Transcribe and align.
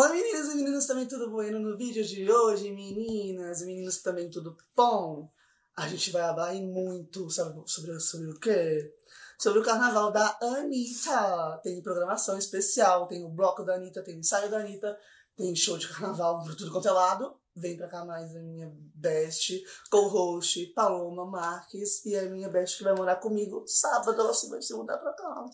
Oi 0.00 0.12
meninas 0.12 0.46
e 0.46 0.54
meninos, 0.54 0.86
também 0.86 1.08
tudo 1.08 1.28
bom? 1.28 1.42
No 1.42 1.76
vídeo 1.76 2.04
de 2.04 2.30
hoje, 2.30 2.70
meninas 2.70 3.62
e 3.62 3.66
meninos, 3.66 4.00
também 4.00 4.30
tudo 4.30 4.56
bom? 4.76 5.28
A 5.74 5.88
gente 5.88 6.12
vai 6.12 6.22
falar 6.22 6.54
muito 6.54 7.28
sobre, 7.28 7.64
sobre, 7.66 7.98
sobre 7.98 8.30
o 8.30 8.38
quê? 8.38 8.94
Sobre 9.36 9.58
o 9.58 9.64
carnaval 9.64 10.12
da 10.12 10.38
Anitta. 10.40 11.60
Tem 11.64 11.82
programação 11.82 12.38
especial, 12.38 13.08
tem 13.08 13.24
o 13.24 13.28
bloco 13.28 13.64
da 13.64 13.74
Anitta, 13.74 14.00
tem 14.00 14.14
o 14.14 14.20
ensaio 14.20 14.48
da 14.48 14.58
Anitta, 14.58 14.96
tem 15.36 15.56
show 15.56 15.76
de 15.76 15.88
carnaval 15.88 16.44
por 16.44 16.54
tudo 16.54 16.70
quanto 16.70 16.86
é 16.86 16.92
lado. 16.92 17.34
Vem 17.56 17.76
pra 17.76 17.88
cá 17.88 18.04
mais 18.04 18.36
a 18.36 18.40
minha 18.40 18.72
best, 18.94 19.60
co-host, 19.90 20.64
Paloma 20.76 21.26
Marques, 21.26 22.06
e 22.06 22.14
a 22.14 22.22
minha 22.30 22.48
best 22.48 22.78
que 22.78 22.84
vai 22.84 22.94
morar 22.94 23.16
comigo 23.16 23.64
sábado, 23.66 24.20
ela 24.20 24.32
vai 24.48 24.62
se 24.62 24.74
mudar 24.74 24.98
pra 24.98 25.12
cá. 25.12 25.44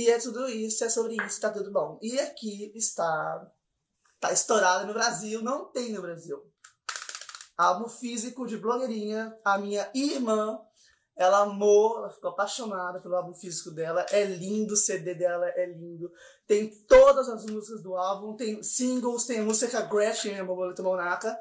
E 0.00 0.08
é 0.08 0.18
tudo 0.18 0.48
isso, 0.48 0.82
é 0.82 0.88
sobre 0.88 1.14
isso, 1.26 1.38
tá 1.38 1.50
tudo 1.50 1.70
bom. 1.70 1.98
E 2.00 2.18
aqui 2.18 2.72
está, 2.74 3.46
tá 4.18 4.32
estourado 4.32 4.86
no 4.86 4.94
Brasil, 4.94 5.42
não 5.42 5.66
tem 5.66 5.92
no 5.92 6.00
Brasil. 6.00 6.42
Álbum 7.54 7.86
físico 7.86 8.46
de 8.46 8.56
blogueirinha, 8.56 9.38
a 9.44 9.58
minha 9.58 9.90
irmã, 9.94 10.58
ela 11.14 11.40
amou, 11.40 11.98
ela 11.98 12.08
ficou 12.08 12.30
apaixonada 12.30 12.98
pelo 12.98 13.14
álbum 13.14 13.34
físico 13.34 13.72
dela, 13.72 14.06
é 14.10 14.24
lindo, 14.24 14.72
o 14.72 14.76
CD 14.76 15.14
dela 15.14 15.46
é 15.48 15.66
lindo. 15.66 16.10
Tem 16.46 16.70
todas 16.86 17.28
as 17.28 17.44
músicas 17.44 17.82
do 17.82 17.94
álbum, 17.94 18.34
tem 18.34 18.62
singles, 18.62 19.26
tem 19.26 19.40
a 19.40 19.44
música 19.44 19.82
Gretchen, 19.82 20.40
a 20.40 20.44
Borboleta 20.46 20.82
Monaca, 20.82 21.38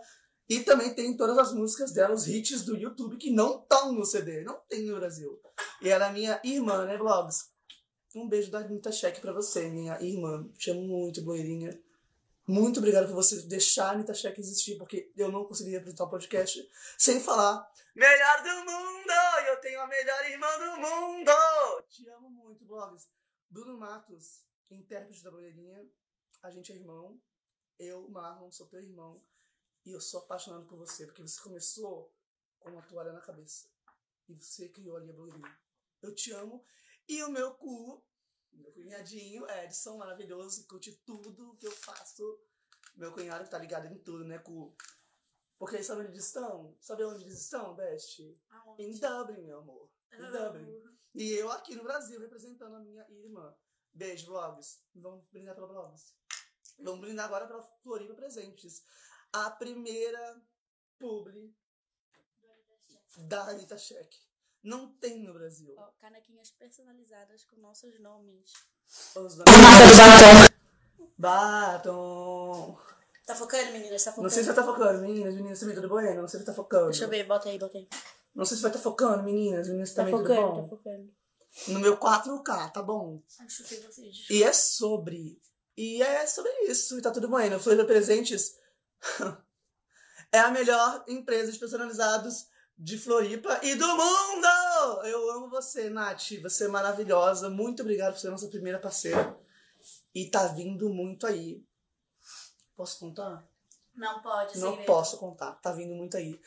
e 0.49 0.59
também 0.59 0.93
tem 0.93 1.15
todas 1.15 1.37
as 1.37 1.53
músicas 1.53 1.93
dela, 1.93 2.13
os 2.13 2.27
hits 2.27 2.65
do 2.65 2.75
YouTube 2.75 3.15
que 3.15 3.31
não 3.31 3.61
estão 3.61 3.93
no 3.93 4.03
CD, 4.03 4.43
não 4.43 4.59
tem 4.67 4.85
no 4.85 4.99
Brasil. 4.99 5.39
E 5.81 5.87
ela 5.87 6.07
é 6.07 6.11
minha 6.11 6.41
irmã, 6.43 6.83
né, 6.83 6.97
Vlogs? 6.97 7.57
Um 8.15 8.27
beijo 8.27 8.49
da 8.49 8.59
Anitta 8.59 8.91
Cheque 8.91 9.21
pra 9.21 9.31
você, 9.31 9.69
minha 9.69 10.01
irmã. 10.01 10.47
Te 10.57 10.71
amo 10.71 10.81
muito, 10.81 11.21
blogueirinha. 11.21 11.79
Muito 12.47 12.79
obrigada 12.79 13.07
por 13.07 13.13
você 13.13 13.41
deixar 13.43 13.89
a 13.89 13.91
Anitta 13.91 14.13
Cheque 14.13 14.41
existir, 14.41 14.77
porque 14.77 15.11
eu 15.15 15.31
não 15.31 15.45
conseguiria 15.45 15.79
apresentar 15.79 16.05
o 16.05 16.09
podcast 16.09 16.67
sem 16.97 17.19
falar 17.19 17.69
Melhor 17.99 18.43
do 18.43 18.71
mundo! 18.71 19.11
Eu 19.47 19.59
tenho 19.59 19.81
a 19.81 19.87
melhor 19.87 20.25
irmã 20.25 20.47
do 20.57 20.81
mundo! 20.81 21.31
Te 21.89 22.07
amo 22.09 22.29
muito, 22.29 22.63
blogs. 22.63 23.09
Bruno 23.49 23.77
Matos, 23.77 24.45
intérprete 24.71 25.21
da 25.21 25.31
blogueirinha. 25.31 25.85
A 26.41 26.49
gente 26.49 26.71
é 26.71 26.75
irmão. 26.75 27.19
Eu, 27.77 28.07
Marlon, 28.09 28.49
sou 28.51 28.67
teu 28.67 28.79
irmão. 28.79 29.21
E 29.85 29.91
eu 29.91 29.99
sou 29.99 30.21
apaixonado 30.21 30.65
por 30.65 30.77
você, 30.77 31.05
porque 31.05 31.21
você 31.21 31.41
começou 31.41 32.13
com 32.59 32.69
uma 32.69 32.81
toalha 32.83 33.11
na 33.11 33.21
cabeça. 33.21 33.67
E 34.29 34.33
você 34.33 34.69
criou 34.69 34.95
ali 34.95 35.09
a 35.09 35.13
blogueirinha. 35.13 35.59
Eu 36.01 36.15
te 36.15 36.31
amo 36.31 36.63
e 37.09 37.23
o 37.23 37.29
meu 37.29 37.55
cu, 37.55 38.05
meu 38.53 38.71
cunhadinho, 38.71 39.49
Edson, 39.49 39.97
maravilhoso, 39.97 40.65
curte 40.67 40.95
tudo 41.05 41.57
que 41.57 41.67
eu 41.67 41.71
faço. 41.71 42.39
Meu 42.95 43.11
cunhado 43.11 43.43
que 43.43 43.49
tá 43.49 43.57
ligado 43.57 43.87
em 43.87 43.97
tudo, 43.97 44.23
né, 44.23 44.37
cu? 44.39 44.75
Porque 45.57 45.83
sabe 45.83 46.01
onde 46.01 46.11
eles 46.11 46.25
estão? 46.25 46.77
Sabe 46.79 47.03
onde 47.03 47.23
eles 47.25 47.41
estão, 47.41 47.75
Best? 47.75 48.39
Aonde? 48.49 48.83
Em 48.83 48.97
Dublin, 48.99 49.43
meu 49.43 49.59
amor. 49.59 49.91
Em 50.13 50.21
Ah, 50.21 50.29
Dublin. 50.49 50.83
E 51.15 51.31
eu 51.33 51.51
aqui 51.51 51.75
no 51.75 51.83
Brasil, 51.83 52.19
representando 52.21 52.75
a 52.75 52.79
minha 52.79 53.05
irmã. 53.09 53.53
Beijo, 53.93 54.27
vlogs. 54.27 54.83
Vamos 54.95 55.25
brindar 55.29 55.55
pela 55.55 55.67
vlogs. 55.67 56.13
Vamos 56.77 57.01
brindar 57.01 57.25
agora 57.25 57.47
pela 57.47 57.63
Floripa 57.81 58.13
Presentes. 58.13 58.83
A 59.33 59.51
primeira 59.51 60.41
publi 60.97 61.53
da 63.27 63.49
Anitta 63.49 63.77
Check. 63.77 64.13
Não 64.63 64.87
tem 64.93 65.23
no 65.23 65.33
Brasil. 65.33 65.73
Ó, 65.77 65.87
canequinhas 65.99 66.51
personalizadas 66.51 67.43
com 67.45 67.59
nossos 67.61 67.99
nomes. 67.99 68.51
Os 69.15 69.37
nomes- 69.37 70.49
Batom. 71.17 72.77
Tá 73.25 73.35
focando, 73.35 73.71
meninas? 73.71 74.03
Tá 74.03 74.11
focando? 74.11 74.23
Não 74.23 74.29
sei 74.29 74.43
se 74.43 74.49
vai 74.51 74.57
estar 74.59 74.65
focando, 74.73 75.01
meninas, 75.01 75.35
meninas, 75.35 75.59
também 75.59 75.75
tudo 75.75 75.89
bueno? 75.89 76.21
Não 76.21 76.27
sei 76.27 76.39
se 76.39 76.45
vai 76.45 76.51
estar 76.51 76.53
focando. 76.53 76.85
Deixa 76.89 77.05
eu 77.05 77.09
ver, 77.09 77.23
bota 77.25 77.49
aí, 77.49 77.59
bota 77.59 77.77
aí. 77.77 77.87
Não 78.33 78.45
sei 78.45 78.57
se 78.57 78.63
vai 78.63 78.71
estar 78.71 78.81
focando, 78.81 79.23
meninas, 79.23 79.67
meninas, 79.67 79.93
Tá 79.93 80.03
também 80.03 80.15
tudo 80.15 80.27
focando, 80.27 80.51
bom? 80.53 80.61
tá 80.63 80.69
focando. 80.69 81.13
No 81.67 81.79
meu 81.79 81.97
4K, 81.97 82.69
tá 82.71 82.81
bom? 82.81 83.21
Acho 83.39 83.63
que 83.63 83.75
vocês. 83.81 84.27
E 84.29 84.43
é 84.43 84.53
sobre. 84.53 85.39
E 85.77 86.01
é 86.01 86.25
sobre 86.27 86.51
isso, 86.69 86.97
e 86.97 87.01
tá 87.01 87.11
tudo 87.11 87.29
bem. 87.29 87.57
Floripa 87.59 87.85
Presentes 87.85 88.55
é 90.31 90.39
a 90.39 90.51
melhor 90.51 91.03
empresa 91.07 91.51
de 91.51 91.59
personalizados 91.59 92.47
de 92.81 92.97
Floripa 92.97 93.59
e 93.61 93.75
do 93.75 93.85
mundo! 93.87 94.47
Eu 95.03 95.29
amo 95.31 95.49
você, 95.49 95.89
Nath. 95.89 96.39
Você 96.41 96.65
é 96.65 96.67
maravilhosa. 96.69 97.49
Muito 97.49 97.81
obrigada 97.81 98.13
por 98.13 98.19
ser 98.19 98.29
nossa 98.29 98.47
primeira 98.47 98.79
parceira. 98.79 99.37
E 100.15 100.29
tá 100.29 100.47
vindo 100.47 100.89
muito 100.89 101.27
aí. 101.27 101.61
Posso 102.77 102.97
contar? 102.99 103.45
Não 103.93 104.21
pode, 104.21 104.57
Não 104.59 104.69
segredo. 104.69 104.85
posso 104.87 105.17
contar. 105.17 105.51
Tá 105.55 105.73
vindo 105.73 105.93
muito 105.93 106.15
aí. 106.15 106.39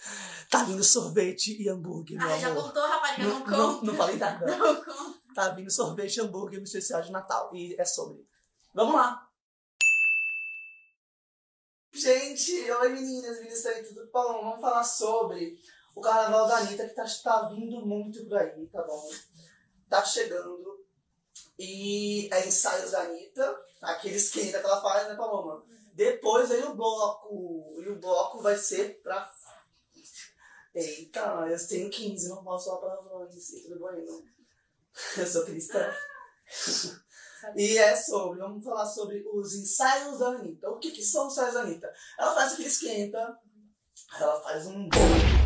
Tá 0.48 0.64
vindo 0.64 0.82
sorvete 0.82 1.60
e 1.62 1.68
hambúrguer, 1.68 2.16
meu 2.18 2.26
Ah, 2.30 2.38
já 2.38 2.48
amor. 2.48 2.64
contou, 2.68 2.82
rapariga? 2.88 3.28
Não, 3.28 3.38
Não, 3.40 3.46
não, 3.46 3.74
conta. 3.74 3.86
não 3.86 3.94
falei 3.94 4.16
nada. 4.16 4.46
Não 4.56 4.76
conta. 4.84 5.18
Tá 5.34 5.48
vindo 5.50 5.70
sorvete 5.70 6.16
e 6.16 6.20
hambúrguer 6.22 6.58
no 6.58 6.64
especial 6.64 7.02
de 7.02 7.12
Natal. 7.12 7.54
E 7.54 7.74
é 7.78 7.84
sobre. 7.84 8.26
Vamos 8.72 8.94
lá! 8.94 9.28
Gente, 11.94 12.70
oi 12.70 12.88
meninas, 12.88 13.36
meninas 13.38 13.66
aí, 13.66 13.82
tudo 13.84 14.10
bom? 14.10 14.42
Vamos 14.44 14.60
falar 14.62 14.82
sobre 14.84 15.58
o 15.94 16.00
carnaval 16.00 16.46
da 16.46 16.58
Anitta 16.58 16.88
que 16.88 16.94
tá, 16.94 17.04
tá 17.22 17.48
vindo 17.48 17.84
muito 17.84 18.24
por 18.24 18.38
aí, 18.38 18.66
tá 18.68 18.82
bom? 18.82 19.10
Tá 19.88 20.04
chegando. 20.04 20.82
E 21.58 22.28
é 22.32 22.46
ensaios 22.46 22.92
da 22.92 23.02
Anitta, 23.02 23.60
aquele 23.80 24.16
esquenta 24.16 24.58
que 24.58 24.66
ela 24.66 24.80
faz, 24.80 25.08
né, 25.08 25.14
Paloma? 25.14 25.64
Depois 25.94 26.48
vem 26.48 26.64
o 26.64 26.74
bloco. 26.74 27.76
E 27.80 27.88
o 27.88 27.98
bloco 28.00 28.40
vai 28.40 28.56
ser 28.56 29.00
pra. 29.02 29.30
Eita, 30.74 31.20
eu 31.50 31.68
tenho 31.68 31.90
15, 31.90 32.28
não 32.30 32.42
posso 32.42 32.70
falar 32.70 32.96
palavrões, 32.96 33.50
tudo 33.62 33.78
bom? 33.78 33.92
Não. 33.92 34.24
Eu 35.18 35.26
sou 35.26 35.44
cristã. 35.44 35.92
E 37.56 37.76
é 37.76 37.96
sobre, 37.96 38.38
vamos 38.38 38.64
falar 38.64 38.86
sobre 38.86 39.24
os 39.32 39.54
ensaios 39.54 40.20
da 40.20 40.28
Anitta. 40.28 40.70
O 40.70 40.78
que, 40.78 40.92
que 40.92 41.02
são 41.02 41.26
os 41.26 41.32
ensaios 41.32 41.54
da 41.54 41.62
Anitta? 41.62 41.92
Ela 42.16 42.34
faz 42.34 42.52
aquele 42.52 42.68
esquenta, 42.68 43.36
ela 44.20 44.40
faz 44.42 44.66
um 44.68 44.88
bolo, 44.88 45.41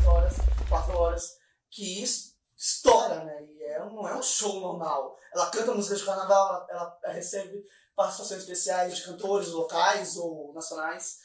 3 0.00 0.06
horas, 0.06 0.34
4 0.68 0.96
horas, 0.98 1.36
que 1.70 2.02
es- 2.02 2.36
estoura, 2.56 3.24
né? 3.24 3.44
E 3.44 3.62
é 3.64 3.78
não 3.80 4.06
é 4.08 4.16
um 4.16 4.22
show 4.22 4.60
normal. 4.60 5.16
Ela 5.32 5.50
canta 5.50 5.74
músicas 5.74 6.00
de 6.00 6.06
carnaval, 6.06 6.66
ela, 6.68 6.98
ela 7.02 7.12
recebe 7.14 7.64
participações 7.94 8.40
especiais 8.40 8.96
de 8.96 9.04
cantores 9.04 9.48
locais 9.48 10.16
ou 10.16 10.52
nacionais. 10.52 11.18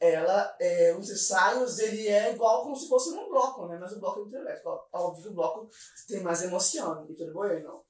Ela, 0.00 0.54
é, 0.60 0.94
os 0.96 1.08
ensaios, 1.08 1.78
ele 1.78 2.08
é 2.08 2.32
igual 2.32 2.62
como 2.62 2.76
se 2.76 2.88
fosse 2.88 3.10
num 3.14 3.28
bloco, 3.28 3.66
né? 3.68 3.78
Mas 3.78 3.92
o 3.92 4.00
bloco 4.00 4.20
é 4.20 4.22
intelecto. 4.24 4.68
Óbvio 4.92 5.22
que 5.22 5.28
o 5.28 5.34
bloco 5.34 5.68
tem 6.08 6.20
mais 6.22 6.42
emoção, 6.42 7.06
tudo 7.06 7.32
bueno. 7.32 7.84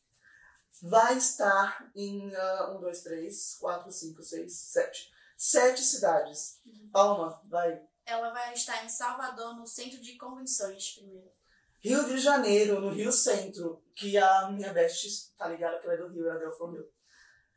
Vai 0.83 1.17
estar 1.17 1.91
em 1.95 2.31
1, 2.77 2.81
2, 2.81 3.03
3, 3.03 3.57
4, 3.57 3.91
5, 3.91 4.23
6, 4.23 4.53
7. 4.53 5.11
Sete 5.37 5.81
cidades. 5.83 6.61
Palma, 6.93 7.41
vai. 7.47 7.81
Ela 8.07 8.31
vai 8.31 8.53
estar 8.53 8.85
em 8.85 8.89
Salvador, 8.89 9.55
no 9.55 9.67
centro 9.67 10.01
de 10.01 10.17
convenções, 10.17 10.95
primeiro. 10.95 11.33
Rio 11.81 12.05
de 12.07 12.19
Janeiro, 12.19 12.81
no 12.81 12.91
Rio 12.91 13.13
Centro, 13.13 13.83
que 13.95 14.17
a 14.17 14.51
minha 14.51 14.73
best 14.73 15.35
tá 15.37 15.49
ligada 15.49 15.79
que 15.79 15.87
ela 15.87 15.95
é 15.95 15.99
do 15.99 16.09
Rio, 16.09 16.29
ela 16.29 16.39
deu 16.39 16.71
Rio. 16.71 16.91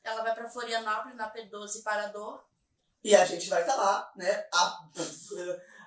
Ela 0.04 0.22
vai 0.22 0.36
pra 0.36 0.50
Florianópolis, 0.50 1.18
na 1.18 1.32
P12 1.34 1.82
Parador. 1.82 2.44
E 3.04 3.16
a 3.16 3.24
gente 3.24 3.50
vai 3.50 3.62
estar 3.62 3.76
lá, 3.76 4.12
né? 4.18 4.48
A, 4.54 4.90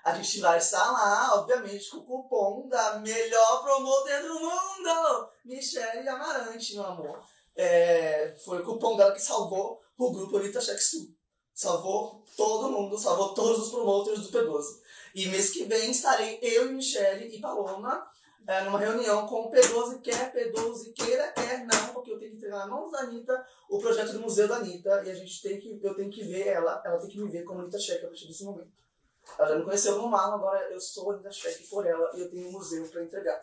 a 0.11 0.15
gente 0.15 0.41
vai 0.41 0.57
estar 0.57 0.91
lá, 0.91 1.35
obviamente, 1.35 1.91
com 1.91 1.99
o 1.99 2.05
cupom 2.05 2.69
da 2.69 2.99
melhor 3.01 3.63
promoter 3.63 4.23
do 4.23 4.41
mundo! 4.41 5.31
Michelle 5.45 6.09
Amarante, 6.09 6.75
meu 6.75 6.87
amor. 6.87 7.23
É, 7.55 8.35
foi 8.45 8.61
o 8.61 8.65
cupom 8.65 8.97
dela 8.97 9.13
que 9.13 9.21
salvou 9.21 9.83
o 9.99 10.13
grupo 10.13 10.39
Anitta 10.39 10.61
Check 10.61 10.79
Sul. 10.79 11.15
Salvou 11.61 12.25
todo 12.39 12.73
mundo, 12.73 12.97
salvou 12.97 13.35
todos 13.35 13.67
os 13.67 13.71
promoters 13.71 14.21
do 14.21 14.33
P12. 14.33 14.81
E 15.15 15.27
mês 15.27 15.51
que 15.51 15.65
vem 15.65 15.91
estarei 15.91 16.39
eu 16.41 16.71
e 16.71 16.73
Michelle 16.73 17.37
e 17.37 17.39
Paloma 17.39 18.11
é, 18.47 18.65
numa 18.65 18.79
reunião 18.79 19.27
com 19.27 19.43
o 19.43 19.51
P12 19.51 20.01
quer, 20.01 20.33
P12 20.33 20.95
queira, 20.95 21.31
quer 21.33 21.67
não, 21.67 21.93
porque 21.93 22.13
eu 22.13 22.19
tenho 22.19 22.31
que 22.31 22.39
entregar 22.39 22.61
na 22.61 22.67
mão 22.67 22.91
da 22.91 23.01
Anitta 23.01 23.47
o 23.69 23.79
projeto 23.79 24.15
do 24.15 24.21
Museu 24.21 24.49
da 24.49 24.57
Anitta 24.57 25.03
e 25.05 25.11
a 25.11 25.15
gente 25.15 25.43
tem 25.43 25.61
que, 25.61 25.79
eu 25.83 25.95
tenho 25.95 26.11
que 26.11 26.25
ver 26.25 26.47
ela, 26.47 26.81
ela 26.83 26.99
tem 26.99 27.11
que 27.11 27.21
me 27.21 27.29
ver 27.29 27.45
como 27.45 27.61
Anitta 27.61 27.79
Check 27.79 28.05
a 28.05 28.07
partir 28.07 28.27
desse 28.27 28.43
momento. 28.43 28.73
Ela 29.39 29.51
já 29.51 29.57
me 29.57 29.65
conheceu 29.65 29.99
no 29.99 30.09
Marlon, 30.09 30.37
agora 30.37 30.67
eu 30.71 30.81
sou 30.81 31.11
Anitta 31.11 31.29
Check 31.29 31.69
por 31.69 31.87
ela 31.87 32.11
e 32.15 32.21
eu 32.21 32.31
tenho 32.31 32.49
um 32.49 32.53
museu 32.53 32.89
para 32.89 33.05
entregar. 33.05 33.39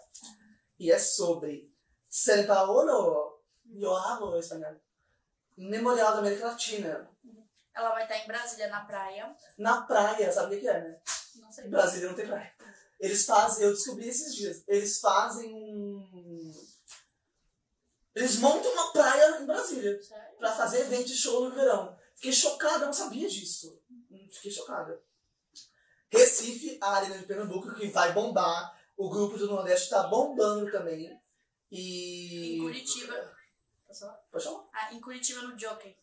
E 0.80 0.92
é 0.92 0.98
sobre 0.98 1.72
São 2.10 2.44
Paulo, 2.48 3.38
eu 3.80 3.96
hablo 3.96 4.36
espanhol, 4.40 4.74
Memorial 5.56 6.14
da 6.14 6.20
América 6.20 6.48
Latina, 6.48 7.10
Ela 7.78 7.92
vai 7.92 8.04
estar 8.04 8.18
em 8.18 8.28
Brasília, 8.28 8.68
na 8.70 8.82
praia. 8.86 9.36
na 9.58 9.82
praia, 9.84 10.32
sabe 10.32 10.56
o 10.56 10.60
que 10.60 10.68
é, 10.68 10.82
né? 10.82 11.00
Não 11.36 11.52
sei. 11.52 11.66
Em 11.66 11.70
Brasília 11.70 12.08
não 12.08 12.16
tem 12.16 12.26
praia. 12.26 12.52
Eles 13.00 13.26
fazem, 13.26 13.64
eu 13.64 13.74
descobri 13.74 14.08
esses 14.08 14.34
dias, 14.34 14.64
eles 14.68 15.00
fazem 15.00 15.54
um. 15.54 16.52
Eles 18.16 18.38
montam 18.40 18.72
uma 18.72 18.92
praia 18.92 19.40
em 19.40 19.46
Brasília 19.46 20.02
Sério? 20.02 20.38
pra 20.40 20.52
fazer 20.52 20.80
evento 20.80 21.06
de 21.06 21.16
show 21.16 21.48
no 21.48 21.56
verão. 21.56 21.96
Fiquei 22.16 22.34
chocada, 22.34 22.80
eu 22.80 22.88
não 22.88 22.94
sabia 22.94 23.30
disso. 23.30 23.80
Fiquei 24.32 24.50
chocada. 24.50 25.00
Recife, 26.12 26.80
a 26.82 26.96
Arena 26.96 27.20
de 27.20 27.26
Pernambuco, 27.28 27.76
que 27.76 27.88
vai 27.90 28.12
bombar. 28.14 28.76
O 28.96 29.08
grupo 29.08 29.38
do 29.38 29.46
Nordeste 29.46 29.92
tá 29.92 30.08
bombando 30.08 30.72
também. 30.72 31.22
E. 31.72 32.56
Em 32.56 32.60
Curitiba. 32.60 33.38
Pode 34.32 34.44
falar? 34.44 34.68
Ah, 34.74 34.94
em 34.94 35.00
Curitiba 35.00 35.44
no 35.44 35.60
Jockey. 35.60 35.96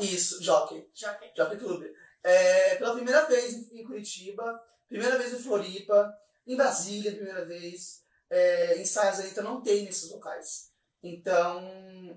Isso 0.00 0.42
Jockey. 0.42 0.88
Jockey. 0.94 1.30
Jockey 1.36 1.56
Club. 1.58 1.84
É, 2.22 2.76
pela 2.76 2.94
primeira 2.94 3.24
vez 3.26 3.54
em- 3.72 3.84
Curitiba, 3.84 4.62
primeira 4.88 5.16
vez 5.18 5.32
em 5.32 5.38
Floripa, 5.42 6.14
em 6.46 6.56
Brasília, 6.56 7.12
primeira 7.14 7.44
vez. 7.44 8.02
É, 8.28 8.80
ensaios 8.80 9.18
ainda 9.20 9.42
não 9.42 9.60
tem 9.62 9.84
nesses 9.84 10.10
locais. 10.10 10.70
Então, 11.02 11.60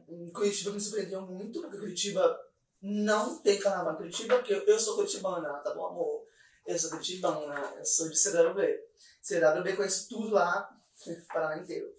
em 0.10 0.30
Curitiba 0.32 0.72
me 0.72 0.80
surpreendeu 0.80 1.22
muito, 1.22 1.62
porque 1.62 1.78
Curitiba 1.78 2.40
não 2.82 3.38
tem 3.42 3.58
carnaval 3.60 3.94
em 3.94 3.98
Curitiba, 3.98 4.36
porque 4.38 4.54
eu, 4.54 4.62
eu 4.66 4.78
sou 4.80 4.96
curitibana, 4.96 5.54
tá 5.60 5.74
bom, 5.74 5.86
amor? 5.88 6.28
Eu 6.68 6.78
sou 6.78 6.90
curitibana, 6.92 7.74
eu 7.78 7.86
sou 7.86 8.10
de 8.10 8.18
CWB. 8.20 8.80
CWB 9.22 9.76
conheço 9.76 10.10
tudo 10.10 10.32
lá, 10.32 10.70
Paraná 11.34 11.62
inteiro. 11.62 11.92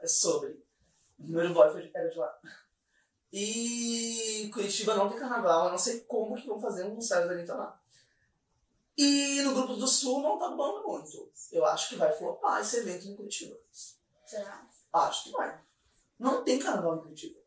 É 0.00 0.06
sobre. 0.06 0.50
O 1.18 1.28
meu 1.28 1.52
boy 1.52 1.70
foi- 1.70 1.90
era 1.94 2.08
de 2.08 2.18
lá. 2.18 2.34
E 3.32 4.50
Curitiba 4.52 4.94
não 4.94 5.08
tem 5.08 5.18
carnaval, 5.18 5.66
eu 5.66 5.70
não 5.70 5.78
sei 5.78 6.00
como 6.00 6.36
que 6.36 6.46
vão 6.46 6.60
fazer 6.60 6.84
um 6.84 6.98
ensaio 6.98 7.26
da 7.26 7.32
Anitta 7.32 7.54
lá. 7.54 7.80
E 8.96 9.40
no 9.40 9.54
Grupo 9.54 9.74
do 9.74 9.86
Sul 9.86 10.20
não 10.20 10.38
tá 10.38 10.48
bombando 10.48 10.86
muito. 10.86 11.32
Eu 11.50 11.64
acho 11.64 11.88
que 11.88 11.96
vai 11.96 12.12
flopar 12.12 12.60
esse 12.60 12.78
evento 12.78 13.08
em 13.08 13.16
Curitiba. 13.16 13.56
Será? 14.26 14.68
Acho 14.92 15.24
que 15.24 15.30
vai. 15.30 15.60
Não 16.18 16.44
tem 16.44 16.58
carnaval 16.58 16.98
em 16.98 17.02
Curitiba. 17.02 17.40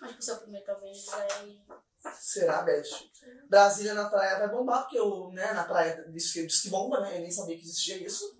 Mas 0.00 0.12
pro 0.12 0.22
seu 0.22 0.38
primeiro 0.38 0.64
talvez 0.64 1.04
vai. 1.04 1.62
Será, 2.18 2.62
Beth? 2.62 2.88
Brasília 3.48 3.92
na 3.92 4.08
praia 4.08 4.38
vai 4.38 4.48
bombar, 4.48 4.82
porque 4.82 4.98
eu, 4.98 5.30
né, 5.32 5.52
na 5.52 5.64
praia 5.64 6.06
diz 6.08 6.32
que, 6.32 6.46
diz 6.46 6.62
que 6.62 6.70
bomba, 6.70 7.00
né? 7.00 7.18
Eu 7.18 7.20
nem 7.20 7.30
sabia 7.30 7.56
que 7.56 7.62
existia 7.62 7.98
isso. 7.98 8.38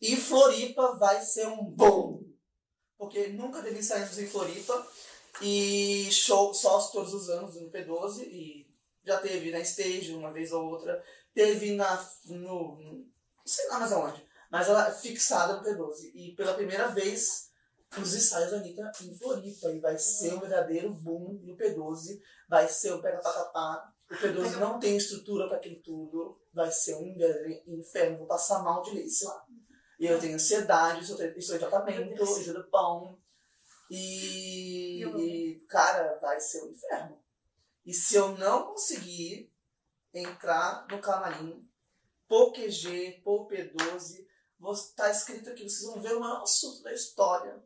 E 0.00 0.16
Floripa 0.16 0.96
vai 0.96 1.22
ser 1.22 1.46
um 1.46 1.64
bom. 1.64 2.24
Porque 2.98 3.28
nunca 3.28 3.62
teve 3.62 3.78
ensaios 3.78 4.18
em 4.18 4.26
Floripa. 4.26 4.86
E 5.40 6.10
show 6.10 6.52
só 6.52 6.78
todos 6.90 7.14
os 7.14 7.28
anos 7.30 7.54
no 7.54 7.70
P12. 7.70 8.22
E 8.22 8.66
já 9.04 9.18
teve 9.18 9.50
na 9.50 9.60
stage 9.60 10.14
uma 10.14 10.32
vez 10.32 10.52
ou 10.52 10.64
outra. 10.64 11.02
Teve 11.34 11.72
na. 11.72 12.08
no. 12.26 12.78
não 12.78 13.06
sei 13.44 13.68
lá 13.68 13.78
mais 13.78 13.92
aonde. 13.92 14.26
Mas 14.50 14.68
ela 14.68 14.88
é 14.88 14.92
fixada 14.92 15.56
no 15.56 15.64
P12. 15.64 16.10
E 16.14 16.34
pela 16.36 16.54
primeira 16.54 16.88
vez 16.88 17.50
os 17.96 18.14
ensaios 18.14 18.50
da 18.50 18.58
Anitta 18.58 18.92
em 19.02 19.16
Floripa. 19.16 19.70
E 19.70 19.80
vai 19.80 19.98
ser 19.98 20.34
um 20.34 20.40
verdadeiro 20.40 20.92
boom 20.92 21.40
no 21.42 21.56
P12. 21.56 22.20
Vai 22.48 22.68
ser 22.68 22.92
o 22.92 23.00
pega 23.00 23.20
papapá. 23.20 23.92
O 24.10 24.14
P12 24.14 24.56
não 24.58 24.78
tem 24.78 24.96
estrutura 24.96 25.48
para 25.48 25.56
aquilo 25.56 25.80
tudo. 25.82 26.38
Vai 26.52 26.70
ser 26.70 26.96
um 26.96 27.78
inferno. 27.78 28.18
Vou 28.18 28.26
passar 28.26 28.62
mal 28.62 28.82
de 28.82 28.94
lace 28.94 29.24
lá. 29.24 29.46
E 29.98 30.06
eu 30.06 30.18
tenho 30.18 30.34
ansiedade, 30.34 31.02
estou 31.02 31.56
em 31.56 31.58
tratamento, 31.60 32.24
tudo 32.44 32.68
bom. 32.72 33.16
E, 33.94 35.04
e, 35.04 35.60
cara, 35.68 36.18
vai 36.18 36.40
ser 36.40 36.64
um 36.64 36.70
inferno. 36.70 37.18
E 37.84 37.92
se 37.92 38.16
eu 38.16 38.28
não 38.38 38.68
conseguir 38.68 39.52
entrar 40.14 40.86
no 40.90 40.98
camarim, 40.98 41.68
por 42.26 42.54
QG, 42.54 43.20
por 43.22 43.46
P12, 43.48 44.26
vou 44.58 44.74
tá 44.96 45.10
escrito 45.10 45.50
aqui, 45.50 45.68
vocês 45.68 45.84
vão 45.84 46.00
ver 46.00 46.14
o 46.16 46.20
maior 46.20 46.40
assunto 46.40 46.82
da 46.82 46.90
história. 46.90 47.62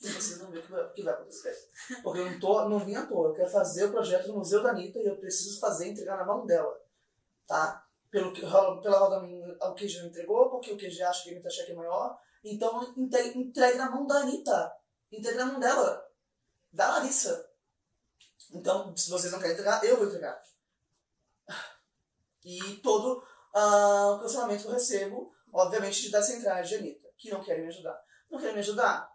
E 0.00 0.08
vocês 0.08 0.38
vão 0.38 0.52
ver 0.52 0.58
o 0.58 0.92
que 0.92 1.02
vai, 1.02 1.14
acontecer. 1.14 1.52
Porque 2.00 2.20
eu 2.20 2.30
não, 2.30 2.38
tô, 2.38 2.68
não 2.68 2.78
vim 2.78 2.94
à 2.94 3.04
toa, 3.04 3.30
eu 3.30 3.34
quero 3.34 3.50
fazer 3.50 3.86
o 3.86 3.90
projeto 3.90 4.28
no 4.28 4.38
Museu 4.38 4.62
da 4.62 4.70
Anitta 4.70 5.00
e 5.00 5.06
eu 5.06 5.16
preciso 5.16 5.58
fazer, 5.58 5.88
entregar 5.88 6.16
na 6.16 6.24
mão 6.24 6.46
dela. 6.46 6.80
Tá? 7.44 7.84
Pelo 8.08 8.32
que, 8.32 8.40
pela 8.40 8.98
roda 8.98 9.26
o 9.66 9.74
QG 9.74 9.98
não 9.98 10.06
entregou, 10.06 10.48
porque 10.48 10.70
o 10.70 10.76
QG 10.76 11.02
acha 11.02 11.24
que 11.24 11.30
a 11.30 11.32
Anitta 11.32 11.50
cheque 11.50 11.72
é 11.72 11.74
maior. 11.74 12.16
Então 12.44 12.94
entregue, 12.96 13.36
entregue 13.36 13.78
na 13.78 13.90
mão 13.90 14.06
da 14.06 14.18
Anitta. 14.18 14.72
Entregue 15.10 15.38
na 15.38 15.46
mão 15.46 15.60
dela. 15.60 16.06
Da 16.72 16.88
Larissa. 16.88 17.48
Então, 18.52 18.96
se 18.96 19.10
vocês 19.10 19.32
não 19.32 19.38
querem 19.38 19.54
entregar, 19.54 19.84
eu 19.84 19.96
vou 19.96 20.06
entregar. 20.06 20.40
E 22.44 22.76
todo 22.76 23.26
ah, 23.52 24.12
o 24.12 24.20
cancelamento 24.20 24.62
que 24.62 24.68
eu 24.68 24.74
recebo, 24.74 25.34
obviamente, 25.52 26.02
de 26.02 26.10
das 26.10 26.26
centrais 26.26 26.68
de 26.68 26.76
Anitta, 26.76 27.08
que 27.16 27.30
não 27.30 27.42
querem 27.42 27.62
me 27.62 27.68
ajudar. 27.68 28.00
Não 28.30 28.38
querem 28.38 28.54
me 28.54 28.60
ajudar? 28.60 29.10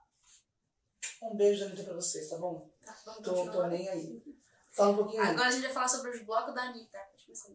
Um 1.22 1.36
beijo, 1.36 1.64
Anitta, 1.64 1.84
pra 1.84 1.94
vocês, 1.94 2.28
tá 2.28 2.38
bom? 2.38 2.70
Tá, 2.84 2.98
vamos 3.06 3.22
Tô, 3.22 3.52
tô 3.52 3.68
nem 3.68 3.88
aí. 3.88 4.24
Fala 4.72 4.92
um 4.92 4.98
pouquinho 4.98 5.22
aí. 5.22 5.30
Agora 5.30 5.48
a 5.48 5.52
gente 5.52 5.64
vai 5.64 5.74
falar 5.74 5.88
sobre 5.88 6.12
os 6.12 6.24
blocos 6.24 6.56
da 6.56 6.64
Anitta. 6.64 7.00
Pode 7.12 7.24
começar. 7.24 7.52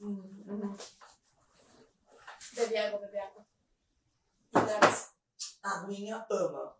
Hum, 0.00 0.44
hum. 0.46 0.76
Bebe 2.54 2.76
água, 2.76 2.98
bebe 2.98 3.18
água. 3.18 3.46
Aguinha 5.62 6.26
ama. 6.30 6.79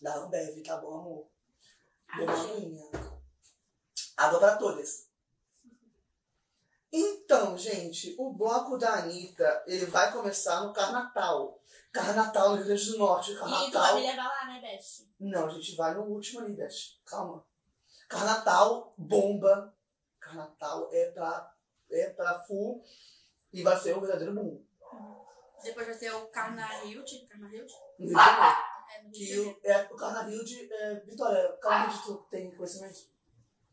Da 0.00 0.14
Ambev, 0.16 0.62
tá 0.62 0.76
bom, 0.76 0.94
amor? 0.98 1.26
Aguinha. 2.08 2.84
Água 4.16 4.38
pra 4.38 4.56
todas. 4.56 5.08
Então, 6.90 7.58
gente, 7.58 8.14
o 8.18 8.32
bloco 8.32 8.78
da 8.78 8.94
Anitta, 8.94 9.62
ele 9.66 9.86
vai 9.86 10.10
começar 10.10 10.62
no 10.62 10.72
Carnatal. 10.72 11.60
Carnatal 11.92 12.50
no 12.50 12.56
Rio 12.56 12.66
Grande 12.66 12.90
do 12.92 12.98
Norte. 12.98 13.32
E 13.32 13.34
tu 13.34 13.40
vai 13.40 13.50
Carnatal. 13.50 13.94
me 13.96 14.06
levar 14.06 14.28
lá, 14.28 14.46
né, 14.46 14.60
Beth? 14.60 15.06
Não, 15.20 15.46
a 15.46 15.50
gente 15.50 15.76
vai 15.76 15.94
no 15.94 16.02
último 16.04 16.40
ali, 16.40 16.54
Beth. 16.54 16.96
Calma. 17.04 17.44
Carnatal, 18.08 18.94
bomba. 18.96 19.74
Carnatal 20.18 20.88
é 20.92 21.10
pra, 21.10 21.54
é 21.90 22.10
pra 22.10 22.40
full. 22.40 22.82
E 23.52 23.62
vai 23.62 23.78
ser 23.78 23.96
o 23.96 24.00
verdadeiro 24.00 24.34
mundo. 24.34 24.66
Depois 25.62 25.86
vai 25.86 25.96
ter 25.96 26.12
o 26.12 26.30
Rio 26.84 27.04
de 27.04 27.26
Janeiro. 27.26 27.66
É, 28.94 29.02
no 29.02 29.10
Rio 29.10 29.12
de 29.12 29.26
Que 29.26 29.38
o, 29.38 29.60
é, 29.64 29.88
o 29.92 29.96
Carnaval 29.96 30.44
de 30.44 30.72
é, 30.72 30.94
Vitória. 31.00 31.52
Carnaval 31.60 31.96
de 31.96 32.02
tu 32.04 32.26
tem 32.30 32.50
conhecimento? 32.54 33.18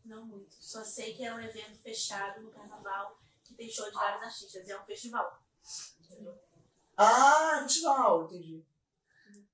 Não 0.06 0.24
muito. 0.26 0.54
Só 0.60 0.84
sei 0.84 1.14
que 1.14 1.26
é 1.26 1.34
um 1.34 1.40
evento 1.40 1.80
fechado 1.82 2.42
no 2.42 2.52
carnaval 2.52 3.18
que 3.44 3.56
tem 3.56 3.70
show 3.70 3.86
de 3.86 3.94
vários 3.96 4.24
artistas. 4.24 4.70
É 4.70 4.80
um 4.80 4.86
festival. 4.86 5.42
Entendeu? 6.00 6.38
Ah, 6.96 7.60
é 7.60 7.64
festival, 7.64 8.26
entendi. 8.26 8.64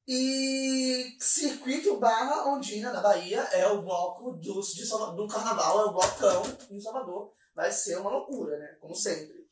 E 0.07 1.15
Circuito 1.19 1.97
Barra 1.97 2.51
Ondina, 2.51 2.91
na 2.91 3.01
Bahia, 3.01 3.39
é 3.53 3.65
o 3.67 3.81
bloco 3.81 4.33
do, 4.33 4.61
de 4.61 4.89
do 4.89 5.27
carnaval, 5.27 5.81
é 5.81 5.85
o 5.85 5.93
blocão 5.93 6.43
em 6.69 6.81
Salvador. 6.81 7.31
Vai 7.55 7.71
ser 7.71 7.97
uma 7.97 8.09
loucura, 8.09 8.57
né? 8.57 8.77
Como 8.79 8.93
sempre. 8.93 9.47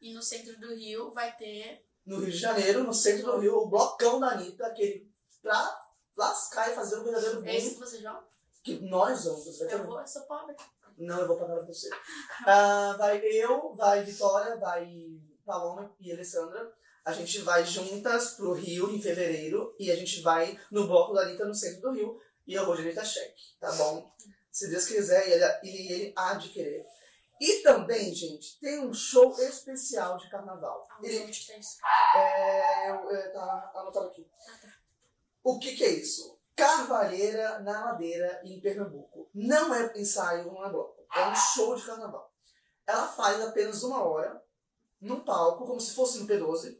E 0.00 0.14
no 0.14 0.22
centro 0.22 0.58
do 0.60 0.74
Rio 0.74 1.10
vai 1.10 1.34
ter. 1.36 1.84
No 2.04 2.20
Rio 2.20 2.30
de 2.30 2.38
Janeiro, 2.38 2.84
no 2.84 2.94
centro 2.94 3.32
do 3.32 3.38
Rio, 3.40 3.56
o 3.56 3.68
blocão 3.68 4.20
da 4.20 4.28
Anitta, 4.28 4.66
aquele 4.66 5.05
pra 5.46 5.78
lascar 6.16 6.70
e 6.70 6.74
fazer 6.74 6.96
o 6.96 7.04
verdadeiro 7.04 7.46
É 7.46 7.56
esse 7.56 7.68
boom 7.70 7.74
que 7.74 7.80
vocês 7.90 8.02
vão? 8.02 8.22
que 8.64 8.80
nós 8.80 9.24
vamos. 9.24 9.44
Você 9.44 9.64
vai 9.64 9.74
Eu 9.74 9.84
vou, 9.86 10.00
eu 10.00 10.06
sou 10.06 10.22
pobre. 10.22 10.56
Não, 10.98 11.20
eu 11.20 11.28
vou 11.28 11.36
pagar 11.38 11.54
pra 11.56 11.66
você. 11.66 11.88
Ah, 12.46 12.96
vai 12.98 13.18
eu, 13.24 13.72
vai 13.74 14.02
Vitória, 14.02 14.56
vai 14.56 14.90
Paloma 15.44 15.94
e 16.00 16.10
Alessandra. 16.12 16.72
A 17.04 17.12
gente 17.12 17.38
vai 17.42 17.64
juntas 17.64 18.32
pro 18.32 18.52
Rio 18.54 18.90
em 18.90 19.00
fevereiro 19.00 19.72
e 19.78 19.92
a 19.92 19.94
gente 19.96 20.20
vai 20.20 20.58
no 20.72 20.88
bloco 20.88 21.12
da 21.14 21.22
Anitta 21.22 21.44
no 21.44 21.54
centro 21.54 21.80
do 21.82 21.92
Rio. 21.92 22.20
E 22.44 22.54
eu 22.54 22.66
vou 22.66 22.74
de 22.74 22.82
Anitta 22.82 23.04
Cheque, 23.04 23.56
tá 23.60 23.70
bom? 23.72 24.12
Se 24.50 24.68
Deus 24.68 24.86
quiser, 24.86 25.28
e 25.28 25.32
ele, 25.32 25.44
e 25.62 25.92
ele 25.92 26.12
há 26.16 26.34
de 26.34 26.48
querer. 26.48 26.84
E 27.40 27.58
também, 27.62 28.12
gente, 28.14 28.58
tem 28.58 28.80
um 28.80 28.92
show 28.94 29.30
especial 29.38 30.16
de 30.16 30.28
carnaval. 30.30 30.88
Ele, 31.02 31.24
Onde 31.24 31.38
que 31.38 31.46
tem 31.46 31.60
isso? 31.60 31.76
é, 32.16 32.90
eu- 32.90 33.10
é, 33.10 33.28
tá 33.28 33.70
anotado 33.76 34.06
aqui. 34.06 34.26
O 35.46 35.60
que, 35.60 35.76
que 35.76 35.84
é 35.84 35.90
isso? 35.90 36.36
Carvalheira 36.56 37.60
na 37.60 37.84
Ladeira, 37.84 38.40
em 38.44 38.60
Pernambuco. 38.60 39.30
Não 39.32 39.72
é 39.72 39.92
ensaio, 39.96 40.48
é 40.64 40.70
bloco. 40.70 41.06
É 41.14 41.24
um 41.28 41.36
show 41.36 41.76
de 41.76 41.86
carnaval. 41.86 42.34
Ela 42.84 43.06
faz 43.06 43.40
apenas 43.40 43.80
uma 43.84 44.02
hora, 44.02 44.42
num 45.00 45.20
palco, 45.20 45.64
como 45.64 45.78
se 45.78 45.94
fosse 45.94 46.18
no 46.18 46.26
P12, 46.26 46.76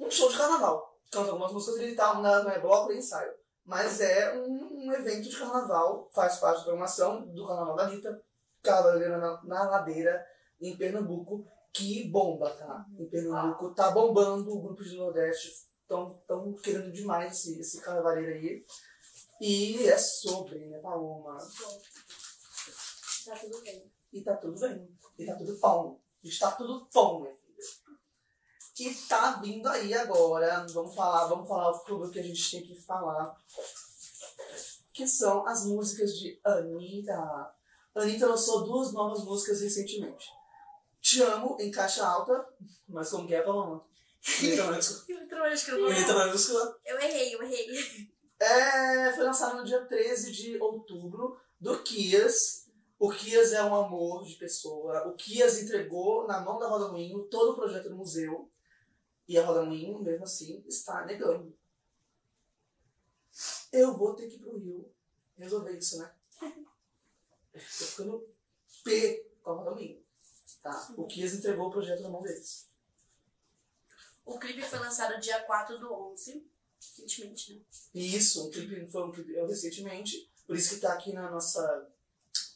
um 0.00 0.10
show 0.10 0.28
de 0.28 0.36
carnaval. 0.36 0.98
Canta 1.12 1.30
algumas 1.30 1.52
músicas 1.52 1.80
e 1.80 1.94
tal, 1.94 2.20
não 2.20 2.50
é 2.50 2.58
bloco 2.58 2.88
nem 2.88 2.98
ensaio. 2.98 3.34
Mas 3.64 4.00
é 4.00 4.34
um, 4.34 4.86
um 4.88 4.92
evento 4.92 5.28
de 5.28 5.38
carnaval, 5.38 6.10
faz 6.12 6.38
parte 6.38 6.56
da 6.56 6.64
programação 6.64 7.24
do 7.28 7.46
Carnaval 7.46 7.76
da 7.76 7.84
Anitta, 7.84 8.20
Carvalheira 8.64 9.16
na, 9.18 9.40
na 9.44 9.70
Ladeira, 9.70 10.26
em 10.60 10.76
Pernambuco, 10.76 11.46
que 11.72 12.10
bomba, 12.10 12.50
tá? 12.50 12.84
Em 12.98 13.08
Pernambuco 13.08 13.72
tá 13.72 13.92
bombando, 13.92 14.52
o 14.52 14.60
grupo 14.60 14.82
de 14.82 14.96
Nordeste 14.96 15.70
estão 15.92 16.22
tão 16.26 16.52
querendo 16.54 16.90
demais 16.90 17.32
esse, 17.32 17.60
esse 17.60 17.80
carnavaleiro 17.80 18.32
aí. 18.32 18.64
E 19.40 19.86
é 19.86 19.98
sobre, 19.98 20.66
né, 20.66 20.78
Paloma? 20.78 21.36
Tá 23.26 23.36
tudo 23.36 23.60
bem. 23.60 23.92
E 24.12 24.22
tá 24.22 24.36
tudo 24.36 24.60
bem. 24.60 24.88
E 25.18 25.26
tá 25.26 25.34
tudo 25.36 25.58
bom. 25.58 26.00
Está 26.22 26.50
tudo 26.52 26.88
bom, 26.92 27.20
minha 27.20 27.34
filha. 27.34 27.98
Que 28.74 28.94
tá 29.08 29.32
vindo 29.40 29.66
aí 29.68 29.92
agora. 29.94 30.66
Vamos 30.72 30.94
falar, 30.94 31.26
vamos 31.26 31.48
falar 31.48 31.78
tudo 31.80 32.10
que 32.10 32.20
a 32.20 32.22
gente 32.22 32.50
tem 32.50 32.62
que 32.62 32.80
falar. 32.80 33.36
Que 34.92 35.06
são 35.06 35.46
as 35.46 35.64
músicas 35.66 36.16
de 36.18 36.40
Anitta. 36.44 37.54
Anitta 37.94 38.26
lançou 38.26 38.64
duas 38.64 38.92
novas 38.92 39.24
músicas 39.24 39.60
recentemente. 39.60 40.30
Te 41.00 41.20
Amo, 41.20 41.56
em 41.58 41.70
caixa 41.70 42.06
alta, 42.06 42.46
mas 42.88 43.10
como 43.10 43.26
que 43.26 43.34
é, 43.34 43.42
Paloma? 43.42 43.84
Maiúscula. 46.14 46.80
Eu 46.84 47.00
errei, 47.00 47.34
eu 47.34 47.42
errei. 47.42 48.12
É, 48.38 49.12
foi 49.12 49.24
lançado 49.24 49.58
no 49.58 49.64
dia 49.64 49.84
13 49.84 50.32
de 50.32 50.58
outubro 50.58 51.40
do 51.60 51.82
Kias. 51.82 52.68
O 52.98 53.10
Kias 53.10 53.52
é 53.52 53.62
um 53.64 53.74
amor 53.74 54.24
de 54.24 54.36
pessoa. 54.36 55.08
O 55.08 55.14
Kias 55.14 55.60
entregou 55.60 56.26
na 56.26 56.40
mão 56.40 56.58
da 56.58 56.68
Roda 56.68 56.88
Moinho 56.88 57.24
todo 57.24 57.52
o 57.52 57.56
projeto 57.56 57.88
do 57.88 57.96
museu. 57.96 58.50
E 59.28 59.38
a 59.38 59.44
Roda 59.44 59.64
Moinho, 59.64 60.00
mesmo 60.02 60.24
assim, 60.24 60.64
está 60.66 61.04
negando. 61.04 61.56
Eu 63.72 63.96
vou 63.96 64.14
ter 64.14 64.28
que 64.28 64.36
ir 64.36 64.38
pro 64.40 64.58
Rio 64.58 64.92
resolver 65.36 65.76
isso, 65.76 65.98
né? 65.98 66.12
Tô 67.52 67.84
ficando 67.84 68.28
P 68.84 69.30
com 69.42 69.50
a 69.50 69.54
Roda 69.54 69.70
Moinho. 69.72 70.02
Tá? 70.62 70.94
O 70.96 71.06
Kias 71.06 71.34
entregou 71.34 71.68
o 71.68 71.72
projeto 71.72 72.02
na 72.02 72.08
mão 72.08 72.22
deles. 72.22 72.71
O 74.24 74.38
clipe 74.38 74.62
foi 74.62 74.78
lançado 74.78 75.20
dia 75.20 75.40
4 75.42 75.78
do 75.78 75.92
11. 75.92 76.46
Recentemente, 76.78 77.54
né? 77.54 77.60
Isso, 77.94 78.46
um 78.46 78.50
clipe, 78.50 78.86
foi 78.90 79.04
um 79.04 79.12
clipe 79.12 79.32
recentemente, 79.32 80.28
por 80.46 80.56
isso 80.56 80.74
que 80.74 80.80
tá 80.80 80.92
aqui 80.92 81.12
na 81.12 81.30
nossa 81.30 81.88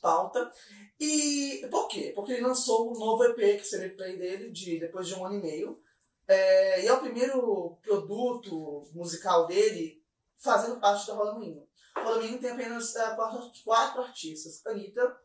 pauta. 0.01 0.51
E 0.99 1.67
por 1.71 1.87
quê? 1.89 2.13
Porque 2.15 2.33
ele 2.33 2.43
lançou 2.43 2.91
um 2.91 2.99
novo 2.99 3.25
EP, 3.25 3.59
que 3.59 3.65
seria 3.65 3.89
o 3.89 3.97
play 3.97 4.17
dele, 4.17 4.51
de, 4.51 4.81
depois 4.81 5.07
de 5.07 5.15
um 5.15 5.25
ano 5.25 5.37
e 5.37 5.43
meio. 5.43 5.83
É, 6.29 6.83
e 6.83 6.89
é 6.89 6.93
o 6.93 7.01
primeiro 7.01 7.79
produto 7.83 8.89
musical 8.93 9.47
dele 9.47 10.03
fazendo 10.37 10.81
parte 10.81 11.07
da 11.07 11.15
Roda 11.15 11.35
Moinho. 11.35 11.67
A 11.95 12.03
Roda 12.03 12.21
Moinho 12.21 12.41
tem 12.41 12.51
apenas 12.51 12.97
é, 12.97 13.15
quatro, 13.15 13.53
quatro 13.65 14.03
artistas. 14.03 14.65
Anitta, 14.67 15.21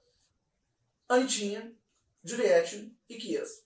Anitinha, 1.09 1.75
Juliette 2.23 2.95
e 3.09 3.17
Kias. 3.17 3.63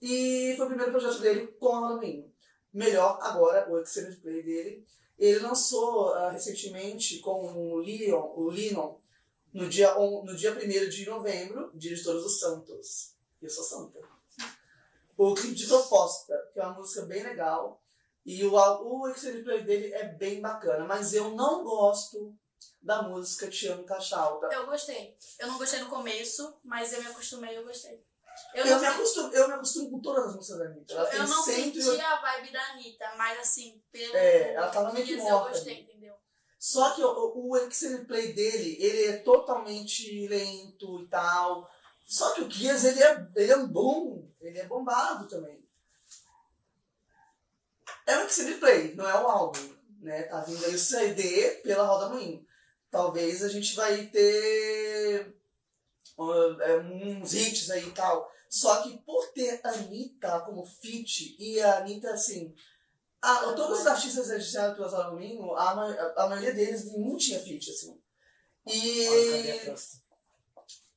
E 0.00 0.54
foi 0.56 0.66
o 0.66 0.68
primeiro 0.68 0.92
projeto 0.92 1.20
dele 1.20 1.46
com 1.58 1.74
a 1.74 1.96
Moinho. 1.96 2.32
Melhor 2.72 3.18
agora, 3.20 3.70
o 3.70 3.78
Excellent 3.78 4.20
Play 4.20 4.42
dele. 4.42 4.86
Ele 5.18 5.40
lançou 5.40 6.14
ah, 6.14 6.30
recentemente 6.30 7.18
com 7.18 7.52
o 7.52 7.76
Leon, 7.76 8.32
o 8.36 8.50
Linon, 8.50 8.96
no 9.52 9.68
dia, 9.68 9.98
on, 9.98 10.24
no 10.24 10.34
dia 10.34 10.52
1 10.52 10.88
de 10.88 11.06
novembro, 11.06 11.70
Dia 11.74 11.94
de 11.94 12.02
Todos 12.02 12.24
os 12.24 12.38
Santos. 12.38 13.14
Eu 13.42 13.50
sou 13.50 13.64
santa. 13.64 13.98
O 15.16 15.34
clipe 15.34 15.54
de 15.54 15.66
proposta, 15.66 16.34
que 16.52 16.60
é 16.60 16.64
uma 16.64 16.74
música 16.74 17.02
bem 17.02 17.22
legal. 17.22 17.82
E 18.24 18.44
o, 18.44 18.52
o 18.54 19.08
Excellent 19.08 19.44
Play 19.44 19.62
dele 19.64 19.92
é 19.92 20.04
bem 20.04 20.40
bacana, 20.40 20.84
mas 20.86 21.12
eu 21.12 21.32
não 21.32 21.64
gosto 21.64 22.34
da 22.80 23.02
música 23.02 23.48
Te 23.48 23.68
Amo 23.68 23.84
Caixa 23.84 24.16
Alta. 24.16 24.46
Eu 24.46 24.66
gostei. 24.66 25.16
Eu 25.38 25.48
não 25.48 25.58
gostei 25.58 25.80
no 25.80 25.90
começo, 25.90 26.58
mas 26.64 26.92
eu 26.92 27.02
me 27.02 27.08
acostumei 27.08 27.52
e 27.52 27.56
eu 27.56 27.64
gostei. 27.64 28.02
Eu, 28.54 28.66
Eu, 28.66 28.70
não, 28.72 28.80
me 28.80 28.86
acostumo, 28.86 29.32
eu 29.32 29.48
me 29.48 29.54
acostumo 29.54 29.90
com 29.90 30.00
todas 30.00 30.26
as 30.26 30.34
músicas 30.34 30.58
da 30.58 30.64
Anitta. 30.66 30.94
Ela 30.94 31.06
tem 31.06 31.20
eu 31.20 31.28
não 31.28 31.42
180 31.42 31.82
senti 31.82 32.00
a 32.00 32.16
vibe 32.16 32.52
da 32.52 32.62
Anitta, 32.70 33.14
mas 33.16 33.38
assim, 33.38 33.82
pelo 33.92 34.16
É, 34.16 34.54
ela 34.54 34.68
tava 34.68 34.92
meio 34.92 35.06
que 35.06 35.16
morta 35.16 35.48
eu 35.48 35.52
gostei, 35.52 35.80
entendeu? 35.80 36.14
Só 36.58 36.90
que 36.90 37.02
o, 37.02 37.32
o 37.34 37.56
Excel 37.56 38.04
Play 38.04 38.32
dele, 38.32 38.76
ele 38.78 39.04
é 39.06 39.16
totalmente 39.18 40.28
lento 40.28 41.00
e 41.00 41.08
tal. 41.08 41.70
Só 42.04 42.34
que 42.34 42.42
o 42.42 42.48
Kias, 42.48 42.84
ele 42.84 43.02
é, 43.02 43.28
ele 43.36 43.52
é 43.52 43.56
um 43.56 43.66
bom, 43.66 44.28
ele 44.40 44.58
é 44.58 44.66
bombado 44.66 45.28
também. 45.28 45.64
É 48.06 48.18
um 48.18 48.26
Excel 48.26 48.58
Play, 48.58 48.94
não 48.94 49.08
é 49.08 49.14
um 49.18 49.28
álbum, 49.28 49.74
né? 50.00 50.24
Tá 50.24 50.40
vindo 50.40 50.64
aí 50.64 50.74
o 50.74 50.78
CD 50.78 51.52
pela 51.62 51.86
Roda 51.86 52.08
Moinho. 52.08 52.44
Talvez 52.90 53.44
a 53.44 53.48
gente 53.48 53.76
vai 53.76 54.06
ter 54.06 55.39
uns 56.20 57.34
hits 57.34 57.70
aí 57.70 57.86
e 57.88 57.92
tal. 57.92 58.30
Só 58.48 58.82
que 58.82 58.98
por 58.98 59.28
ter 59.32 59.60
a 59.64 59.70
Anitta 59.70 60.40
como 60.40 60.64
feat, 60.66 61.36
e 61.38 61.60
a 61.60 61.78
Anitta, 61.78 62.10
assim, 62.12 62.52
ah, 63.22 63.52
todos 63.54 63.80
os 63.80 63.86
artistas 63.86 64.28
registrados 64.28 64.76
pela 64.76 64.88
Roda 64.88 65.10
Moinho, 65.12 65.54
a, 65.54 65.74
ma- 65.74 66.12
a 66.16 66.28
maioria 66.28 66.52
deles 66.52 66.84
nenhum 66.86 67.16
tinha 67.16 67.38
feat, 67.40 67.70
assim. 67.70 68.00
E, 68.66 69.06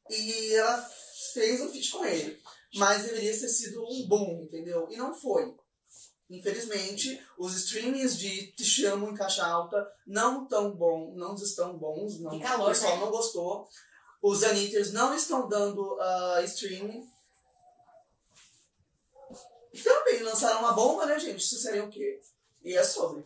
e 0.10 0.54
ela 0.56 0.90
fez 1.34 1.62
um 1.62 1.70
feat 1.72 1.92
com 1.92 2.06
ele. 2.06 2.42
Mas 2.76 3.04
deveria 3.04 3.32
ter 3.40 3.48
sido 3.48 3.84
um 3.88 4.08
bom, 4.08 4.42
entendeu? 4.44 4.88
E 4.90 4.98
não 4.98 5.14
foi. 5.14 5.56
Infelizmente, 6.30 7.22
os 7.38 7.54
streamings 7.56 8.18
de 8.18 8.48
Te 8.54 8.66
Chamo 8.66 9.10
em 9.10 9.14
Caixa 9.16 9.46
Alta 9.46 9.88
não 10.08 10.48
tão 10.48 10.72
bom, 10.72 11.14
não 11.16 11.36
estão 11.36 11.78
bons, 11.78 12.20
não, 12.20 12.40
calor, 12.40 12.66
o 12.66 12.70
pessoal 12.70 12.96
né? 12.98 13.02
não 13.06 13.12
gostou. 13.12 13.70
Os 14.24 14.42
Anitters 14.42 14.94
não 14.94 15.14
estão 15.14 15.50
dando 15.50 15.98
uh, 15.98 16.42
streaming. 16.46 17.06
Também 19.84 20.24
lançaram 20.24 20.60
uma 20.60 20.72
bomba, 20.72 21.06
né, 21.06 21.20
gente? 21.20 21.42
Isso 21.42 21.58
seria 21.58 21.84
o 21.84 21.90
quê? 21.90 22.22
E 22.64 22.74
é 22.74 22.84
sobre. 22.86 23.26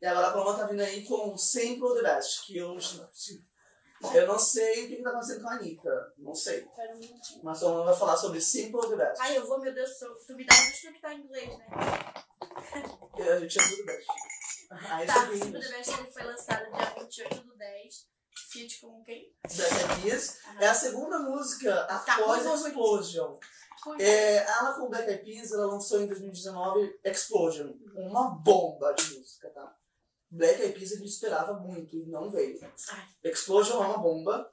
E 0.00 0.06
agora 0.06 0.28
a 0.28 0.32
Paloma 0.32 0.56
tá 0.56 0.66
vindo 0.66 0.80
aí 0.80 1.04
com 1.04 1.36
Simple 1.36 1.94
the 1.96 2.02
Best, 2.02 2.46
que 2.46 2.56
eu, 2.56 2.78
eu 4.14 4.26
não 4.26 4.38
sei 4.38 4.86
o 4.86 4.88
que 4.88 4.96
que 4.96 5.02
tá 5.02 5.10
acontecendo 5.10 5.42
com 5.42 5.48
a 5.50 5.54
Anitta. 5.56 6.14
Não 6.16 6.34
sei. 6.34 6.64
Um 6.64 6.98
minutinho. 6.98 7.40
Mas 7.44 7.58
a 7.58 7.66
Paloma 7.66 7.84
vai 7.84 7.96
falar 7.96 8.16
sobre 8.16 8.40
Simple 8.40 8.88
the 8.88 8.96
Best. 8.96 9.20
Ai, 9.20 9.36
eu 9.36 9.46
vou, 9.46 9.60
meu 9.60 9.74
Deus, 9.74 9.90
tu 9.98 10.06
tu 10.26 10.34
me 10.34 10.46
dá 10.46 10.54
um 10.54 10.92
que 10.92 11.00
tá 11.02 11.12
em 11.12 11.20
inglês, 11.20 11.58
né? 11.58 11.66
E 13.18 13.22
a 13.28 13.40
gente 13.40 13.58
é 13.58 13.62
tudo 13.62 13.84
best. 13.84 14.06
Aí 14.70 15.06
Tá, 15.06 15.26
tem 15.26 15.38
Super 15.38 15.68
Best 15.68 16.00
ele 16.00 16.10
foi 16.10 16.22
lançado 16.22 16.72
dia 16.72 16.94
28 16.98 17.40
do 17.42 17.56
10. 17.58 18.17
Feat 18.50 18.80
com 18.80 19.02
quem? 19.04 19.34
Black 19.54 20.02
Keys. 20.02 20.38
É 20.58 20.68
a 20.68 20.74
segunda 20.74 21.18
música 21.18 21.82
após 21.84 22.04
Tá, 22.04 22.26
muito, 22.26 22.44
muito. 22.48 22.66
Explosion. 22.68 23.38
É, 23.98 24.36
ela 24.36 24.74
com 24.74 24.88
Black 24.88 25.08
Eyed 25.08 25.24
Peas, 25.24 25.52
ela 25.52 25.66
lançou 25.66 26.00
em 26.00 26.06
2019 26.06 26.98
Explosion. 27.04 27.74
Uma 27.94 28.30
bomba 28.30 28.92
de 28.92 29.18
música, 29.18 29.50
tá? 29.50 29.76
Black 30.30 30.60
Eyed 30.60 30.78
Peas 30.78 30.92
a 30.92 30.96
gente 30.96 31.08
esperava 31.08 31.54
muito 31.54 31.96
e 31.96 32.06
não 32.06 32.30
veio. 32.30 32.58
Explosion 33.22 33.82
é 33.82 33.86
uma 33.86 33.98
bomba. 33.98 34.52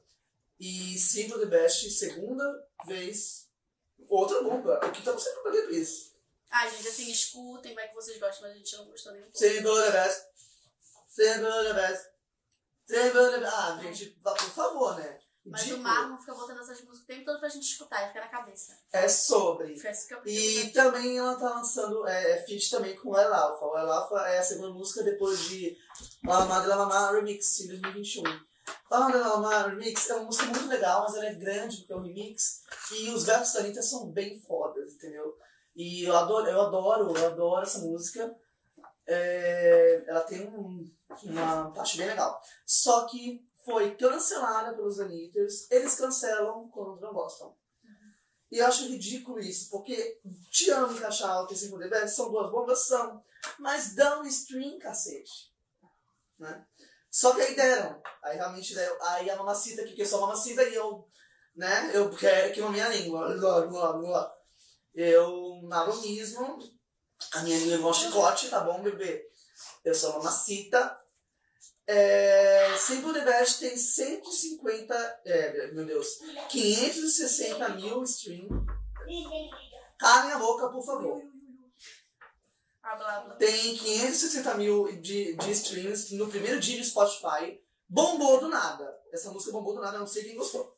E 0.60 0.98
Single 0.98 1.40
the 1.40 1.46
Best, 1.48 1.90
segunda 1.92 2.44
vez, 2.86 3.50
outra 4.08 4.42
bomba. 4.42 4.80
O 4.86 4.92
que 4.92 5.04
tá 5.04 5.12
acontecendo 5.12 5.36
com 5.36 5.44
Black 5.44 5.58
Eyed 5.58 5.70
Peas? 5.70 6.16
Ai, 6.52 6.70
gente, 6.70 6.88
assim, 6.88 7.12
escutem, 7.12 7.74
vai 7.74 7.90
que 7.90 7.96
vocês 7.96 8.18
gostam, 8.20 8.44
mas 8.44 8.52
a 8.52 8.58
gente 8.58 8.78
não 8.78 8.86
gostou 8.86 9.12
nem 9.12 9.22
um 9.22 9.26
pouco. 9.26 9.38
Single 9.38 9.76
the 9.76 9.92
Best. 9.92 10.26
Single 11.08 11.64
the 11.64 11.74
Best. 11.74 12.15
Ah, 13.48 13.80
gente, 13.82 14.20
por 14.22 14.38
favor, 14.38 14.96
né? 14.98 15.20
Mas 15.46 15.62
o 15.62 15.66
Ridículo. 15.66 15.84
Marlon 15.84 16.18
fica 16.18 16.34
botando 16.34 16.60
essas 16.60 16.82
músicas 16.82 17.02
o 17.02 17.06
tempo 17.06 17.26
todo 17.26 17.40
pra 17.40 17.50
gente 17.50 17.64
escutar 17.64 18.04
e 18.04 18.08
fica 18.08 18.22
na 18.22 18.30
cabeça. 18.30 18.76
É 18.92 19.08
sobre. 19.08 19.74
Eu 19.74 19.80
E 20.26 20.72
também 20.72 21.20
ela 21.20 21.36
tá 21.36 21.50
lançando 21.52 22.08
é, 22.08 22.32
é 22.32 22.44
feat 22.44 22.68
também 22.72 22.96
com 22.96 23.10
o 23.10 23.18
El 23.18 23.32
Alpha. 23.32 23.66
O 23.66 23.78
El 23.78 23.92
Alpha 23.92 24.16
é 24.28 24.40
a 24.40 24.44
segunda 24.44 24.72
música 24.72 25.04
depois 25.04 25.40
de 25.42 25.78
La 26.26 26.40
Mamá 26.40 26.62
de 26.62 26.68
La 26.68 26.78
Mamá 26.78 27.12
Remix 27.12 27.60
em 27.60 27.68
2021. 27.68 28.24
La 28.90 29.00
Mamá 29.00 29.12
de 29.12 29.18
La 29.20 29.28
Mamá 29.38 29.68
Remix 29.68 30.10
é 30.10 30.16
uma 30.16 30.26
música 30.26 30.46
muito 30.46 30.68
legal, 30.68 31.04
mas 31.04 31.16
ela 31.16 31.28
é 31.28 31.36
grande 31.36 31.78
porque 31.78 31.94
é 31.94 31.96
um 31.96 32.02
remix. 32.02 32.64
E 32.94 33.10
os 33.12 33.24
versos 33.24 33.54
da 33.54 33.60
Anitta 33.60 33.84
são 33.84 34.10
bem 34.10 34.40
fodas, 34.40 34.94
entendeu? 34.94 35.38
E 35.76 36.06
eu 36.06 36.16
adoro, 36.16 36.48
eu 36.48 36.62
adoro, 36.62 37.16
eu 37.16 37.28
adoro 37.28 37.62
essa 37.62 37.80
música. 37.80 38.36
É, 39.08 40.04
ela 40.08 40.22
tem 40.22 40.48
um- 40.48 40.92
uma 41.24 41.72
parte 41.72 41.98
bem 41.98 42.08
legal. 42.08 42.42
Só 42.66 43.06
que 43.06 43.48
foi 43.64 43.96
cancelada 43.96 44.74
pelos 44.76 45.00
Anitters. 45.00 45.70
Eles 45.72 45.96
cancelam 45.96 46.70
quando 46.70 47.00
não 47.02 47.14
gostam. 47.14 47.56
E 48.52 48.60
eu 48.60 48.68
acho 48.68 48.88
ridículo 48.88 49.40
isso, 49.40 49.70
porque 49.70 50.20
Te 50.52 50.70
Amo 50.72 50.98
Caixa 51.00 51.28
Alta 51.28 51.54
e 51.54 51.58
Cinco 51.58 51.78
são 52.08 52.32
duas 52.32 52.52
bombas, 52.52 52.88
são. 52.88 53.24
Mas 53.60 53.96
dão 53.96 54.24
stream, 54.26 54.80
cacete. 54.80 55.52
Né? 56.40 56.66
Só 57.10 57.34
que 57.34 57.42
aí 57.42 57.56
deram. 57.56 58.02
Aí 58.24 58.38
realmente 58.38 58.74
deram. 58.76 58.98
Aí 59.02 59.30
a 59.30 59.36
mamacita 59.36 59.84
que 59.84 60.00
eu 60.00 60.06
sou 60.06 60.22
mamacita, 60.22 60.64
e 60.64 60.76
eu, 60.76 61.08
né, 61.56 61.92
eu 61.94 62.10
quero 62.16 62.54
que 62.54 62.62
a 62.62 62.70
minha 62.70 62.88
língua. 62.90 63.36
Blá, 63.38 63.62
blá, 63.62 63.94
blá. 63.94 64.36
Eu 64.94 65.62
nado 65.64 66.02
mesmo. 66.02 66.60
A 67.34 67.42
minha 67.42 67.58
é 67.58 67.76
igual 67.76 67.94
chicote, 67.94 68.50
tá 68.50 68.62
bom, 68.62 68.82
bebê? 68.82 69.30
Eu 69.84 69.94
sou 69.94 70.14
mamacita. 70.14 71.00
É, 71.88 72.76
Simple 72.78 73.14
the 73.14 73.24
Best 73.24 73.60
tem 73.60 73.78
150, 73.78 75.22
é, 75.24 75.72
meu 75.72 75.86
Deus, 75.86 76.20
560 76.50 77.70
mil 77.70 78.04
streams. 78.04 78.66
Calem 80.00 80.32
a 80.32 80.40
boca, 80.40 80.70
por 80.70 80.84
favor. 80.84 81.22
Ah. 82.82 83.36
Tem 83.40 83.76
560 83.78 84.56
mil 84.56 85.00
de, 85.02 85.36
de 85.36 85.52
streams 85.52 86.16
no 86.16 86.28
primeiro 86.28 86.60
dia 86.60 86.80
de 86.80 86.86
Spotify. 86.86 87.60
Bombou 87.88 88.40
do 88.40 88.48
nada. 88.48 89.00
Essa 89.12 89.32
música 89.32 89.52
bombou 89.52 89.76
do 89.76 89.82
nada, 89.82 89.98
eu 89.98 90.02
não 90.02 90.08
sei 90.08 90.24
quem 90.24 90.36
gostou. 90.36 90.76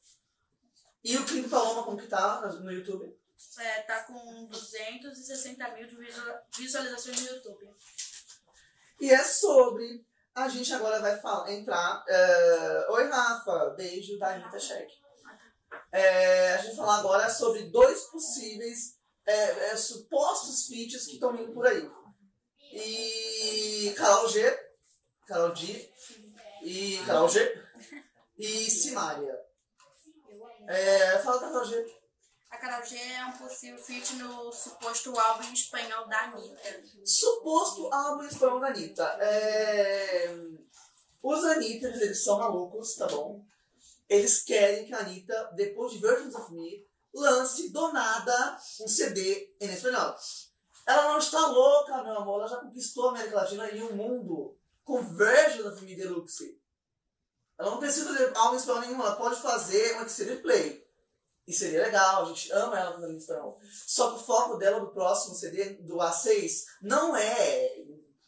E 1.03 1.15
o 1.17 1.25
clipe 1.25 1.49
Paloma, 1.49 1.83
como 1.83 1.97
que 1.97 2.07
tá 2.07 2.41
no 2.41 2.71
YouTube? 2.71 3.13
É, 3.59 3.81
tá 3.83 4.03
com 4.03 4.45
260 4.47 5.67
mil 5.73 5.87
de 5.87 5.95
visual- 5.95 6.41
visualizações 6.57 7.21
no 7.21 7.27
YouTube. 7.35 7.69
E 9.01 9.09
é 9.11 9.23
sobre. 9.23 10.05
A 10.35 10.47
gente 10.47 10.71
agora 10.73 10.99
vai 10.99 11.19
falar, 11.19 11.51
entrar. 11.51 12.03
é, 12.07 12.87
Oi, 12.91 13.07
Rafa. 13.09 13.71
Beijo 13.77 14.17
da 14.19 14.33
Anitta 14.35 14.59
Check. 14.59 14.89
É, 15.91 16.53
a 16.53 16.57
gente 16.57 16.67
vai 16.67 16.85
falar 16.85 16.99
agora 16.99 17.29
sobre 17.29 17.63
dois 17.69 18.01
possíveis 18.05 18.97
é, 19.25 19.69
é, 19.71 19.75
supostos 19.75 20.67
feats 20.67 21.05
que 21.05 21.13
estão 21.13 21.35
vindo 21.35 21.51
por 21.53 21.65
aí. 21.65 21.89
E 22.71 23.93
Carol 23.97 24.27
G, 24.29 24.59
Carol 25.25 25.51
D 25.53 25.91
e 26.61 27.01
Carol 27.05 27.27
G 27.29 27.63
e 28.37 28.69
Simária. 28.69 29.35
É, 30.67 31.17
fala 31.19 31.39
da 31.41 31.47
Carol 31.47 31.65
G. 31.65 31.96
A 32.57 32.59
Carol 32.59 32.83
G 32.83 32.97
é 32.97 33.23
um 33.23 33.33
possível 33.33 33.77
feat 33.77 34.15
no 34.15 34.51
suposto 34.51 35.15
álbum 35.15 35.53
espanhol 35.53 36.07
da 36.07 36.21
Anitta. 36.21 36.83
Suposto 37.05 37.93
álbum 37.93 38.23
espanhol 38.23 38.59
da 38.59 38.69
Anitta. 38.69 39.03
É... 39.21 40.35
Os 41.21 41.43
Anitters, 41.43 42.01
eles 42.01 42.23
são 42.23 42.39
malucos, 42.39 42.95
tá 42.95 43.05
bom? 43.05 43.45
Eles 44.09 44.41
querem 44.41 44.87
que 44.87 44.93
a 44.95 45.01
Anitta, 45.01 45.51
depois 45.55 45.91
de 45.91 45.99
Virgins 45.99 46.33
of 46.33 46.51
Me, 46.51 46.83
lance 47.13 47.69
do 47.69 47.93
nada 47.93 48.59
um 48.81 48.87
CD 48.87 49.53
em 49.61 49.71
espanhol. 49.71 50.15
Ela 50.87 51.09
não 51.09 51.19
está 51.19 51.45
louca, 51.45 52.01
meu 52.01 52.17
amor. 52.17 52.39
Ela 52.39 52.49
já 52.49 52.57
conquistou 52.57 53.09
a 53.09 53.11
América 53.11 53.35
Latina 53.35 53.69
e 53.69 53.83
o 53.83 53.95
mundo 53.95 54.57
com 54.83 55.03
Virgins 55.03 55.63
of 55.63 55.85
Me 55.85 55.95
Deluxe. 55.95 56.59
Ela 57.59 57.69
não 57.69 57.77
precisa 57.77 58.07
fazer 58.07 58.35
álbum 58.35 58.57
espanhol 58.57 58.81
nenhum. 58.81 58.99
Ela 58.99 59.15
pode 59.15 59.39
fazer 59.39 59.95
um 59.97 60.05
extended 60.07 60.41
play. 60.41 60.86
E 61.47 61.53
seria 61.53 61.83
legal, 61.83 62.23
a 62.23 62.25
gente 62.25 62.51
ama 62.51 62.77
ela 62.77 62.93
fazendo 62.93 63.17
espanhol. 63.17 63.57
Só 63.85 64.11
que 64.11 64.17
o 64.17 64.25
foco 64.25 64.57
dela 64.57 64.81
do 64.81 64.91
próximo 64.91 65.33
CD, 65.33 65.75
do 65.75 65.95
A6, 65.95 66.63
não 66.81 67.15
é 67.15 67.85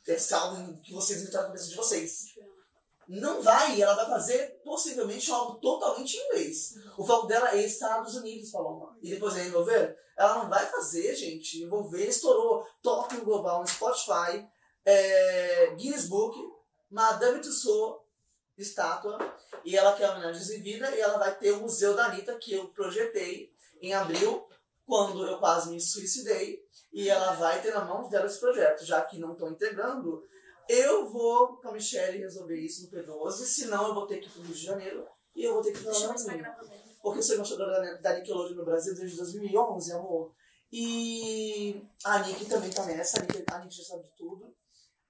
esse 0.08 0.34
álbum 0.34 0.80
que 0.82 0.94
vocês 0.94 1.22
inventaram 1.22 1.44
na 1.44 1.50
cabeça 1.50 1.70
de 1.70 1.76
vocês. 1.76 2.26
Não 3.10 3.42
vai, 3.42 3.82
ela 3.82 3.96
vai 3.96 4.06
fazer 4.06 4.62
possivelmente 4.64 5.32
algo 5.32 5.56
totalmente 5.56 6.16
em 6.16 6.26
inglês. 6.28 6.76
O 6.98 7.06
foco 7.06 7.28
dela 7.28 7.56
é 7.56 7.62
Estados 7.64 8.16
Unidos, 8.16 8.52
Paloma. 8.52 8.98
E 9.02 9.10
depois 9.10 9.36
é 9.36 9.48
envolver. 9.48 9.98
Ela 10.16 10.44
não 10.44 10.50
vai 10.50 10.66
fazer, 10.68 11.16
gente. 11.16 11.64
Envolver 11.64 12.08
estourou 12.08 12.66
top 12.82 13.16
no 13.16 13.26
global 13.26 13.62
no 13.62 13.68
Spotify, 13.68 14.48
é, 14.86 15.74
Guinness 15.76 16.08
Book, 16.08 16.38
Madame 16.90 17.42
Tussauds, 17.42 18.02
estátua. 18.58 19.18
E 19.66 19.76
ela 19.78 19.94
quer 19.96 20.10
homenagens 20.10 20.50
em 20.50 20.62
vida 20.62 20.90
e 20.96 21.00
ela 21.00 21.18
vai 21.18 21.38
ter 21.38 21.52
o 21.52 21.62
Museu 21.62 21.96
da 21.96 22.06
Anitta, 22.06 22.38
que 22.38 22.54
eu 22.54 22.68
projetei 22.70 23.52
em 23.82 23.94
abril, 23.94 24.48
quando 24.86 25.26
eu 25.26 25.38
quase 25.40 25.70
me 25.72 25.80
suicidei. 25.80 26.60
E 26.92 27.08
ela 27.10 27.34
vai 27.34 27.62
ter 27.62 27.72
na 27.74 27.86
mão 27.86 28.10
dela 28.10 28.26
esse 28.26 28.40
projeto, 28.40 28.84
já 28.86 29.02
que 29.04 29.20
não 29.20 29.34
estão 29.34 29.50
integrando. 29.52 30.24
Eu 30.68 31.08
vou 31.10 31.58
com 31.58 31.70
a 31.70 31.72
Michelle 31.72 32.18
resolver 32.20 32.60
isso 32.60 32.84
no 32.84 32.90
P12, 32.92 33.32
senão 33.46 33.88
eu 33.88 33.94
vou 33.94 34.06
ter 34.08 34.18
que 34.18 34.28
ir 34.28 34.32
pro 34.32 34.42
Rio 34.42 34.54
de 34.54 34.64
Janeiro 34.66 35.08
e 35.36 35.44
eu 35.44 35.54
vou 35.54 35.64
ter 35.64 35.72
que 35.72 35.80
falar 35.80 35.96
gravar 36.38 36.64
mesmo. 36.64 37.00
Porque 37.02 37.20
eu 37.20 37.24
sou 37.24 37.36
embaixadora 37.36 37.72
da- 37.82 37.98
da 37.98 38.14
Nickelodeon 38.20 38.56
no 38.56 38.66
Brasil 38.66 38.94
desde 38.96 39.18
2011, 39.18 39.92
amor. 39.94 40.34
E 40.72 41.82
a 42.04 42.20
Nick 42.20 42.46
também 42.46 42.70
tá 42.70 42.86
nessa, 42.86 43.20
a 43.20 43.22
Nick, 43.22 43.44
a 43.52 43.60
Nick 43.60 43.76
já 43.76 43.84
sabe 43.84 44.04
de 44.04 44.16
tudo. 44.16 44.56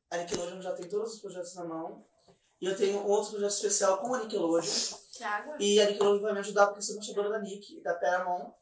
A 0.10 0.18
Nickelodeon 0.18 0.62
já 0.62 0.74
tem 0.74 0.88
todos 0.88 1.14
os 1.16 1.22
projetos 1.22 1.56
na 1.56 1.66
mão. 1.66 2.06
E 2.62 2.66
eu 2.66 2.76
tenho 2.76 3.06
outro 3.06 3.32
projeto 3.32 3.52
especial 3.52 3.98
com 4.00 4.14
a 4.14 4.20
Nickelodeon. 4.20 4.72
Thiago? 5.14 5.56
E 5.60 5.80
a 5.82 5.90
Nickelodeon 5.90 6.22
vai 6.22 6.34
me 6.34 6.40
ajudar 6.40 6.68
porque 6.68 6.80
eu 6.80 6.84
sou 6.84 6.96
embaixadora 6.96 7.30
da 7.30 7.40
Nick, 7.40 7.82
da 7.82 7.94
Paramount 7.94 8.54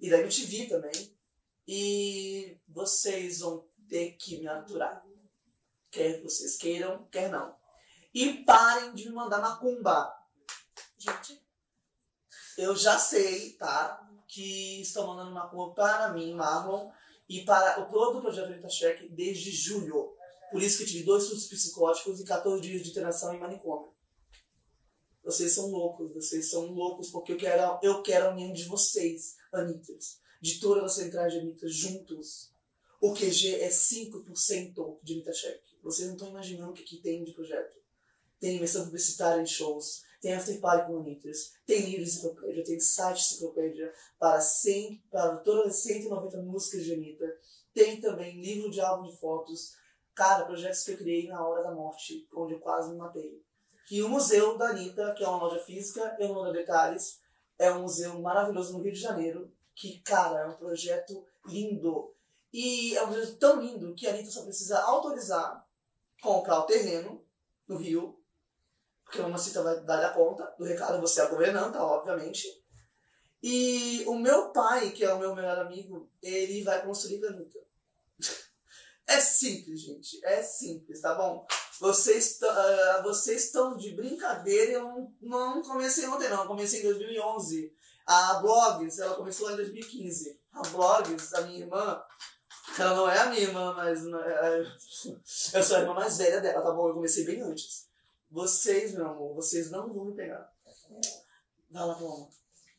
e 0.00 0.10
da 0.10 0.18
MTV 0.18 0.66
também. 0.66 1.16
E 1.66 2.58
vocês 2.68 3.40
vão 3.40 3.66
ter 3.88 4.12
que 4.12 4.38
me 4.38 4.46
aturar. 4.46 5.04
Quer 5.90 6.22
vocês 6.22 6.56
queiram, 6.56 7.06
quer 7.10 7.30
não. 7.30 7.56
E 8.12 8.44
parem 8.44 8.94
de 8.94 9.08
me 9.08 9.14
mandar 9.14 9.40
macumba. 9.40 10.12
Gente, 10.98 11.42
Eu 12.56 12.74
já 12.74 12.98
sei, 12.98 13.52
tá? 13.52 14.02
Que 14.26 14.80
estão 14.80 15.06
mandando 15.06 15.32
macumba 15.32 15.74
para 15.74 16.12
mim, 16.12 16.34
Marlon, 16.34 16.90
e 17.28 17.44
para 17.44 17.80
o 17.80 17.90
todo 17.90 18.18
o 18.18 18.20
projeto 18.22 18.52
Rita 18.52 18.68
Check 18.68 19.10
desde 19.10 19.50
julho. 19.50 20.15
Por 20.50 20.62
isso 20.62 20.78
que 20.78 20.84
eu 20.84 20.88
tive 20.88 21.04
dois 21.04 21.24
surtos 21.24 21.46
psicóticos 21.46 22.20
e 22.20 22.24
14 22.24 22.62
dias 22.62 22.82
de 22.82 22.90
internação 22.90 23.34
em 23.34 23.40
manicômio. 23.40 23.92
Vocês 25.24 25.52
são 25.52 25.68
loucos, 25.68 26.12
vocês 26.14 26.48
são 26.48 26.66
loucos 26.66 27.10
porque 27.10 27.32
eu 27.32 27.36
quero, 27.36 27.80
eu 27.82 28.00
quero 28.00 28.26
a 28.26 28.30
união 28.30 28.52
de 28.52 28.64
vocês, 28.64 29.36
Anitas. 29.52 30.20
De 30.40 30.60
todas 30.60 30.84
as 30.84 30.94
centrais 30.94 31.32
de 31.32 31.40
Anitas 31.40 31.74
juntos. 31.74 32.52
O 33.00 33.12
QG 33.12 33.56
é 33.60 33.68
5% 33.68 34.98
de 35.02 35.12
Anitta 35.14 35.32
Check. 35.32 35.60
Vocês 35.82 36.06
não 36.06 36.14
estão 36.14 36.30
imaginando 36.30 36.70
o 36.70 36.74
que, 36.74 36.84
que 36.84 36.98
tem 36.98 37.24
de 37.24 37.32
projeto. 37.32 37.76
Tem 38.38 38.56
imersão 38.56 38.84
publicitária 38.84 39.42
em 39.42 39.46
shows, 39.46 40.02
tem 40.20 40.32
after 40.32 40.60
party 40.60 40.86
com 40.86 40.98
Anitas, 40.98 41.52
tem 41.64 41.86
livro 41.86 42.02
enciclopédia, 42.02 42.64
tem 42.64 42.78
site 42.78 43.20
enciclopédia 43.20 43.92
para, 44.18 44.40
100, 44.40 45.02
para 45.10 45.36
todas 45.38 45.74
as 45.74 45.82
190 45.82 46.42
músicas 46.42 46.84
de 46.84 46.94
Anitta. 46.94 47.40
Tem 47.74 48.00
também 48.00 48.40
livro 48.40 48.70
de 48.70 48.80
álbum 48.80 49.08
de 49.10 49.16
fotos. 49.16 49.74
Cara, 50.16 50.46
projetos 50.46 50.82
que 50.82 50.92
eu 50.92 50.96
criei 50.96 51.28
na 51.28 51.46
hora 51.46 51.62
da 51.62 51.70
morte, 51.70 52.26
onde 52.34 52.54
eu 52.54 52.58
quase 52.58 52.90
me 52.90 52.96
matei. 52.96 53.44
E 53.90 54.02
o 54.02 54.08
Museu 54.08 54.56
da 54.56 54.70
Anitta, 54.70 55.12
que 55.12 55.22
é 55.22 55.28
uma 55.28 55.42
loja 55.44 55.62
física, 55.62 56.16
eu 56.18 56.32
não 56.32 56.42
dar 56.42 56.52
detalhes, 56.52 57.20
é 57.58 57.70
um 57.70 57.82
museu 57.82 58.18
maravilhoso 58.20 58.72
no 58.72 58.82
Rio 58.82 58.94
de 58.94 58.98
Janeiro, 58.98 59.52
que, 59.74 60.00
cara, 60.00 60.40
é 60.40 60.46
um 60.46 60.56
projeto 60.56 61.22
lindo. 61.44 62.14
E 62.50 62.96
é 62.96 63.02
um 63.02 63.12
projeto 63.12 63.36
tão 63.36 63.60
lindo 63.60 63.94
que 63.94 64.06
a 64.06 64.10
Anitta 64.10 64.30
só 64.30 64.42
precisa 64.42 64.80
autorizar 64.80 65.64
comprar 66.22 66.60
o 66.60 66.66
terreno 66.66 67.22
no 67.68 67.76
Rio, 67.76 68.18
porque 69.04 69.20
a 69.20 69.22
Mamacita 69.22 69.62
vai 69.62 69.78
dar 69.84 70.02
a 70.02 70.14
conta 70.14 70.44
do 70.58 70.64
recado, 70.64 70.98
você 70.98 71.20
é 71.20 71.24
a 71.24 71.28
governanta, 71.28 71.82
obviamente. 71.82 72.48
E 73.42 74.02
o 74.06 74.14
meu 74.14 74.50
pai, 74.50 74.92
que 74.92 75.04
é 75.04 75.12
o 75.12 75.18
meu 75.18 75.34
melhor 75.34 75.58
amigo, 75.58 76.10
ele 76.22 76.64
vai 76.64 76.82
construir 76.82 77.22
a 77.26 77.28
Anitta. 77.28 77.60
É 79.06 79.20
simples, 79.20 79.80
gente. 79.80 80.24
É 80.24 80.42
simples, 80.42 81.00
tá 81.00 81.14
bom? 81.14 81.46
Vocês, 81.80 82.42
ah, 82.42 83.02
vocês 83.04 83.44
estão 83.44 83.76
de 83.76 83.92
brincadeira. 83.94 84.72
Eu 84.72 85.12
não, 85.20 85.62
comecei 85.62 86.06
ontem, 86.06 86.28
não. 86.28 86.42
Eu 86.42 86.48
comecei 86.48 86.80
em 86.80 86.84
2011. 86.84 87.72
A 88.04 88.34
Blogs, 88.34 88.98
ela 88.98 89.16
começou 89.16 89.46
lá 89.46 89.52
em 89.52 89.56
2015. 89.56 90.40
A 90.52 90.62
Blogs, 90.68 91.34
a 91.34 91.42
minha 91.42 91.60
irmã, 91.60 92.02
ela 92.78 92.94
não 92.94 93.08
é 93.08 93.18
a 93.18 93.26
minha 93.26 93.42
irmã, 93.42 93.74
mas 93.74 94.02
não 94.04 94.20
é- 94.20 94.60
eu 95.54 95.62
sou 95.62 95.76
a 95.76 95.80
irmã 95.80 95.94
mais 95.94 96.18
velha 96.18 96.40
dela, 96.40 96.62
tá 96.62 96.72
bom? 96.72 96.88
Eu 96.88 96.94
comecei 96.94 97.24
bem 97.24 97.42
antes. 97.42 97.86
Vocês, 98.30 98.92
meu 98.92 99.06
amor, 99.06 99.34
vocês 99.34 99.70
não 99.70 99.92
vão 99.92 100.06
me 100.06 100.16
pegar. 100.16 100.52
Vai 101.70 101.86
lá, 101.86 101.94
Paloma. 101.94 102.28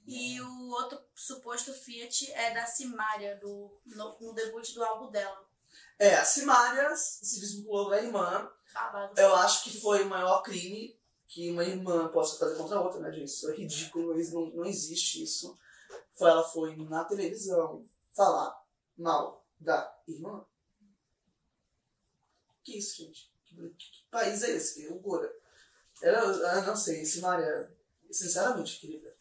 E 0.06 0.40
o 0.42 0.70
outro 0.70 1.00
suposto 1.14 1.74
Fiat 1.74 2.32
é 2.32 2.54
da 2.54 2.66
Simária, 2.66 3.38
do, 3.38 3.78
no, 3.86 4.18
no 4.20 4.34
debut 4.34 4.74
do 4.74 4.84
álbum 4.84 5.12
dela. 5.12 5.47
É, 6.00 6.16
a 6.16 6.24
Simária 6.26 6.96
se 6.96 7.40
desvinculou 7.40 7.90
da 7.90 8.02
irmã. 8.02 8.52
Babado. 8.74 9.20
Eu 9.20 9.34
acho 9.36 9.64
que 9.64 9.80
foi 9.82 10.04
o 10.04 10.10
maior 10.10 10.42
crime 10.44 10.98
que 11.28 11.50
uma 11.52 11.64
irmã 11.64 12.08
possa 12.10 12.38
fazer 12.38 12.56
contra 12.58 12.78
a 12.78 12.82
outra, 12.82 13.00
né, 13.00 13.12
gente? 13.12 13.26
Isso 13.26 13.50
é 13.50 13.56
ridículo, 13.56 14.20
isso 14.20 14.34
não, 14.34 14.46
não 14.52 14.66
existe 14.66 15.24
isso. 15.24 15.58
Foi, 16.14 16.30
ela 16.30 16.44
foi 16.44 16.76
na 16.76 17.04
televisão 17.06 17.86
falar 18.16 18.56
mal 18.98 19.46
da 19.60 19.96
irmã. 20.08 20.46
Que 22.64 22.78
isso, 22.78 22.98
gente? 22.98 23.32
Que, 23.46 23.56
que- 23.56 23.92
que 23.92 24.06
país 24.12 24.44
é 24.44 24.52
esse? 24.52 24.82
Que 24.82 24.88
loucura. 24.90 25.34
Ela, 26.02 26.20
eu 26.58 26.62
não 26.64 26.76
sei, 26.76 27.04
Simária, 27.06 27.76
sinceramente, 28.12 28.80
querida. 28.80 29.16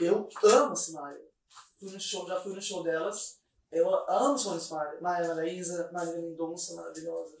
Eu 0.00 0.28
amo 0.44 0.74
Simária. 0.76 1.20
Fui 1.78 1.90
no 1.92 2.00
show, 2.00 2.26
já 2.26 2.40
fui 2.40 2.54
no 2.54 2.62
show 2.62 2.82
delas. 2.82 3.37
Eu 3.70 3.88
amo 4.08 4.38
Simária. 4.38 5.00
Maria 5.00 5.28
Maraísa, 5.28 5.90
Maria 5.92 6.16
Mendonça, 6.16 6.74
maravilhosa. 6.74 7.36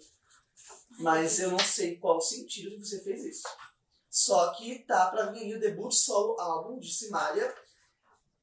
Mas 1.00 1.38
eu 1.38 1.50
não 1.50 1.58
sei 1.58 1.96
qual 1.98 2.18
o 2.18 2.20
sentido 2.20 2.70
que 2.70 2.84
você 2.84 3.00
fez 3.02 3.24
isso. 3.24 3.48
Só 4.10 4.52
que 4.54 4.80
tá 4.80 5.10
pra 5.10 5.26
vir 5.26 5.42
aí 5.42 5.54
o 5.54 5.60
debut 5.60 5.92
solo 5.92 6.38
álbum 6.40 6.78
de 6.78 6.92
Simária. 6.92 7.54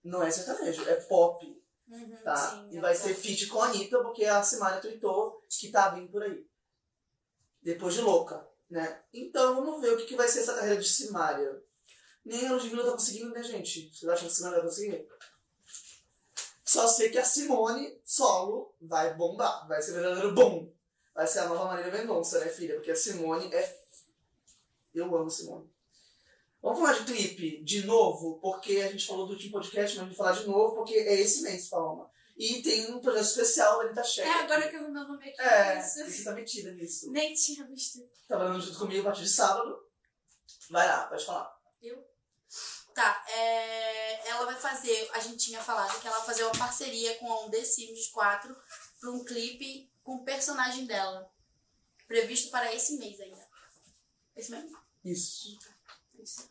Não 0.03 0.21
é 0.23 0.29
sertanejo, 0.31 0.87
é 0.87 0.95
pop, 1.01 1.45
Uhum, 1.87 2.17
tá? 2.23 2.35
sim, 2.35 2.69
e 2.71 2.77
ela 2.77 2.87
vai 2.87 2.95
ser 2.95 3.13
feat 3.13 3.45
com 3.47 3.61
a 3.61 3.67
Anitta, 3.67 4.01
porque 4.01 4.25
a 4.25 4.41
Simária 4.41 4.81
tweetou 4.81 5.45
que 5.47 5.69
tá 5.71 5.89
vindo 5.89 6.11
por 6.11 6.23
aí. 6.23 6.47
Depois 7.61 7.93
de 7.93 8.01
louca, 8.01 8.47
né? 8.69 9.03
Então 9.13 9.55
vamos 9.55 9.81
ver 9.81 9.93
o 9.93 9.97
que, 9.97 10.05
que 10.05 10.15
vai 10.15 10.27
ser 10.27 10.39
essa 10.39 10.55
carreira 10.55 10.81
de 10.81 10.87
Simária. 10.89 11.63
Nem 12.23 12.47
a 12.47 12.53
Ludmilla 12.53 12.85
tá 12.85 12.91
conseguindo, 12.93 13.29
né, 13.31 13.43
gente? 13.43 13.89
Vocês 13.93 14.11
acham 14.11 14.27
que 14.27 14.31
a 14.33 14.35
Simária 14.35 14.57
vai 14.57 14.67
conseguir? 14.67 15.07
Só 16.65 16.87
sei 16.87 17.09
que 17.09 17.19
a 17.19 17.23
Simone, 17.23 17.95
solo, 18.03 18.75
vai 18.81 19.13
bombar. 19.13 19.67
Vai 19.67 19.79
ser 19.81 19.93
verdadeiro 19.93 20.33
bom. 20.33 20.73
Vai 21.13 21.27
ser 21.27 21.39
a 21.39 21.47
nova 21.47 21.65
Marília 21.65 21.91
Mendonça, 21.91 22.39
né, 22.39 22.47
filha? 22.47 22.73
Porque 22.73 22.91
a 22.91 22.95
Simone 22.95 23.53
é. 23.53 23.85
Eu 24.93 25.15
amo 25.15 25.29
Simone. 25.29 25.69
Vamos 26.61 26.79
falar 26.79 26.93
de 26.93 27.05
clipe 27.05 27.63
de 27.63 27.85
novo, 27.85 28.39
porque 28.41 28.77
a 28.77 28.91
gente 28.91 29.05
falou 29.05 29.27
do 29.27 29.33
último 29.33 29.51
podcast, 29.51 29.95
mas 29.97 30.07
vai 30.07 30.15
falar 30.15 30.31
de 30.31 30.47
novo, 30.47 30.75
porque 30.77 30.95
é 30.95 31.21
esse 31.21 31.43
mês, 31.43 31.69
Paloma. 31.69 32.09
E 32.35 32.61
tem 32.63 32.91
um 32.91 32.99
projeto 32.99 33.25
especial 33.25 33.77
da 33.77 33.85
Anitta 33.85 34.03
Checa. 34.03 34.27
É 34.27 34.31
agora 34.31 34.67
que 34.67 34.75
eu 34.75 34.85
vi 34.85 34.91
meu 34.91 35.07
nome 35.07 35.29
aqui. 35.29 35.39
É, 35.39 35.79
isso. 35.79 36.03
você 36.03 36.23
tá 36.23 36.31
metida 36.31 36.71
nisso. 36.71 37.11
Nem 37.11 37.33
tinha 37.33 37.65
visto. 37.67 37.99
Tá 38.27 38.37
falando 38.37 38.59
junto 38.59 38.79
comigo 38.79 39.01
a 39.01 39.05
partir 39.05 39.21
de 39.21 39.29
sábado. 39.29 39.77
Vai 40.71 40.87
lá, 40.87 41.05
pode 41.05 41.23
falar. 41.23 41.55
Tá, 42.95 43.25
é, 43.27 44.29
ela 44.29 44.45
vai 44.45 44.55
fazer, 44.55 45.09
a 45.13 45.19
gente 45.19 45.45
tinha 45.47 45.61
falado 45.61 45.99
que 45.99 46.07
ela 46.07 46.15
vai 46.17 46.25
fazer 46.27 46.43
uma 46.45 46.57
parceria 46.57 47.13
com 47.19 47.29
a 47.31 47.41
um 47.45 47.49
The 47.51 47.61
Sims 47.63 48.07
4 48.07 48.55
para 49.01 49.11
um 49.11 49.23
clipe 49.25 49.91
com 50.01 50.15
o 50.15 50.23
personagem 50.23 50.85
dela. 50.85 51.29
Previsto 52.07 52.49
para 52.49 52.73
esse 52.73 52.97
mês 52.97 53.19
ainda. 53.19 53.45
Esse 54.33 54.49
mesmo? 54.51 54.77
Isso. 55.03 55.59
Isso. 56.17 56.47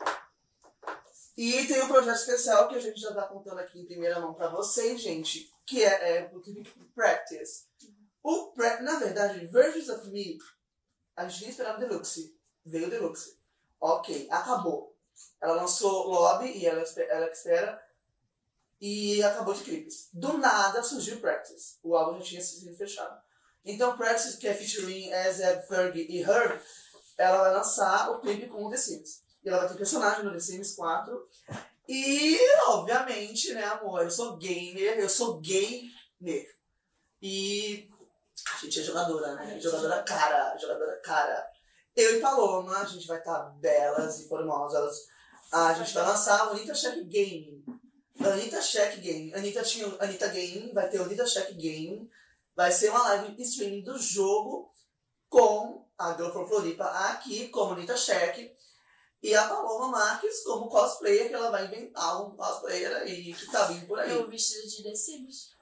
E 1.37 1.67
tem 1.67 1.83
um 1.83 1.89
projeto 1.89 2.17
especial 2.19 2.69
que 2.69 2.75
a 2.77 2.81
gente 2.81 3.01
já 3.01 3.13
tá 3.15 3.27
contando 3.27 3.59
aqui 3.61 3.81
em 3.81 3.87
primeira 3.87 4.21
mão 4.21 4.35
pra 4.35 4.49
vocês, 4.49 5.01
gente, 5.01 5.51
que 5.65 5.83
é, 5.83 6.19
é 6.19 6.31
o 6.33 6.41
clipe 6.41 6.71
Practice. 6.95 7.65
O 8.23 8.49
pra- 8.53 8.83
na 8.83 8.99
verdade, 8.99 9.47
Versions 9.47 9.89
of 9.89 10.07
Me, 10.11 10.39
a 11.17 11.27
gente 11.27 11.51
esperava 11.51 11.79
o 11.79 11.81
Deluxe. 11.81 12.37
Veio 12.65 12.87
o 12.87 12.91
Deluxe. 12.91 13.39
Ok, 13.81 14.29
acabou. 14.31 14.94
Ela 15.41 15.55
lançou 15.55 16.09
Lobby 16.09 16.47
e 16.57 16.67
ela, 16.67 16.83
ela 17.09 17.31
espera. 17.31 17.83
E 18.81 19.23
acabou 19.23 19.55
de 19.55 19.63
clipes. 19.63 20.09
Do 20.13 20.39
nada 20.39 20.83
surgiu 20.83 21.21
Practice. 21.21 21.79
O 21.83 21.97
álbum 21.97 22.19
já 22.19 22.25
tinha 22.25 22.43
sido 22.43 22.77
fechado. 22.77 23.19
Então, 23.65 23.97
Practice, 23.97 24.37
que 24.37 24.47
é 24.47 24.55
featuring 24.55 25.13
Azeb, 25.13 25.67
Fergie 25.67 26.07
e 26.11 26.23
Herb, 26.23 26.61
ela 27.17 27.39
vai 27.39 27.55
lançar 27.55 28.11
o 28.11 28.21
clipe 28.21 28.47
com 28.47 28.65
o 28.65 28.71
The 28.71 28.77
Sims. 28.77 29.23
E 29.43 29.49
ela 29.49 29.61
vai 29.61 29.69
ter 29.69 29.77
personagem 29.77 30.25
no 30.25 30.33
The 30.33 30.41
Sims 30.41 30.75
4. 30.75 31.29
E, 31.89 32.39
obviamente, 32.69 33.53
né, 33.55 33.65
amor, 33.65 34.03
eu 34.03 34.11
sou 34.11 34.37
gamer, 34.37 34.99
eu 34.99 35.09
sou 35.09 35.41
gamer. 35.41 36.55
E 37.21 37.89
a 38.53 38.65
gente 38.65 38.81
é 38.81 38.83
jogadora, 38.83 39.35
né? 39.35 39.59
Jogadora 39.61 40.03
cara, 40.03 40.57
jogadora 40.59 40.97
cara. 41.01 41.54
Eu 41.97 42.17
e 42.17 42.21
Paloma, 42.21 42.79
a 42.79 42.85
gente 42.85 43.07
vai 43.07 43.19
estar 43.19 43.41
belas 43.61 44.21
e 44.21 44.29
formosas. 44.29 45.07
A 45.53 45.73
gente 45.75 45.95
vai 45.95 46.05
lançar 46.05 46.49
o 46.49 46.51
Anitta 46.51 46.75
Check 46.75 47.05
Game. 47.05 47.65
Anitta 48.19 48.61
Check 48.61 49.01
Game. 49.01 49.33
Anitta 49.35 49.63
tinha 49.63 49.87
Anitta 50.01 50.29
Game, 50.29 50.73
vai 50.73 50.89
ter 50.89 51.01
o 51.01 51.05
Anitta 51.05 51.25
Check 51.25 51.53
Game. 51.55 52.11
Vai 52.57 52.73
ser 52.73 52.91
uma 52.91 53.03
live 53.03 53.41
streaming 53.43 53.83
do 53.83 53.99
jogo 53.99 54.73
com 55.29 55.87
a 55.97 56.15
Girl 56.15 56.31
from 56.31 56.47
Floripa 56.47 56.85
aqui, 56.85 57.49
como 57.49 57.75
Anitta 57.75 57.97
Check. 57.97 58.53
E 59.23 59.35
a 59.35 59.49
Paloma 59.49 59.89
Marques 59.89 60.43
como 60.43 60.69
cosplayer, 60.69 61.29
que 61.29 61.35
ela 61.35 61.51
vai 61.51 61.65
inventar 61.65 62.27
um 62.27 62.37
cosplayer 62.37 62.95
aí 62.97 63.33
que 63.33 63.51
tá 63.51 63.67
vindo 63.67 63.87
por 63.87 63.99
aí. 63.99 64.11
Eu 64.11 64.29
vestido 64.29 64.69
de 64.69 64.83
The 64.83 64.95
Sims. 64.95 65.54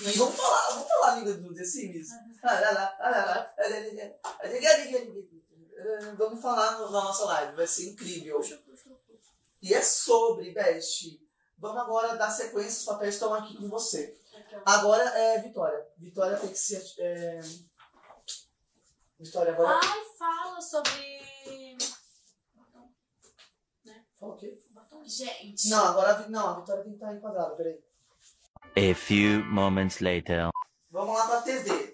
E 0.00 0.12
vamos 0.18 0.34
falar, 0.36 0.70
vamos 0.70 0.88
falar 0.88 1.12
a 1.12 1.16
língua 1.16 1.34
do 1.34 1.54
The 1.54 1.64
Sims? 1.64 2.08
Vamos 6.16 6.40
falar 6.40 6.78
no- 6.78 6.90
na 6.90 7.04
nossa 7.04 7.24
live, 7.26 7.56
vai 7.56 7.66
ser 7.66 7.90
incrível. 7.90 8.40
E 9.60 9.74
é 9.74 9.82
sobre, 9.82 10.50
Best. 10.52 11.20
Vamos 11.58 11.80
agora 11.82 12.16
dar 12.16 12.30
sequência, 12.30 12.80
os 12.80 12.84
papéis 12.84 13.14
estão 13.14 13.32
aqui 13.34 13.56
com 13.56 13.68
você. 13.68 14.16
Agora 14.64 15.04
é 15.18 15.38
Vitória. 15.40 15.86
Vitória 15.96 16.36
tem 16.36 16.48
que 16.50 16.58
ser. 16.58 16.82
É... 16.98 17.40
Vitória 19.18 19.52
agora. 19.52 19.78
Ai, 19.82 20.04
fala 20.18 20.60
sobre. 20.60 21.28
Fala 24.18 24.34
o 24.34 24.36
quê? 24.36 24.58
Gente. 25.04 25.68
Não, 25.68 25.84
agora 25.86 26.28
não, 26.28 26.48
a 26.48 26.60
Vitória 26.60 26.82
tem 26.82 26.92
que 26.92 26.96
estar 26.98 27.14
enquadrada, 27.14 27.54
peraí. 27.56 27.82
A 28.76 28.94
few 28.94 29.44
moments 29.44 30.00
later. 30.00 30.48
Vamos 30.90 31.14
lá 31.16 31.26
pra 31.26 31.42
TV. 31.42 31.92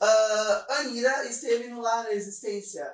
Ah, 0.00 0.66
Anira 0.80 1.24
esteve 1.26 1.68
no 1.68 1.80
Lar 1.80 2.06
Resistência. 2.06 2.86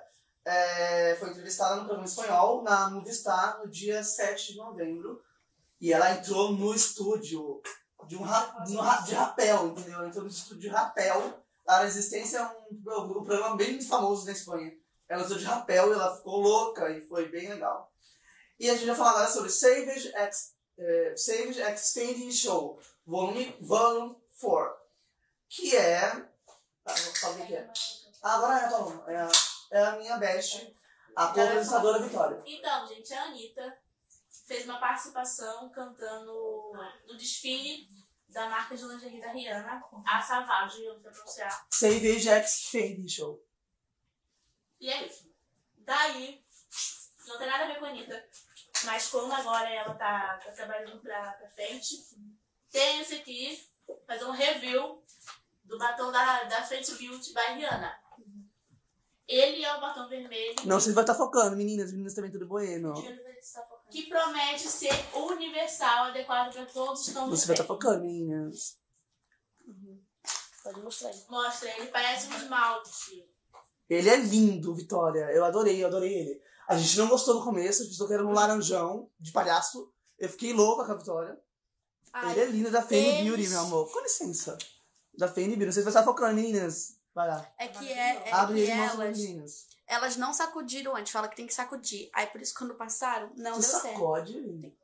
É, 0.44 1.16
foi 1.16 1.30
entrevistada 1.30 1.76
no 1.76 1.84
programa 1.84 2.06
espanhol, 2.06 2.62
na 2.62 2.90
Movistar, 2.90 3.58
no 3.58 3.68
dia 3.70 4.02
7 4.02 4.52
de 4.52 4.58
novembro. 4.58 5.20
E 5.80 5.92
ela 5.92 6.12
entrou 6.12 6.52
no 6.52 6.74
estúdio 6.74 7.60
de, 8.06 8.16
um 8.16 8.22
ra- 8.22 8.64
no 8.68 9.04
de 9.04 9.14
rapel, 9.14 9.68
entendeu? 9.68 9.94
Ela 9.98 10.08
entrou 10.08 10.24
no 10.24 10.30
estúdio 10.30 10.60
de 10.60 10.68
rapel. 10.68 11.42
A 11.66 11.80
Resistência 11.82 12.38
é 12.38 12.46
um, 12.46 12.76
um 13.10 13.24
programa 13.24 13.56
bem 13.56 13.80
famoso 13.80 14.24
na 14.26 14.32
Espanha. 14.32 14.72
Ela 15.08 15.22
entrou 15.22 15.38
de 15.38 15.44
rapel 15.44 15.90
e 15.90 15.94
ela 15.94 16.16
ficou 16.16 16.40
louca 16.40 16.88
e 16.90 17.00
foi 17.02 17.28
bem 17.28 17.48
legal. 17.48 17.90
E 18.58 18.68
a 18.70 18.74
gente 18.74 18.86
vai 18.86 18.94
falar 18.96 19.10
agora 19.10 19.26
sobre 19.28 19.50
Savage 19.50 20.12
X, 20.14 20.52
eh, 20.78 21.14
Savage 21.16 21.60
Extending 21.60 22.30
Show, 22.30 22.78
volume, 23.10 23.56
volume 23.60 24.16
4 24.40 24.80
que 25.48 25.76
é. 25.76 26.04
Ah, 26.84 26.94
vou 26.94 27.14
falar 27.14 27.34
o 27.34 27.46
que 27.46 27.54
é. 27.54 27.72
Ah, 28.22 28.34
agora 28.36 28.60
é, 28.60 28.70
Paloma. 28.70 29.04
É 29.08 29.16
a, 29.16 29.30
é 29.72 29.82
a 29.84 29.96
minha 29.96 30.16
best, 30.16 30.74
a 31.16 31.26
co-apresentadora 31.28 32.02
Vitória. 32.02 32.42
Então, 32.46 32.86
gente, 32.86 33.12
a 33.12 33.24
Anitta 33.24 33.78
fez 34.46 34.64
uma 34.64 34.78
participação 34.78 35.68
cantando 35.70 36.72
no 37.06 37.16
desfile 37.16 37.88
da 38.28 38.48
marca 38.48 38.76
de 38.76 38.84
lingerie 38.84 39.20
da 39.20 39.32
Rihanna, 39.32 39.82
a 40.06 40.22
Savage, 40.22 40.84
eu 40.84 40.94
não 40.94 41.00
sei 41.00 41.10
pronunciar. 41.10 41.66
Savage 41.70 42.28
X 42.28 42.70
Fade 42.70 43.08
Show. 43.08 43.44
E 44.78 44.88
é 44.88 45.06
isso. 45.06 45.28
Daí, 45.78 46.44
não 47.26 47.38
tem 47.38 47.48
nada 47.48 47.64
a 47.64 47.66
ver 47.66 47.78
com 47.80 47.86
a 47.86 47.88
Anitta, 47.88 48.28
mas 48.84 49.08
como 49.08 49.32
agora 49.32 49.68
ela 49.68 49.94
tá, 49.94 50.38
tá 50.38 50.52
trabalhando 50.52 51.00
pra, 51.00 51.32
pra 51.32 51.50
frente, 51.50 51.96
tem 52.70 53.00
esse 53.00 53.14
aqui, 53.16 53.58
fazer 54.06 54.24
um 54.24 54.30
review 54.30 55.02
do 55.64 55.78
batom 55.78 56.10
da, 56.10 56.44
da 56.44 56.62
Fenty 56.62 56.94
Beauty 56.94 57.32
by 57.32 57.54
Rihanna. 57.54 57.94
Ele 59.26 59.64
é 59.64 59.76
o 59.76 59.80
batom 59.80 60.08
vermelho. 60.08 60.56
Não, 60.64 60.80
você 60.80 60.92
vai 60.92 61.04
estar 61.04 61.14
focando, 61.14 61.56
meninas. 61.56 61.92
Meninas 61.92 62.14
também 62.14 62.32
tudo 62.32 62.46
bueno. 62.46 62.92
que 63.88 64.08
promete 64.08 64.66
ser 64.66 64.92
universal, 65.14 66.06
adequado 66.06 66.52
para 66.52 66.66
todos 66.66 67.06
os 67.06 67.14
tons 67.14 67.30
Você 67.30 67.46
vai 67.46 67.54
estar 67.54 67.64
pele. 67.64 67.68
focando, 67.68 68.04
meninas. 68.04 68.76
Pode 70.64 70.80
mostrar 70.80 71.10
aí. 71.10 71.24
Mostra, 71.28 71.70
ele 71.78 71.86
parece 71.86 72.28
um 72.28 72.36
esmalte. 72.36 73.24
Ele 73.88 74.08
é 74.08 74.16
lindo, 74.16 74.74
Vitória. 74.74 75.30
Eu 75.32 75.44
adorei, 75.44 75.82
eu 75.82 75.86
adorei 75.86 76.12
ele. 76.12 76.42
A 76.68 76.76
gente 76.76 76.98
não 76.98 77.08
gostou 77.08 77.34
no 77.34 77.44
começo, 77.44 77.82
a 77.82 77.84
gente 77.84 77.92
pensou 77.92 78.08
que 78.08 78.14
era 78.14 78.26
um 78.26 78.32
laranjão 78.32 79.08
de 79.18 79.30
palhaço. 79.32 79.92
Eu 80.18 80.28
fiquei 80.28 80.52
louca 80.52 80.84
com 80.84 80.92
a 80.92 80.96
Vitória. 80.96 81.40
Ai, 82.12 82.32
ele 82.32 82.40
é 82.40 82.46
lindo, 82.46 82.70
da 82.70 82.82
Fame 82.82 82.96
eles- 83.06 83.24
Beauty, 83.24 83.48
meu 83.48 83.60
amor. 83.60 83.92
Com 83.92 84.00
licença. 84.00 84.56
Da 85.16 85.28
Fame 85.28 85.56
Beauty. 85.56 85.72
Vocês 85.72 85.84
vão 85.84 85.90
estar 85.90 86.02
focando, 86.04 86.34
meninas. 86.34 86.96
Vai 87.14 87.28
lá. 87.28 87.52
É 87.58 87.68
que, 87.68 87.88
é, 87.92 88.28
é 88.28 88.32
Abre 88.32 88.64
que 88.64 88.70
elas, 88.70 89.00
as 89.00 89.18
meninas. 89.18 89.66
elas 89.86 90.16
não 90.16 90.32
sacudiram 90.32 90.94
antes, 90.96 91.12
fala 91.12 91.28
que 91.28 91.36
tem 91.36 91.46
que 91.46 91.54
sacudir. 91.54 92.08
Aí 92.12 92.26
por 92.28 92.40
isso 92.40 92.54
quando 92.56 92.74
passaram, 92.74 93.32
não 93.36 93.54
Você 93.54 93.70
deu 93.72 93.80
certo. 93.80 93.94
sacode. 93.94 94.74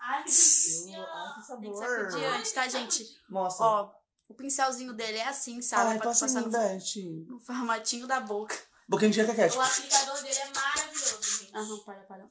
Ai, 0.00 0.22
que 0.24 0.30
que 0.30 0.84
Tem 0.84 0.94
que 1.40 1.46
sabor. 1.46 1.76
sacudir 1.76 2.24
antes, 2.26 2.52
tá, 2.52 2.68
gente? 2.68 3.06
Mostra. 3.28 3.64
Ó, 3.64 3.90
o 4.28 4.34
pincelzinho 4.34 4.92
dele 4.92 5.18
é 5.18 5.28
assim, 5.28 5.62
sabe? 5.62 5.82
Ai, 5.92 5.98
Pode 5.98 6.04
passa 6.08 6.26
passar 6.26 6.40
em 6.40 6.44
mim, 6.44 6.50
no, 6.50 6.58
Beth. 6.58 7.26
no 7.32 7.40
formatinho 7.40 8.06
da 8.06 8.20
boca. 8.20 8.56
Boquinha 8.88 9.10
de 9.10 9.24
caquete. 9.24 9.56
O 9.56 9.60
aplicador 9.62 10.22
dele 10.22 10.38
é 10.38 10.52
maravilhoso, 10.52 11.38
gente. 11.38 11.56
Aham, 11.56 11.78
para, 11.86 12.00
para. 12.02 12.28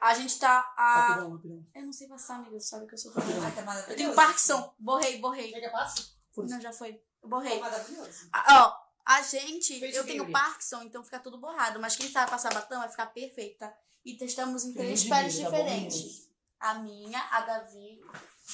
A 0.00 0.14
gente 0.14 0.38
tá 0.38 0.72
a... 0.76 1.08
Rapidão, 1.08 1.32
rapidão. 1.32 1.66
Eu 1.74 1.82
não 1.82 1.92
sei 1.92 2.08
passar, 2.08 2.36
amiga, 2.36 2.58
sabe 2.58 2.86
que 2.86 2.94
eu 2.94 2.98
sou 2.98 3.12
Rapidão. 3.12 3.36
É 3.44 3.62
maravilhoso. 3.62 3.90
Eu 3.90 3.96
tenho 3.96 4.14
Parkinson. 4.14 4.74
Borrei, 4.78 5.18
borrei. 5.18 5.52
Quer 5.52 5.60
que 5.60 5.66
eu 5.66 5.72
passe? 5.72 6.10
Não, 6.36 6.60
já 6.60 6.72
foi. 6.72 7.02
Eu 7.22 7.28
borrei. 7.28 7.58
É 7.58 7.60
maravilhoso. 7.60 8.28
Ah, 8.32 8.64
Ó, 8.64 8.90
a 9.04 9.22
gente, 9.22 9.78
Fez 9.78 9.94
eu 9.94 10.04
tenho. 10.04 10.30
Parkinson, 10.32 10.82
então 10.82 11.04
fica 11.04 11.18
tudo 11.18 11.38
borrado. 11.38 11.78
Mas 11.78 11.96
quem 11.96 12.10
sabe 12.10 12.30
passar 12.30 12.54
batom 12.54 12.78
vai 12.78 12.88
ficar 12.88 13.06
perfeita. 13.06 13.72
E 14.04 14.16
testamos 14.16 14.64
em 14.64 14.72
três 14.72 15.04
peles 15.04 15.36
tá 15.36 15.42
bom, 15.44 15.50
diferentes. 15.50 15.96
meninas? 15.96 16.30
a 16.60 16.74
minha, 16.74 17.20
a 17.30 17.40
Davi 17.40 18.00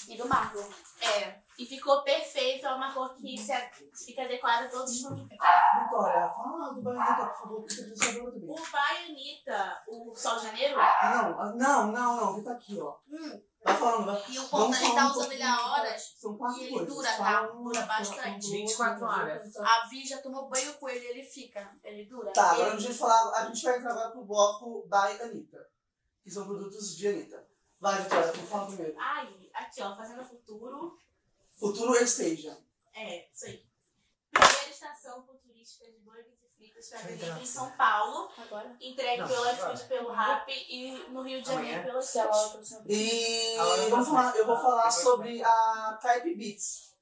e 0.09 0.17
do 0.17 0.29
Marlon. 0.29 0.65
É. 1.01 1.47
E 1.59 1.65
ficou 1.65 2.03
perfeito, 2.03 2.67
é 2.67 2.75
uma 2.75 2.93
cor 2.93 3.15
que 3.15 3.37
se 3.39 3.51
a- 3.51 3.71
fica 3.95 4.23
adequada 4.25 4.67
a 4.67 4.69
todos 4.69 4.91
os 4.93 5.03
pele. 5.27 5.39
Vitória, 5.85 6.29
fala 6.29 6.75
do 6.75 6.83
Baianita, 6.83 7.27
por 7.27 7.39
favor, 7.39 7.61
porque 7.63 7.81
eu 7.81 7.97
sabor 7.97 8.33
também. 8.33 8.51
O 8.51 8.71
Baianita, 8.73 9.83
o 9.89 10.15
Sol 10.15 10.37
de 10.37 10.47
Janeiro, 10.47 10.77
Não, 10.77 10.83
ah, 10.83 11.53
não, 11.57 11.93
não, 11.93 12.17
não, 12.17 12.35
ele 12.37 12.45
tá 12.45 12.53
aqui, 12.53 12.79
ó. 12.81 12.97
Hum, 13.11 13.43
Vai 13.65 13.75
falando, 13.77 14.05
vai. 14.07 14.23
e 14.29 14.39
o 14.39 14.47
Vamos 14.49 14.79
ponto, 14.79 14.87
ele 14.87 14.95
tá 14.95 15.07
usando 15.11 15.33
ele 15.33 15.43
há 15.43 15.73
horas. 15.73 16.15
São 16.21 16.37
quatro 16.37 16.61
e 16.61 16.65
ele 16.65 16.73
coisas. 16.75 16.95
dura, 16.95 17.17
tá? 17.17 17.43
Dura 17.47 17.87
bastante. 17.87 18.47
um, 18.49 18.51
24 18.53 19.05
outro, 19.07 19.21
horas. 19.21 19.57
A 19.57 19.87
Vi 19.89 20.07
já 20.07 20.19
tomou 20.23 20.49
banho 20.49 20.75
com 20.75 20.89
ele, 20.89 21.05
ele 21.07 21.23
fica. 21.25 21.75
Ele 21.83 22.05
dura. 22.05 22.33
Tá, 22.33 22.53
ele... 22.53 22.63
agora 22.63 22.77
a 22.77 22.79
gente, 22.81 22.95
falar, 22.99 23.33
a 23.35 23.47
gente 23.47 23.65
vai 23.65 23.79
entrar 23.79 23.91
agora 23.93 24.11
pro 24.11 24.25
bloco 24.25 24.87
by 24.89 25.23
Anitta, 25.23 25.67
que 26.23 26.31
são 26.31 26.45
produtos 26.47 26.97
de 26.97 27.09
Anitta. 27.09 27.45
Vai, 27.81 28.03
Vitória, 28.03 28.33
tu 28.33 28.39
fala 28.41 28.67
primeiro. 28.67 28.97
aí, 28.99 29.51
aqui 29.55 29.83
ó, 29.83 29.95
Fazenda 29.97 30.25
Futuro, 30.25 30.97
Futuro 31.59 31.95
Esteja. 31.97 32.57
é, 32.95 33.31
isso 33.33 33.47
aí. 33.47 33.67
Primeira 34.33 34.71
estação 34.71 35.25
futurística 35.27 35.85
de 35.91 35.99
burgers 36.01 36.27
e 36.43 36.49
fritas 36.57 36.91
delivery 36.91 37.41
em. 37.43 37.47
São 37.47 37.71
Paulo, 37.73 38.31
Agora. 38.39 38.77
entregue 38.81 39.23
Não, 39.23 39.29
pela 39.29 39.51
agora. 39.51 39.73
iFood, 39.75 39.89
pelo 39.89 40.11
Rap 40.13 40.49
e 40.51 40.93
no 41.11 41.23
Rio 41.23 41.43
de 41.43 41.49
Janeiro 41.49 41.83
pela 41.83 42.01
ela 42.01 42.49
Food. 42.49 42.69
E 42.89 43.57
vamos 43.91 44.09
vai. 44.09 44.23
falar, 44.23 44.37
eu 44.37 44.47
vou 44.47 44.57
falar 44.57 44.89
Depois 44.89 44.95
sobre 44.95 45.43
a 45.45 45.99
Type 46.01 46.35
Beats. 46.35 46.95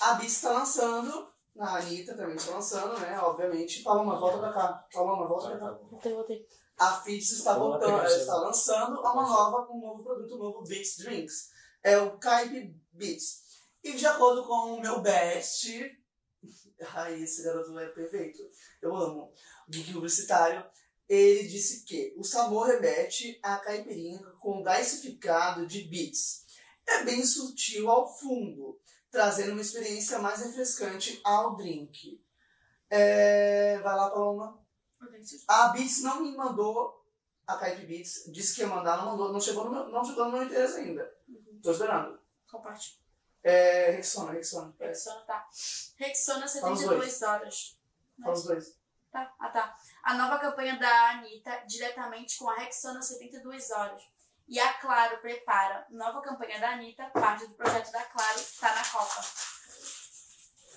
A 0.00 0.14
Beats 0.14 0.40
tá 0.40 0.52
lançando, 0.52 1.32
a 1.58 1.76
Anitta 1.76 2.16
também 2.16 2.36
tá 2.36 2.50
lançando, 2.50 2.98
né? 2.98 3.18
Obviamente. 3.20 3.82
Paloma, 3.82 4.18
volta 4.18 4.38
pra 4.38 4.52
cá. 4.52 4.86
Paloma, 4.92 5.26
volta 5.26 5.50
pra 5.50 5.58
cá. 5.58 5.70
Voltei, 5.90 6.12
voltei. 6.12 6.48
A 6.76 7.00
Fitz 7.02 7.30
está 7.30 7.56
voltando, 7.56 8.00
ela 8.00 8.06
está 8.06 8.34
lançando 8.36 9.00
uma 9.00 9.14
nova, 9.14 9.72
um 9.72 9.80
novo 9.80 10.02
produto, 10.02 10.34
um 10.34 10.38
novo 10.38 10.62
Beats 10.62 10.96
Drinks. 10.98 11.50
É 11.82 11.98
o 11.98 12.18
Kaipe 12.18 12.74
Beats. 12.92 13.44
E 13.82 13.92
de 13.92 14.06
acordo 14.06 14.44
com 14.44 14.74
o 14.74 14.80
meu 14.80 15.00
best, 15.00 15.68
ai, 16.94 17.22
esse 17.22 17.42
garoto 17.42 17.78
é 17.78 17.88
perfeito, 17.88 18.42
eu 18.80 18.96
amo, 18.96 19.32
geek 19.68 19.92
publicitário, 19.92 20.64
ele 21.08 21.46
disse 21.46 21.84
que 21.84 22.14
o 22.16 22.24
sabor 22.24 22.66
remete 22.66 23.38
à 23.42 23.58
caipirinha 23.58 24.20
com 24.40 24.62
gasificado 24.62 25.66
de 25.66 25.82
beats. 25.82 26.44
É 26.86 27.04
bem 27.04 27.24
sutil 27.24 27.90
ao 27.90 28.10
fundo, 28.18 28.80
trazendo 29.10 29.52
uma 29.52 29.60
experiência 29.60 30.18
mais 30.18 30.40
refrescante 30.42 31.20
ao 31.22 31.56
drink. 31.56 32.20
É... 32.88 33.78
Vai 33.80 33.96
lá, 33.96 34.10
Paloma. 34.10 34.63
A 35.48 35.68
Beats 35.68 36.02
não 36.02 36.20
me 36.20 36.36
mandou 36.36 37.04
a 37.46 37.56
Kaipe 37.56 37.86
Beats, 37.86 38.24
disse 38.32 38.54
que 38.54 38.60
ia 38.62 38.66
mandar, 38.66 38.96
não 38.96 39.06
mandou, 39.12 39.32
não 39.32 39.40
chegou 39.40 39.64
no 39.64 39.70
meu, 39.70 39.88
não 39.88 40.04
chegou 40.04 40.26
no 40.26 40.32
meu 40.32 40.42
interesse 40.44 40.78
ainda. 40.78 41.14
Tô 41.62 41.70
esperando. 41.70 42.18
Compartilha. 42.50 43.04
É, 43.42 43.90
Rexona, 43.90 44.32
Rexona. 44.32 44.74
Rexona 44.80 45.20
tá. 45.22 45.46
Rexona 45.96 46.48
Fala 46.48 46.72
os 46.72 46.80
72 46.80 47.22
horas. 47.22 47.78
fala 48.22 48.32
os 48.34 48.44
dois. 48.44 48.78
Tá, 49.12 49.34
ah 49.38 49.50
tá. 49.50 49.76
A 50.02 50.14
nova 50.14 50.38
campanha 50.38 50.78
da 50.78 51.10
Anitta, 51.10 51.62
diretamente 51.66 52.38
com 52.38 52.48
a 52.48 52.56
Rexona 52.56 53.02
72 53.02 53.70
horas. 53.70 54.02
E 54.48 54.58
a 54.58 54.74
Claro 54.74 55.18
prepara 55.18 55.86
nova 55.90 56.20
campanha 56.22 56.58
da 56.58 56.70
Anitta, 56.70 57.04
parte 57.10 57.46
do 57.46 57.54
projeto 57.54 57.90
da 57.92 58.02
Claro, 58.04 58.40
tá 58.60 58.74
na 58.74 58.84
Copa. 58.84 59.24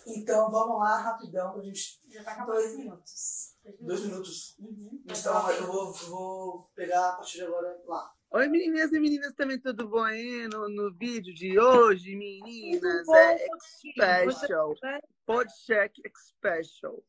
Então 0.08 0.50
vamos 0.50 0.80
lá, 0.80 0.98
rapidão, 1.02 1.54
pra 1.54 1.63
gente. 1.63 2.02
Já 2.10 2.24
tá 2.24 2.32
acabando 2.32 2.60
Dois 2.60 2.78
minutos. 2.78 3.56
Dois 3.82 4.02
minutos. 4.02 4.58
Uhum. 4.58 5.02
Então 5.06 5.52
eu 5.52 5.67
vou, 5.67 5.93
vou 5.93 6.72
pegar 6.74 7.10
a 7.10 7.12
partir 7.13 7.39
de 7.39 7.43
agora 7.43 7.78
lá. 7.86 8.13
Oi, 8.32 8.48
meninas 8.48 8.91
e 8.91 9.00
meninas, 9.00 9.34
também 9.34 9.60
tudo 9.60 9.88
bom 9.88 10.04
aí 10.04 10.48
no, 10.48 10.70
no 10.70 10.93
vídeo 10.93 11.34
de 11.34 11.60
hoje, 11.60 12.15
meninas? 12.15 13.08
É 13.10 14.30
special. 14.30 14.76
Podcheck 15.26 16.02
special. 16.15 17.04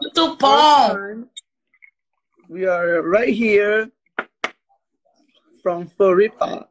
Tudo 0.00 0.36
bom? 0.36 1.28
We 2.48 2.66
are 2.66 3.02
right 3.02 3.32
here 3.32 3.92
from 5.62 5.86
Floripa. 5.86 6.68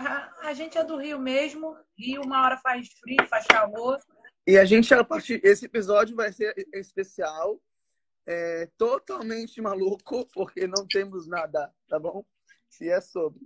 A, 0.00 0.48
a 0.48 0.54
gente 0.54 0.78
é 0.78 0.84
do 0.84 0.96
Rio 0.96 1.18
mesmo. 1.18 1.76
Rio, 1.98 2.22
uma 2.22 2.42
hora 2.42 2.56
faz 2.58 2.88
frio, 3.00 3.26
faz 3.28 3.46
calor. 3.46 4.00
E 4.46 4.56
a 4.58 4.64
gente, 4.64 4.92
a 4.94 5.04
partir 5.04 5.40
esse 5.44 5.66
episódio 5.66 6.16
vai 6.16 6.32
ser 6.32 6.54
especial, 6.72 7.60
é, 8.26 8.68
totalmente 8.78 9.60
maluco, 9.60 10.26
porque 10.32 10.66
não 10.66 10.86
temos 10.86 11.26
nada, 11.26 11.70
tá 11.88 11.98
bom? 11.98 12.24
E 12.80 12.88
é 12.88 13.00
sobre. 13.00 13.40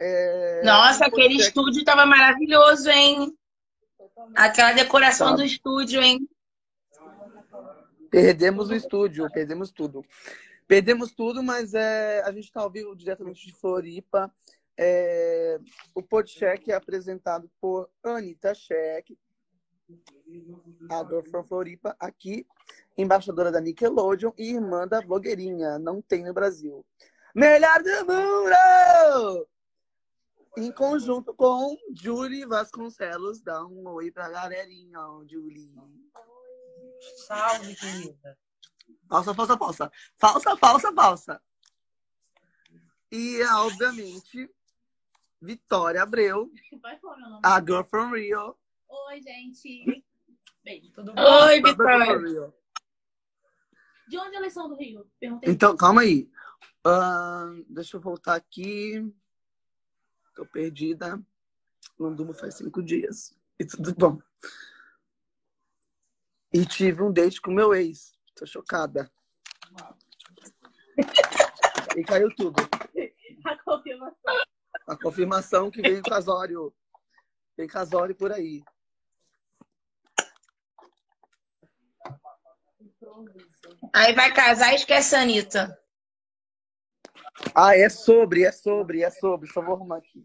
É, 0.00 0.62
Nossa, 0.64 1.06
aquele 1.06 1.34
estúdio 1.34 1.84
tava 1.84 2.06
maravilhoso, 2.06 2.88
hein? 2.88 3.36
Aquela 4.36 4.72
decoração 4.72 5.34
do 5.34 5.44
estúdio, 5.44 6.00
hein? 6.00 6.28
Perdemos 8.08 8.70
o 8.70 8.74
estúdio, 8.74 9.28
perdemos 9.32 9.72
tudo. 9.72 10.04
Perdemos 10.68 11.12
tudo, 11.12 11.42
mas 11.42 11.74
é, 11.74 12.22
a 12.24 12.30
gente 12.30 12.44
está 12.44 12.60
ao 12.60 12.70
vivo 12.70 12.94
diretamente 12.94 13.44
de 13.44 13.54
Floripa. 13.54 14.32
É, 14.80 15.58
o 15.92 16.00
Podcheck 16.00 16.70
é 16.70 16.74
apresentado 16.76 17.50
por 17.60 17.90
Anitta 18.00 18.54
Check, 18.54 19.18
a 20.88 21.04
Girl 21.04 21.22
from 21.28 21.42
Floripa, 21.42 21.96
aqui, 21.98 22.46
embaixadora 22.96 23.50
da 23.50 23.60
Nickelodeon 23.60 24.32
e 24.38 24.52
irmã 24.52 24.86
da 24.86 25.00
blogueirinha. 25.02 25.80
Não 25.80 26.00
tem 26.00 26.24
no 26.24 26.32
Brasil. 26.32 26.86
Melhor 27.34 27.82
do 27.82 28.06
mundo! 28.06 29.48
Em 30.56 30.70
conjunto 30.70 31.34
com 31.34 31.76
Julie 31.92 32.46
Vasconcelos. 32.46 33.40
Dá 33.40 33.64
um 33.64 33.88
oi 33.88 34.10
pra 34.10 34.28
galerinha, 34.28 35.00
Julie. 35.28 35.72
Salve, 37.26 37.74
querida. 37.74 38.38
Falsa, 39.08 39.34
falsa, 39.34 39.56
falsa. 39.56 39.92
Falsa, 40.14 40.56
falsa, 40.56 40.92
falsa. 40.92 41.42
E, 43.10 43.42
obviamente, 43.44 44.50
Vitória 45.40 46.02
Abreu, 46.02 46.50
Vai 46.82 46.98
falar 46.98 47.16
meu 47.18 47.30
nome. 47.30 47.40
a 47.44 47.60
Girl 47.60 47.82
from 47.82 48.14
Rio. 48.14 48.56
Oi, 48.88 49.22
gente. 49.22 50.04
Beijo. 50.64 50.90
Tudo 50.92 51.14
bom? 51.14 51.22
Oi, 51.22 51.62
Vitória. 51.62 52.52
De 54.08 54.18
onde 54.18 54.36
eles 54.36 54.52
são 54.52 54.68
do 54.68 54.74
Rio? 54.74 55.08
Perguntei. 55.20 55.52
Então, 55.52 55.76
calma 55.76 56.00
aí. 56.00 56.30
Ahn, 56.84 57.62
deixa 57.68 57.96
eu 57.96 58.00
voltar 58.00 58.34
aqui. 58.34 59.12
Tô 60.34 60.46
perdida. 60.46 61.22
Não 61.98 62.14
durmo 62.14 62.32
faz 62.32 62.54
cinco 62.54 62.82
dias. 62.82 63.36
E 63.58 63.66
tudo 63.66 63.94
bom. 63.94 64.18
E 66.52 66.64
tive 66.64 67.02
um 67.02 67.12
date 67.12 67.40
com 67.40 67.50
meu 67.52 67.74
ex. 67.74 68.16
Tô 68.34 68.46
chocada. 68.46 69.10
E 71.96 72.02
caiu 72.04 72.34
tudo. 72.34 72.56
A 73.44 73.56
confirmação. 73.62 74.34
A 74.88 74.96
confirmação 74.96 75.70
que 75.70 75.82
vem 75.82 76.02
casório. 76.02 76.74
Vem 77.56 77.68
casório 77.68 78.14
por 78.14 78.32
aí. 78.32 78.62
Aí 83.94 84.14
vai 84.14 84.32
casar 84.32 84.72
e 84.72 84.76
esquece 84.76 85.14
a 85.14 85.20
Anitta. 85.20 85.78
Ah, 87.54 87.76
é 87.76 87.88
sobre, 87.88 88.44
é 88.44 88.52
sobre, 88.52 89.02
é 89.02 89.10
sobre. 89.10 89.50
Só 89.50 89.60
vou 89.60 89.74
arrumar 89.74 89.98
aqui. 89.98 90.24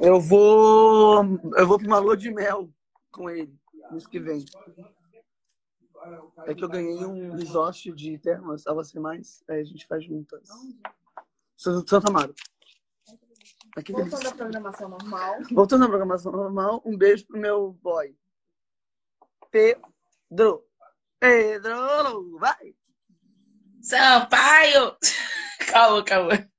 Eu 0.00 0.20
vou. 0.20 1.24
Eu 1.56 1.66
vou 1.66 1.78
pra 1.78 1.86
uma 1.86 1.98
lua 1.98 2.16
de 2.16 2.30
mel 2.32 2.70
com 3.10 3.30
ele, 3.30 3.54
mês 3.90 4.06
que 4.06 4.18
vem. 4.18 4.44
É 6.46 6.54
que 6.54 6.64
eu 6.64 6.68
ganhei 6.68 7.04
um 7.04 7.32
resort 7.34 7.92
de 7.92 8.18
termas, 8.18 8.66
a 8.66 8.74
você 8.74 8.98
mais. 8.98 9.42
Aí 9.48 9.60
a 9.60 9.64
gente 9.64 9.86
faz 9.86 10.04
juntas. 10.04 10.48
Santa 11.56 12.08
Amaro. 12.08 12.34
Aqui 13.76 13.92
Voltando 13.92 14.10
delícia. 14.10 14.30
à 14.30 14.34
programação 14.36 14.88
normal. 14.88 15.34
Voltando 15.50 15.84
à 15.84 15.88
programação 15.88 16.32
normal, 16.32 16.82
um 16.84 16.96
beijo 16.96 17.26
pro 17.26 17.38
meu 17.38 17.72
boy. 17.82 18.16
Pedro. 19.50 20.64
Pedro, 21.18 22.38
vai! 22.38 22.74
Sampaio! 23.80 24.96
Calma, 25.72 26.04
calma. 26.04 26.50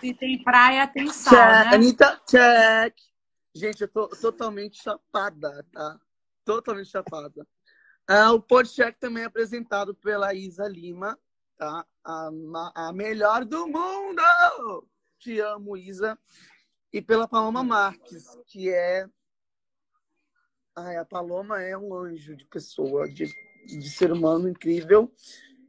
Se 0.00 0.14
tem 0.14 0.42
praia, 0.42 0.86
tem 0.88 1.06
sal, 1.12 1.32
Check, 1.32 1.64
né? 1.66 1.74
Anitta, 1.74 2.22
check. 2.26 2.96
Gente, 3.54 3.82
eu 3.82 3.88
tô 3.88 4.08
totalmente 4.08 4.82
chapada, 4.82 5.64
tá? 5.72 6.00
Totalmente 6.50 6.90
chapada. 6.90 7.46
Ah, 8.08 8.32
o 8.32 8.42
Podcheck 8.42 8.98
também 8.98 9.22
é 9.22 9.26
apresentado 9.26 9.94
pela 9.94 10.34
Isa 10.34 10.66
Lima, 10.66 11.16
tá? 11.56 11.86
A, 12.04 12.30
a 12.74 12.92
melhor 12.92 13.44
do 13.44 13.68
mundo! 13.68 14.88
Te 15.20 15.38
amo, 15.38 15.76
Isa. 15.76 16.18
E 16.92 17.00
pela 17.00 17.28
Paloma 17.28 17.62
Marques, 17.62 18.36
que 18.48 18.68
é. 18.68 19.06
Ai, 20.74 20.96
a 20.96 21.04
Paloma 21.04 21.62
é 21.62 21.78
um 21.78 21.94
anjo 21.94 22.34
de 22.34 22.44
pessoa, 22.46 23.08
de, 23.08 23.26
de 23.66 23.88
ser 23.88 24.10
humano 24.10 24.48
incrível. 24.48 25.14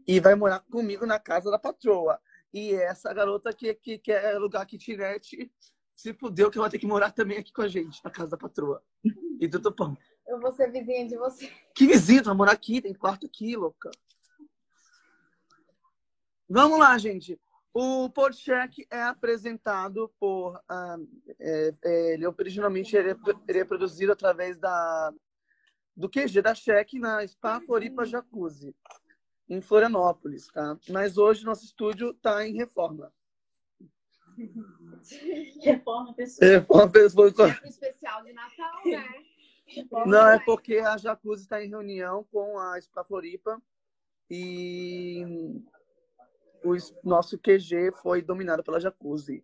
E 0.08 0.20
vai 0.20 0.34
morar 0.34 0.62
comigo 0.62 1.06
na 1.06 1.20
casa 1.20 1.52
da 1.52 1.60
patroa. 1.60 2.20
E 2.52 2.74
essa 2.74 3.13
garota 3.13 3.54
que, 3.54 3.76
que 3.76 4.00
quer 4.00 4.34
alugar 4.34 4.65
kitnet 4.65 5.52
se 5.94 6.12
fudeu 6.15 6.50
que 6.50 6.58
vai 6.58 6.72
ter 6.72 6.80
que 6.80 6.88
morar 6.88 7.12
também 7.12 7.38
aqui 7.38 7.54
com 7.54 7.62
a 7.62 7.67
gente, 7.67 8.04
na 8.04 8.10
casa 8.10 8.32
da 8.32 8.38
patroa. 8.38 8.84
E 9.39 9.48
tudo 9.48 9.70
bom. 9.70 9.96
Eu 10.32 10.39
vou 10.39 10.50
ser 10.54 10.72
vizinha 10.72 11.06
de 11.06 11.17
você. 11.17 11.52
Que 11.76 11.86
vizinho, 11.86 12.24
vai 12.24 12.34
morar 12.34 12.54
aqui, 12.54 12.82
tem 12.82 12.94
quarto 12.94 13.26
aqui, 13.26 13.54
louca. 13.58 13.91
Vamos 16.50 16.80
lá, 16.80 16.98
gente. 16.98 17.38
O 17.74 18.10
Podcheck 18.10 18.88
é 18.89 19.02
apresentado 19.04 20.10
por. 20.17 20.58
ah, 20.70 20.98
é- 21.38 21.74
é, 21.84 22.13
ele 22.13 22.26
originalmente 22.26 22.96
ele 22.96 23.12
é, 23.12 23.15
ele 23.46 23.60
é 23.60 23.65
produzido 23.65 24.13
através 24.13 24.58
da, 24.58 25.13
do 25.96 26.10
QG 26.10 26.41
da 26.41 26.56
Check 26.56 26.94
na 26.94 27.28
Spa 27.28 27.60
Floripa 27.60 28.06
Jacuzzi, 28.06 28.74
em 29.50 29.60
Florianópolis, 29.60 30.48
tá? 30.48 30.78
Mas 30.89 31.17
hoje 31.17 31.44
nosso 31.44 31.65
estúdio 31.65 32.12
está 32.12 32.48
em 32.48 32.54
reforma. 32.56 33.12
Reforma 35.62 36.13
pessoal. 36.13 36.50
Reforma 36.52 36.89
pessoal. 36.89 37.28
Especial 37.65 38.24
de 38.24 38.32
Natal, 38.32 38.82
né? 38.86 39.21
Não, 40.06 40.30
é 40.30 40.40
porque 40.40 40.78
a 40.78 40.98
Jacuzzi 40.98 41.44
está 41.44 41.64
em 41.64 41.70
reunião 41.70 42.26
com 42.32 42.58
a 42.60 42.80
Spa 42.80 43.04
Floripa 43.04 43.62
e 44.30 45.26
o 46.64 46.76
nosso 47.04 47.38
QG 47.38 47.92
foi 48.02 48.22
dominado 48.22 48.64
pela 48.64 48.80
Jacuzzi. 48.80 49.44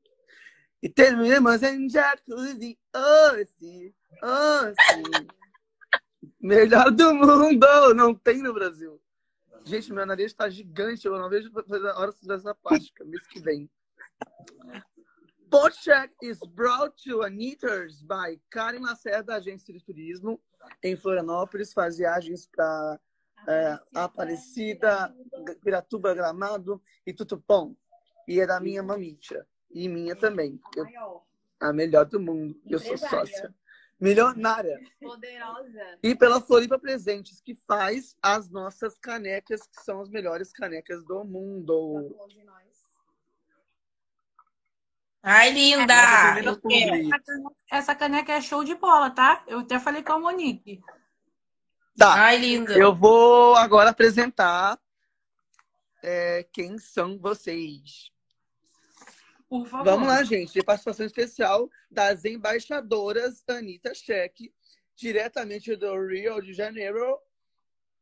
E 0.81 0.87
terminamos 0.89 1.63
em 1.63 1.89
jacuzzi, 1.89 2.77
hoje, 2.95 3.95
hoje. 4.21 5.27
Melhor 6.39 6.91
do 6.91 7.13
mundo, 7.13 7.93
não 7.95 8.13
tem 8.13 8.41
no 8.43 8.53
Brasil. 8.53 9.01
Gente, 9.65 9.91
meu 9.91 10.05
nariz 10.05 10.33
tá 10.33 10.49
gigante, 10.49 11.05
eu 11.05 11.17
não 11.17 11.29
vejo 11.29 11.51
a 11.53 11.99
hora 11.99 12.11
de 12.11 12.19
fazer 12.19 12.33
essa 12.35 12.55
plástica, 12.55 13.03
mês 13.03 13.27
que 13.27 13.39
vem. 13.39 13.69
Podcheck 15.49 16.09
is 16.21 16.39
brought 16.39 16.95
to 17.03 17.21
Anitters 17.23 18.01
by 18.01 18.39
Karen 18.51 18.81
Lacerda, 18.81 19.35
agência 19.35 19.73
de 19.73 19.83
turismo, 19.83 20.39
em 20.83 20.95
Florianópolis, 20.95 21.73
faz 21.73 21.97
viagens 21.97 22.47
para 22.47 22.99
é, 23.47 23.79
Aparecida, 23.95 25.13
Piratuba, 25.63 26.13
Gramado 26.13 26.81
e 27.05 27.13
Tutupom. 27.13 27.75
E 28.27 28.41
é 28.41 28.47
da 28.47 28.59
minha 28.59 28.83
mamítia. 28.83 29.47
E 29.71 29.87
minha 29.87 30.15
também. 30.15 30.59
Eu- 30.75 31.21
a 31.59 31.73
melhor 31.73 32.05
do 32.05 32.19
mundo. 32.19 32.59
Eu 32.67 32.77
sou 32.79 32.97
sócia. 32.97 33.53
Milionária. 33.99 34.79
Poderosa. 34.99 35.97
E 36.03 36.13
pela 36.13 36.39
Floripa 36.39 36.77
Presentes, 36.77 37.41
que 37.41 37.55
faz 37.55 38.15
as 38.21 38.47
nossas 38.49 38.97
canecas, 38.99 39.65
que 39.65 39.81
são 39.81 40.01
as 40.01 40.09
melhores 40.09 40.51
canecas 40.51 41.03
do 41.03 41.23
mundo. 41.23 42.15
Ai, 45.29 45.49
Nossa 45.49 45.59
linda! 45.59 45.93
Essa 45.93 46.59
caneca- 46.61 47.55
Essa 47.69 47.95
caneca 47.95 48.31
é 48.31 48.41
show 48.41 48.63
de 48.63 48.75
bola, 48.75 49.09
tá? 49.09 49.43
Eu 49.45 49.59
até 49.59 49.77
falei 49.77 50.01
com 50.01 50.13
a 50.13 50.19
Monique. 50.19 50.81
Tá, 51.97 52.13
Ai, 52.13 52.37
linda. 52.37 52.77
eu 52.77 52.95
vou 52.95 53.53
agora 53.55 53.89
apresentar 53.89 54.79
é, 56.01 56.47
quem 56.53 56.77
são 56.77 57.19
vocês. 57.19 58.09
Por 59.49 59.65
favor. 59.67 59.83
Vamos 59.83 60.07
lá, 60.07 60.23
gente. 60.23 60.63
Participação 60.63 61.05
especial 61.05 61.69
das 61.91 62.23
embaixadoras 62.23 63.43
Anitta 63.49 63.93
Cheque, 63.93 64.53
diretamente 64.95 65.75
do 65.75 66.07
Rio 66.07 66.41
de 66.41 66.53
Janeiro. 66.53 67.19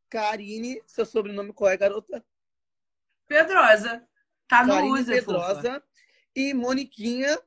Karine, 0.08 0.80
seu 0.86 1.04
sobrenome 1.04 1.52
qual 1.52 1.70
é, 1.70 1.76
garota? 1.76 2.24
Pedrosa. 3.26 4.06
Tá 4.46 4.64
no 4.64 4.74
Karine 4.74 5.22
fofa. 5.22 5.82
E 6.36 6.52
Moniquinha 6.52 7.40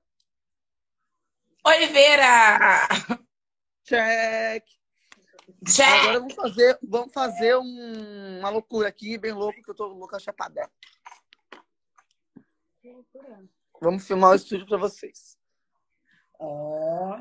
Oliveira! 1.63 2.87
Check. 3.83 4.65
Check! 5.67 6.01
Agora 6.01 6.19
vamos 6.19 6.33
fazer, 6.35 6.79
vamos 6.81 7.13
fazer 7.13 7.57
um- 7.57 8.39
uma 8.39 8.49
loucura 8.49 8.87
aqui, 8.89 9.17
bem 9.17 9.31
louco, 9.31 9.61
que 9.61 9.69
eu 9.69 9.75
tô 9.75 9.85
louca 9.87 10.19
chapada. 10.19 10.69
Vamos 13.81 14.07
filmar 14.07 14.31
o 14.31 14.35
estúdio 14.35 14.65
pra 14.65 14.77
vocês. 14.77 15.37
Ó. 16.39 17.19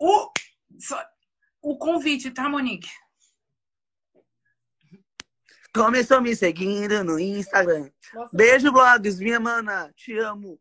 O, 0.00 0.32
o 1.62 1.78
convite, 1.78 2.30
tá, 2.32 2.48
Monique? 2.48 2.88
Começou 5.74 6.20
me 6.20 6.34
seguindo 6.36 7.02
no 7.02 7.18
Instagram. 7.18 7.90
Nossa, 8.12 8.36
Beijo, 8.36 8.70
blogs, 8.72 9.18
minha 9.18 9.40
mana. 9.40 9.90
Te 9.96 10.16
amo. 10.18 10.60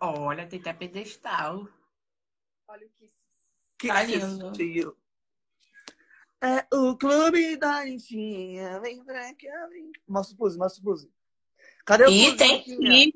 Olha, 0.00 0.46
tem 0.46 0.58
até 0.60 0.72
pedestal. 0.72 1.68
olha 2.66 2.86
o 2.86 2.90
que. 2.90 3.08
Que 3.78 3.88
Tá 3.88 4.02
lindo. 4.02 4.46
assistiu? 4.48 4.96
É 6.40 6.66
o 6.74 6.96
clube 6.96 7.56
da 7.56 7.78
Anitinha. 7.80 8.80
Vem 8.80 9.04
pra 9.04 9.34
cá, 9.34 9.66
vem. 9.70 9.92
Mostra 10.08 10.34
o 10.34 10.38
pose, 10.38 10.58
mostra 10.58 10.80
o 10.80 10.84
pose. 10.84 11.10
Cadê 11.84 12.04
o 12.06 12.10
Ih, 12.10 12.24
pose, 12.26 12.36
tem 12.36 12.64
ir. 12.68 13.14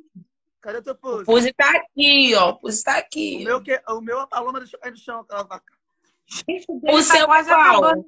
Cadê 0.61 0.79
o 0.79 0.83
teu 0.83 0.95
O 0.95 1.25
pose? 1.25 1.53
Tá 1.53 1.71
aqui, 1.71 2.33
ó. 2.37 2.51
O 2.51 2.59
Puzi 2.61 2.85
tá 2.85 2.95
O 2.95 2.99
aqui. 2.99 3.45
meu, 3.45 3.61
que, 3.61 3.81
o 3.89 4.01
meu, 4.01 4.21
a 4.21 4.27
paloma 4.29 4.61
deixou 4.61 4.79
cair 4.79 4.93
no 4.93 4.97
chão, 4.97 5.21
aquela 5.21 5.43
vaca. 5.43 5.73
Gente, 6.27 6.65
o 6.69 6.77
O 6.77 6.81
dele 6.81 6.97
tá 6.99 7.03
seu 7.17 7.27
quase 7.27 7.49
qual? 7.49 7.61
acabando. 7.85 8.07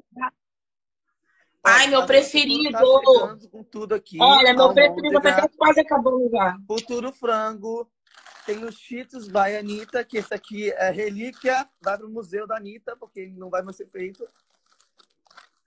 Ai, 1.65 1.87
meu 1.87 2.01
tá- 2.01 2.07
preferido. 2.07 2.73
Tá 2.73 3.49
com 3.51 3.65
tudo 3.65 3.95
aqui. 3.95 4.19
Olha, 4.21 4.53
meu 4.53 4.75
preferido 4.75 5.17
Almôndega, 5.17 5.37
tá 5.37 5.45
até 5.45 5.57
quase 5.57 5.81
acabando 5.81 6.29
já. 6.31 6.59
Futuro 6.67 7.11
frango. 7.13 7.91
Tem 8.45 8.63
o 8.63 8.71
Cheetos 8.71 9.27
by 9.27 9.57
Anitta, 9.59 10.05
que 10.05 10.19
esse 10.19 10.35
aqui 10.35 10.71
é 10.73 10.91
relíquia. 10.91 11.67
Vai 11.81 11.97
pro 11.97 12.11
museu 12.11 12.47
da 12.47 12.59
Anitta, 12.59 12.95
porque 12.95 13.27
não 13.29 13.49
vai 13.49 13.63
mais 13.63 13.77
ser 13.77 13.89
feito. 13.89 14.29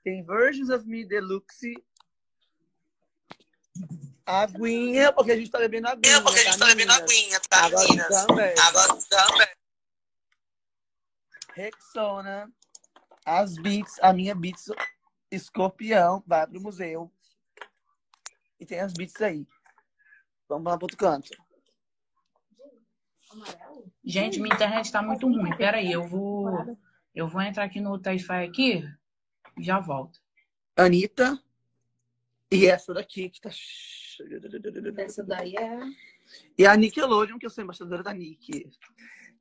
Tem 0.04 0.24
Versions 0.24 0.70
of 0.70 0.88
Me 0.88 1.04
Deluxe. 1.04 1.74
Aguinha, 4.24 5.12
porque 5.12 5.32
a 5.32 5.36
gente 5.36 5.50
tá 5.50 5.58
bebendo 5.58 5.88
aguinha. 5.88 6.22
porque 6.22 6.40
a 6.40 6.44
gente 6.44 6.60
tá 6.60 6.66
bebendo 6.68 6.92
aguinha, 6.92 7.40
tá? 7.50 7.66
Agora 7.66 8.10
também. 8.10 8.54
Agora 8.60 8.98
também. 9.10 9.48
Rexona. 11.56 12.52
As 13.26 13.56
Beats, 13.56 13.98
a 14.02 14.14
minha 14.14 14.36
Beats 14.36 14.70
Escorpião, 15.32 16.24
vai 16.26 16.48
pro 16.48 16.62
museu. 16.62 17.12
E 18.60 18.66
tem 18.66 18.80
as 18.80 18.94
Beats 18.94 19.22
aí. 19.22 19.48
Vamos 20.48 20.66
lá 20.66 20.78
pro 20.78 20.86
outro 20.86 20.98
canto. 20.98 21.30
Gente, 24.04 24.40
minha 24.40 24.54
internet 24.54 24.92
tá 24.92 25.02
muito 25.02 25.28
ruim. 25.28 25.56
Pera 25.58 25.78
aí, 25.78 25.92
eu 25.92 26.08
vou, 26.08 26.78
eu 27.14 27.28
vou 27.28 27.42
entrar 27.42 27.66
aqui 27.66 27.80
no 27.80 28.00
Taify 28.00 28.46
aqui 28.48 28.84
e 29.58 29.64
já 29.64 29.80
volto. 29.80 30.20
Anitta. 30.76 31.42
E 32.50 32.66
essa 32.66 32.94
daqui 32.94 33.30
que 33.30 33.42
tá. 33.42 33.50
Essa 34.98 35.24
daí 35.24 35.56
é. 35.58 35.80
E 36.58 36.66
a 36.66 36.76
Nickelodeon, 36.76 37.38
que 37.38 37.46
eu 37.46 37.50
sou 37.50 37.64
embaixadora 37.64 38.04
da 38.04 38.14
Nick. 38.14 38.70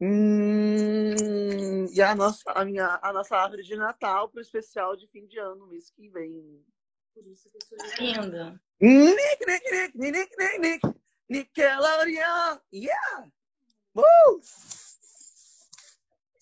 Hum, 0.01 1.87
e 1.91 2.03
a 2.03 2.15
nossa, 2.15 2.51
a, 2.51 2.65
minha, 2.65 2.99
a 3.03 3.13
nossa 3.13 3.37
árvore 3.37 3.63
de 3.63 3.77
Natal 3.77 4.29
pro 4.29 4.41
especial 4.41 4.95
de 4.97 5.07
fim 5.09 5.27
de 5.27 5.39
ano, 5.39 5.67
mês 5.67 5.91
que 5.91 6.09
vem. 6.11 6.63
Linda. 7.99 8.61
Nick, 8.79 9.47
Nick, 9.47 9.71
Nick, 9.71 9.99
Nick, 9.99 9.99
Nick, 9.99 10.37
Nick, 10.37 10.59
Nick. 10.59 10.97
Nickelodeon. 11.29 12.61
Yeah! 12.73 13.29
Uh! 13.95 14.41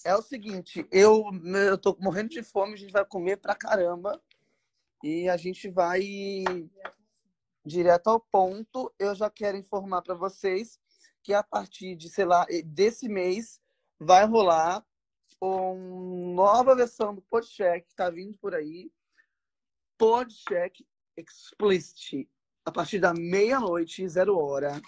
É 0.05 0.15
o 0.15 0.21
seguinte, 0.21 0.87
eu, 0.93 1.25
eu 1.69 1.79
tô 1.79 1.97
morrendo 1.99 2.29
de 2.29 2.43
fome, 2.43 2.75
a 2.75 2.77
gente 2.77 2.93
vai 2.93 3.05
comer 3.07 3.39
pra 3.39 3.55
caramba. 3.55 4.21
E 5.03 5.29
a 5.29 5.37
gente 5.37 5.71
vai 5.71 6.03
direto 7.65 8.09
ao 8.09 8.21
ponto. 8.21 8.93
Eu 8.99 9.15
já 9.15 9.31
quero 9.31 9.57
informar 9.57 10.03
para 10.03 10.15
vocês 10.15 10.79
que 11.25 11.33
a 11.33 11.43
partir 11.43 11.97
de, 11.97 12.11
sei 12.11 12.27
lá, 12.27 12.47
desse 12.67 13.09
mês 13.09 13.59
vai 13.99 14.27
rolar 14.27 14.85
uma 15.41 15.75
nova 16.35 16.77
versão 16.77 17.15
do 17.15 17.23
Podcheck 17.23 17.89
que 17.89 17.95
tá 17.95 18.11
vindo 18.11 18.39
por 18.39 18.55
aí. 18.55 18.93
Podcheck 19.99 20.87
Explicit. 21.17 22.29
A 22.67 22.71
partir 22.71 22.99
da 22.99 23.15
meia-noite, 23.15 24.07
zero 24.09 24.39
hora, 24.39 24.81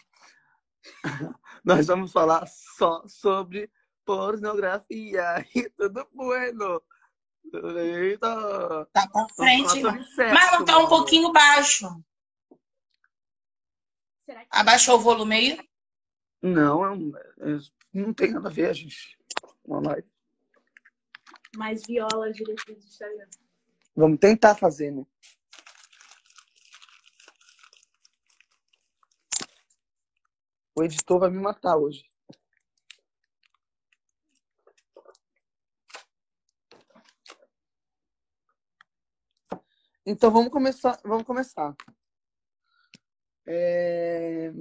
nós 1.65 1.87
vamos 1.87 2.13
falar 2.13 2.47
só 2.47 3.03
sobre 3.07 3.71
pornografia 4.05 5.47
e 5.55 5.69
tudo 5.71 6.07
bueno. 6.13 6.83
Eita! 7.79 8.87
Tá 8.93 9.09
pra 9.09 9.27
frente. 9.35 9.81
Sexo, 9.81 10.35
Mas 10.35 10.53
não 10.53 10.65
tá 10.65 10.79
um 10.79 10.89
pouquinho 10.89 11.33
baixo. 11.33 11.87
Será 14.25 14.41
que 14.41 14.49
Abaixou 14.51 14.97
o 14.97 15.03
volume 15.03 15.37
aí? 15.37 15.76
Não, 16.47 16.87
é 16.87 17.21
é- 17.41 17.59
não 17.93 18.15
tem 18.15 18.31
nada 18.31 18.49
a 18.49 18.53
ver, 18.53 18.73
gente. 18.73 19.19
Uma 19.65 19.81
live. 19.81 20.09
Mais 21.57 21.85
viola, 21.85 22.31
diretriz 22.31 22.85
do 22.85 22.87
Instagram. 22.87 23.27
Vamos 23.97 24.21
tentar 24.21 24.55
fazer, 24.55 24.93
né? 24.93 25.05
O 30.77 30.85
editor 30.85 31.19
vai 31.19 31.31
me 31.31 31.39
matar 31.41 31.77
hoje. 31.77 32.09
Então 40.05 40.31
vamos 40.31 40.53
começar. 40.53 41.01
Vamos 41.03 41.25
começar. 41.25 41.75
É, 43.49 44.53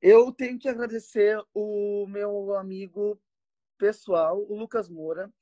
Eu 0.00 0.30
tenho 0.30 0.58
que 0.58 0.68
agradecer 0.68 1.42
o 1.54 2.06
meu 2.06 2.54
amigo 2.54 3.20
pessoal, 3.78 4.38
o 4.38 4.56
Lucas 4.56 4.88
Moura, 4.88 5.32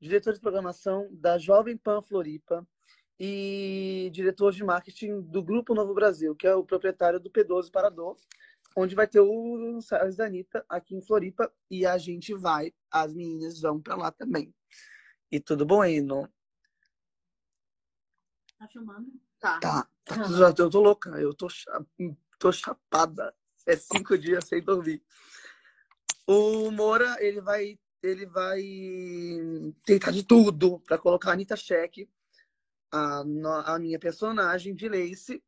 diretor 0.00 0.32
de 0.32 0.40
programação 0.40 1.08
da 1.12 1.38
Jovem 1.38 1.76
Pan 1.76 2.00
Floripa 2.00 2.66
e 3.18 4.10
diretor 4.12 4.52
de 4.52 4.64
marketing 4.64 5.20
do 5.22 5.42
Grupo 5.42 5.74
Novo 5.74 5.92
Brasil, 5.92 6.34
que 6.34 6.46
é 6.46 6.54
o 6.54 6.64
proprietário 6.64 7.20
do 7.20 7.30
P12 7.30 7.70
Parador, 7.70 8.16
onde 8.76 8.94
vai 8.94 9.06
ter 9.06 9.20
o 9.20 9.76
ensaios 9.76 10.16
da 10.16 10.26
Anitta 10.26 10.64
aqui 10.68 10.94
em 10.94 11.02
Floripa 11.02 11.52
e 11.70 11.84
a 11.84 11.98
gente 11.98 12.32
vai, 12.32 12.72
as 12.90 13.12
meninas 13.12 13.60
vão 13.60 13.80
para 13.80 13.96
lá 13.96 14.10
também. 14.10 14.54
E 15.30 15.40
tudo 15.40 15.66
bueno. 15.66 16.28
Tá 18.58 18.68
filmando? 18.68 19.12
Tá. 19.38 19.60
Tá, 19.60 19.88
tá 20.04 20.14
eu 20.56 20.70
tô 20.70 20.80
louca, 20.80 21.10
eu 21.20 21.34
tô, 21.34 21.48
tô 22.38 22.50
chapada. 22.50 23.34
É 23.68 23.76
cinco 23.76 24.16
dias 24.16 24.46
sem 24.46 24.62
dormir. 24.62 25.02
O 26.26 26.70
Moura, 26.70 27.18
ele 27.20 27.38
vai, 27.42 27.78
ele 28.02 28.24
vai 28.24 28.62
tentar 29.84 30.10
de 30.10 30.22
tudo 30.22 30.80
pra 30.80 30.96
colocar 30.96 31.28
a 31.28 31.32
Anitta 31.34 31.54
Check, 31.54 32.08
a, 32.90 33.22
a 33.66 33.78
minha 33.78 33.98
personagem 33.98 34.74
de 34.74 34.88
Lace, 34.88 35.44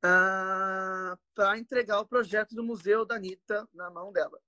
ah, 0.00 1.18
para 1.34 1.58
entregar 1.58 1.98
o 1.98 2.06
projeto 2.06 2.54
do 2.54 2.62
Museu 2.62 3.04
da 3.04 3.16
Anitta 3.16 3.68
na 3.74 3.90
mão 3.90 4.12
dela. 4.12 4.40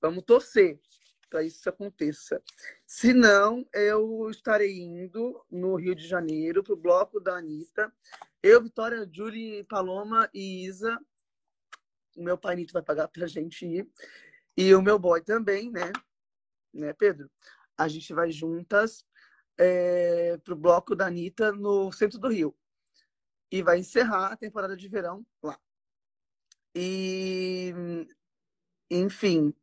Vamos 0.00 0.22
torcer 0.22 0.80
para 1.28 1.42
isso 1.42 1.68
aconteça. 1.68 2.40
Se 2.86 3.12
não, 3.12 3.66
eu 3.74 4.30
estarei 4.30 4.78
indo 4.78 5.44
no 5.50 5.74
Rio 5.74 5.94
de 5.96 6.06
Janeiro 6.06 6.62
para 6.62 6.72
o 6.72 6.76
bloco 6.76 7.18
da 7.18 7.36
Anitta. 7.36 7.92
Eu, 8.40 8.62
Vitória, 8.62 9.08
Julie, 9.12 9.64
Paloma 9.64 10.30
e 10.32 10.64
Isa. 10.64 10.98
O 12.18 12.22
meu 12.22 12.36
pai 12.36 12.56
Nito 12.56 12.72
vai 12.72 12.82
pagar 12.82 13.06
pra 13.06 13.28
gente 13.28 13.64
ir. 13.64 13.88
E 14.56 14.74
o 14.74 14.82
meu 14.82 14.98
boy 14.98 15.22
também, 15.22 15.70
né? 15.70 15.92
Né, 16.74 16.92
Pedro? 16.92 17.30
A 17.76 17.86
gente 17.86 18.12
vai 18.12 18.32
juntas 18.32 19.06
é, 19.56 20.36
pro 20.38 20.56
bloco 20.56 20.96
da 20.96 21.06
Anitta 21.06 21.52
no 21.52 21.92
centro 21.92 22.18
do 22.18 22.28
Rio. 22.28 22.52
E 23.52 23.62
vai 23.62 23.78
encerrar 23.78 24.32
a 24.32 24.36
temporada 24.36 24.76
de 24.76 24.88
verão 24.88 25.24
lá. 25.40 25.56
E, 26.74 27.72
enfim, 28.90 29.54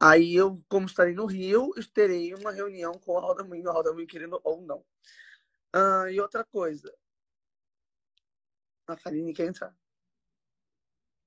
aí 0.00 0.36
eu, 0.36 0.62
como 0.68 0.86
estarei 0.86 1.14
no 1.14 1.26
Rio, 1.26 1.72
terei 1.92 2.32
uma 2.32 2.52
reunião 2.52 2.92
com 2.92 3.18
a 3.18 3.20
Roda 3.20 3.42
Moinho, 3.42 3.68
a 3.68 3.72
Roda 3.72 3.92
Moinho 3.92 4.06
querendo 4.06 4.40
ou 4.44 4.62
não. 4.62 4.84
Ah, 5.72 6.06
e 6.08 6.20
outra 6.20 6.44
coisa. 6.44 6.94
A 8.86 8.96
Karine 8.96 9.34
quer 9.34 9.48
entrar. 9.48 9.76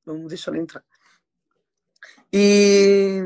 Vamos 0.06 0.30
deixar 0.30 0.52
ela 0.52 0.62
entrar. 0.62 0.84
E 2.32 3.20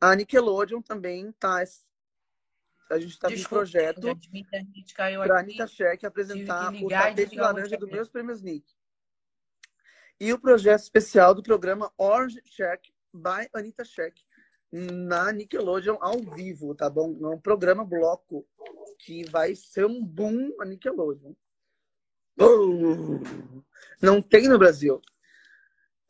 a 0.00 0.14
Nickelodeon 0.14 0.80
também 0.82 1.32
tá. 1.32 1.62
A 2.88 2.98
gente 2.98 3.12
está 3.12 3.28
com 3.28 3.34
um 3.34 3.44
projeto 3.44 4.00
para 5.24 5.36
a. 5.36 5.40
Anitta 5.40 5.66
Check 5.66 6.04
apresentar 6.04 6.66
tive 6.66 6.78
que 6.78 6.84
o 6.84 6.88
tapete 6.88 7.36
laranja 7.36 7.76
do 7.76 7.86
roteamento. 7.86 7.94
meus 7.94 8.10
prêmios 8.10 8.42
Nick. 8.42 8.72
E 10.20 10.32
o 10.32 10.38
projeto 10.38 10.80
especial 10.80 11.34
do 11.34 11.42
programa 11.42 11.92
Orange 11.98 12.40
Check 12.42 12.86
by 13.12 13.48
Anitta 13.52 13.84
Check 13.84 14.16
na 14.70 15.32
Nickelodeon 15.32 15.96
ao 16.00 16.18
vivo, 16.20 16.74
tá 16.74 16.88
bom? 16.88 17.16
É 17.22 17.26
um 17.28 17.40
programa 17.40 17.84
bloco 17.84 18.46
que 18.98 19.24
vai 19.24 19.54
ser 19.54 19.86
um 19.86 20.04
boom 20.04 20.54
a 20.60 20.64
Nickelodeon. 20.64 21.34
Boom! 22.36 23.22
Não 24.00 24.20
tem 24.20 24.48
no 24.48 24.58
Brasil. 24.58 25.00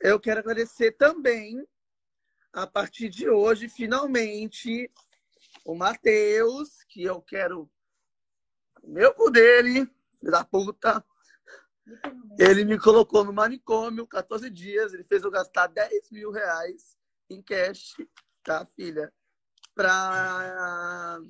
Eu 0.00 0.20
quero 0.20 0.40
agradecer 0.40 0.92
também, 0.92 1.66
a 2.52 2.66
partir 2.66 3.08
de 3.08 3.28
hoje, 3.28 3.68
finalmente, 3.68 4.90
o 5.64 5.74
Matheus, 5.74 6.82
que 6.88 7.02
eu 7.02 7.20
quero 7.20 7.70
meu 8.84 9.12
cu 9.14 9.30
dele, 9.30 9.86
filho 10.18 10.32
da 10.32 10.44
puta. 10.44 11.04
Ele 12.38 12.64
me 12.64 12.78
colocou 12.78 13.24
no 13.24 13.32
manicômio 13.32 14.06
14 14.06 14.50
dias, 14.50 14.92
ele 14.92 15.04
fez 15.04 15.22
eu 15.22 15.30
gastar 15.30 15.68
10 15.68 16.10
mil 16.10 16.30
reais 16.30 16.96
em 17.30 17.42
cash, 17.42 17.96
tá, 18.42 18.64
filha? 18.66 19.12
Pra 19.74 21.20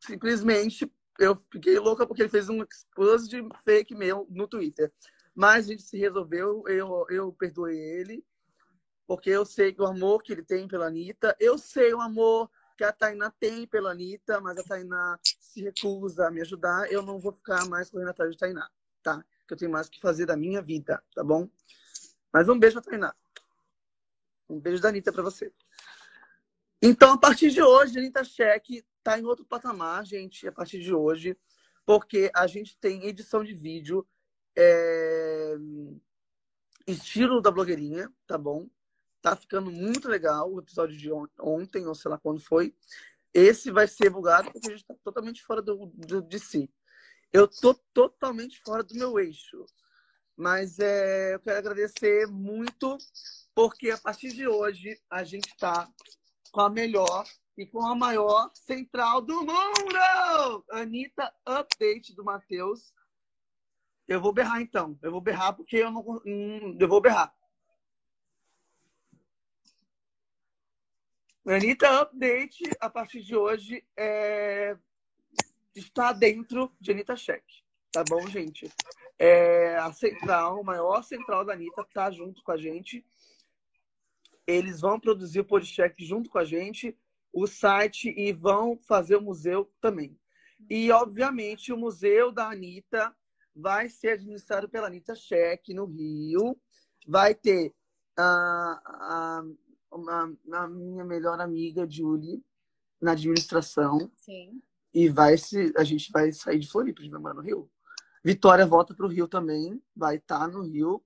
simplesmente 0.00 0.90
eu 1.18 1.36
fiquei 1.36 1.78
louca 1.78 2.06
porque 2.06 2.22
ele 2.22 2.28
fez 2.28 2.48
um 2.48 2.62
expose 2.62 3.28
de 3.28 3.42
fake 3.64 3.94
meu 3.94 4.26
no 4.30 4.48
Twitter. 4.48 4.92
Mas 5.34 5.64
a 5.64 5.68
gente 5.68 5.82
se 5.82 5.98
resolveu, 5.98 6.62
eu, 6.68 7.06
eu 7.10 7.32
perdoei 7.32 7.76
ele, 7.76 8.24
porque 9.06 9.30
eu 9.30 9.44
sei 9.44 9.74
o 9.78 9.84
amor 9.84 10.22
que 10.22 10.32
ele 10.32 10.44
tem 10.44 10.68
pela 10.68 10.86
Anitta, 10.86 11.36
eu 11.40 11.58
sei 11.58 11.92
o 11.92 12.00
amor 12.00 12.50
que 12.76 12.84
a 12.84 12.92
Tainá 12.92 13.30
tem 13.30 13.66
pela 13.66 13.90
Anitta, 13.90 14.40
mas 14.40 14.58
a 14.58 14.62
Tainá 14.62 15.18
se 15.22 15.62
recusa 15.62 16.26
a 16.26 16.30
me 16.30 16.40
ajudar, 16.40 16.90
eu 16.90 17.02
não 17.02 17.18
vou 17.18 17.32
ficar 17.32 17.66
mais 17.68 17.90
correndo 17.90 18.10
atrás 18.10 18.30
de 18.30 18.38
Tainá, 18.38 18.68
tá? 19.02 19.24
Que 19.46 19.54
eu 19.54 19.58
tenho 19.58 19.70
mais 19.70 19.88
o 19.88 19.90
que 19.90 20.00
fazer 20.00 20.26
da 20.26 20.36
minha 20.36 20.62
vida, 20.62 21.02
tá 21.14 21.22
bom? 21.22 21.48
Mas 22.32 22.48
um 22.48 22.58
beijo 22.58 22.80
Tainá. 22.80 23.14
Um 24.48 24.60
beijo 24.60 24.82
da 24.82 24.88
Anitta 24.88 25.12
pra 25.12 25.22
você. 25.22 25.52
Então, 26.82 27.12
a 27.12 27.18
partir 27.18 27.50
de 27.50 27.62
hoje, 27.62 27.96
a 27.96 28.00
Anitta 28.00 28.24
Check 28.24 28.84
tá 29.02 29.18
em 29.18 29.24
outro 29.24 29.44
patamar, 29.44 30.04
gente, 30.04 30.46
a 30.46 30.52
partir 30.52 30.80
de 30.80 30.92
hoje, 30.92 31.36
porque 31.86 32.30
a 32.34 32.46
gente 32.46 32.76
tem 32.78 33.06
edição 33.06 33.44
de 33.44 33.54
vídeo, 33.54 34.06
é, 34.56 35.54
estilo 36.86 37.40
da 37.40 37.50
blogueirinha, 37.50 38.12
tá 38.26 38.36
bom? 38.38 38.68
Tá 39.22 39.34
ficando 39.34 39.70
muito 39.70 40.08
legal 40.08 40.52
o 40.52 40.60
episódio 40.60 40.96
de 40.96 41.10
on- 41.12 41.28
ontem, 41.40 41.86
ou 41.86 41.94
sei 41.94 42.10
lá 42.10 42.18
quando 42.18 42.40
foi. 42.40 42.74
Esse 43.32 43.70
vai 43.70 43.88
ser 43.88 44.10
bugado 44.10 44.52
porque 44.52 44.68
a 44.68 44.70
gente 44.70 44.84
tá 44.86 44.94
totalmente 45.02 45.42
fora 45.42 45.60
do, 45.62 45.86
do- 45.86 46.22
de 46.22 46.38
si. 46.38 46.70
Eu 47.32 47.48
tô 47.48 47.74
totalmente 47.92 48.60
fora 48.60 48.82
do 48.82 48.94
meu 48.94 49.18
eixo. 49.18 49.64
Mas 50.36 50.78
é, 50.78 51.34
eu 51.34 51.40
quero 51.40 51.58
agradecer 51.58 52.26
muito, 52.26 52.98
porque 53.54 53.90
a 53.90 53.98
partir 53.98 54.32
de 54.32 54.46
hoje 54.48 55.00
a 55.08 55.22
gente 55.24 55.56
tá 55.56 55.88
com 56.52 56.60
a 56.60 56.68
melhor 56.68 57.24
e 57.56 57.64
com 57.66 57.84
a 57.86 57.94
maior 57.94 58.50
central 58.54 59.20
do 59.22 59.42
mundo! 59.42 60.64
Anitta 60.72 61.32
Update 61.46 62.14
do 62.14 62.24
Matheus. 62.24 62.92
Eu 64.06 64.20
vou 64.20 64.32
berrar 64.32 64.60
então. 64.60 64.98
Eu 65.02 65.10
vou 65.10 65.20
berrar 65.20 65.54
porque 65.54 65.76
eu 65.76 65.90
não. 65.90 66.02
hum, 66.26 66.76
Eu 66.78 66.88
vou 66.88 67.00
berrar. 67.00 67.34
Anitta 71.46 72.00
Update, 72.00 72.64
a 72.80 72.88
partir 72.88 73.22
de 73.22 73.36
hoje, 73.36 73.84
é... 73.96 74.78
está 75.74 76.12
dentro 76.12 76.74
de 76.80 76.90
Anitta 76.90 77.16
Check. 77.16 77.44
Tá 77.92 78.02
bom, 78.02 78.26
gente? 78.28 78.70
É... 79.18 79.76
A 79.76 79.92
central, 79.92 80.60
a 80.60 80.64
maior 80.64 81.02
central 81.02 81.44
da 81.44 81.52
Anitta, 81.52 81.84
tá 81.92 82.10
junto 82.10 82.42
com 82.42 82.52
a 82.52 82.56
gente. 82.56 83.04
Eles 84.46 84.80
vão 84.80 85.00
produzir 85.00 85.40
o 85.40 85.44
Podcheck 85.44 86.04
junto 86.04 86.28
com 86.28 86.38
a 86.38 86.44
gente, 86.44 86.96
o 87.32 87.46
site, 87.46 88.14
e 88.16 88.32
vão 88.32 88.78
fazer 88.86 89.16
o 89.16 89.22
museu 89.22 89.70
também. 89.80 90.18
E, 90.68 90.90
obviamente, 90.90 91.72
o 91.72 91.76
museu 91.76 92.30
da 92.30 92.50
Anitta 92.50 93.14
vai 93.54 93.88
ser 93.88 94.10
administrado 94.10 94.68
pela 94.68 94.88
Anitta 94.88 95.14
Check 95.14 95.68
no 95.68 95.86
Rio. 95.86 96.58
Vai 97.06 97.34
ter 97.34 97.74
a, 98.16 98.80
a, 98.84 99.44
a 100.52 100.68
minha 100.68 101.04
melhor 101.04 101.40
amiga, 101.40 101.88
Julie, 101.88 102.44
na 103.00 103.12
administração. 103.12 104.10
Sim. 104.16 104.62
E 104.92 105.08
vai 105.08 105.36
se, 105.36 105.72
a 105.76 105.84
gente 105.84 106.10
vai 106.12 106.32
sair 106.32 106.58
de 106.58 106.68
Floripa, 106.68 107.00
a 107.00 107.04
gente 107.04 107.12
vai 107.12 107.20
morar 107.20 107.34
no 107.34 107.42
Rio. 107.42 107.70
Vitória 108.24 108.66
volta 108.66 108.94
para 108.94 109.04
o 109.04 109.08
Rio 109.08 109.28
também, 109.28 109.82
vai 109.94 110.16
estar 110.16 110.48
no 110.48 110.62
Rio. 110.62 111.04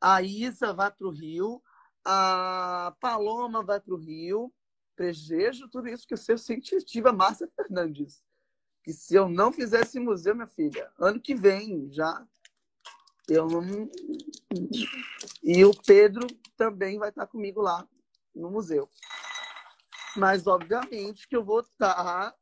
A 0.00 0.22
Isa 0.22 0.72
vai 0.72 0.90
para 0.90 1.06
o 1.06 1.10
Rio. 1.10 1.62
A 2.04 2.94
Paloma 3.00 3.62
vai 3.62 3.80
para 3.80 3.94
o 3.94 3.98
Rio. 3.98 4.52
Presejo 4.96 5.68
tudo 5.68 5.88
isso 5.88 6.06
que 6.06 6.14
eu 6.14 6.18
sou 6.18 6.34
incentiva 6.34 7.12
Márcia 7.12 7.48
Fernandes. 7.56 8.22
Que 8.84 8.92
se 8.92 9.14
eu 9.14 9.28
não 9.28 9.50
fizer 9.50 9.80
esse 9.80 9.98
museu, 9.98 10.34
minha 10.34 10.46
filha, 10.46 10.92
ano 10.98 11.18
que 11.18 11.34
vem 11.34 11.90
já. 11.90 12.22
Eu 13.26 13.48
não. 13.48 13.90
E 15.42 15.64
o 15.64 15.72
Pedro 15.86 16.26
também 16.54 16.98
vai 16.98 17.08
estar 17.08 17.26
comigo 17.26 17.62
lá 17.62 17.88
no 18.34 18.50
museu. 18.50 18.88
Mas, 20.16 20.46
obviamente, 20.46 21.26
que 21.26 21.34
eu 21.34 21.42
vou 21.42 21.60
estar. 21.60 22.36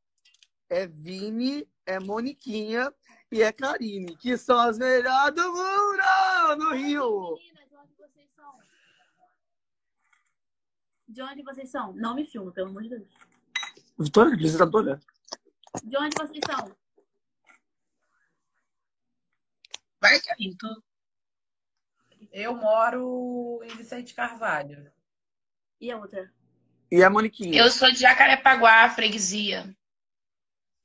É 0.69 0.87
Vini, 0.87 1.69
é 1.87 2.01
Moniquinha 2.01 2.93
e 3.31 3.43
é 3.43 3.53
Karine, 3.53 4.17
que 4.17 4.37
são 4.37 4.59
as 4.59 4.79
melhores 4.79 5.35
do 5.35 5.53
mundo 5.53 6.59
no 6.59 6.75
Rio. 6.75 7.37
De 7.37 7.77
onde 7.77 7.95
vocês 7.95 8.31
são? 8.35 8.59
De 11.09 11.23
onde 11.23 11.43
vocês 11.43 11.71
são? 11.71 11.93
Não 11.93 12.15
me 12.15 12.25
filma, 12.25 12.51
pelo 12.53 12.71
amor 12.71 12.83
de 12.83 12.89
Deus. 12.89 13.07
Vitória, 13.99 14.37
visitadora. 14.37 14.99
De 15.81 15.97
onde 15.97 16.15
vocês 16.17 16.41
são? 16.45 16.77
Vai, 20.01 20.21
Carito. 20.21 20.67
Eu 22.31 22.55
moro 22.55 23.61
em 23.65 23.77
Vicente 23.77 24.15
Carvalho. 24.15 24.93
E 25.81 25.91
a 25.91 25.97
outra? 25.97 26.33
E 26.91 27.03
a 27.03 27.09
Moniquinha. 27.09 27.59
Eu 27.59 27.71
sou 27.71 27.91
de 27.91 27.99
Jacarepaguá, 27.99 28.89
freguesia. 28.91 29.75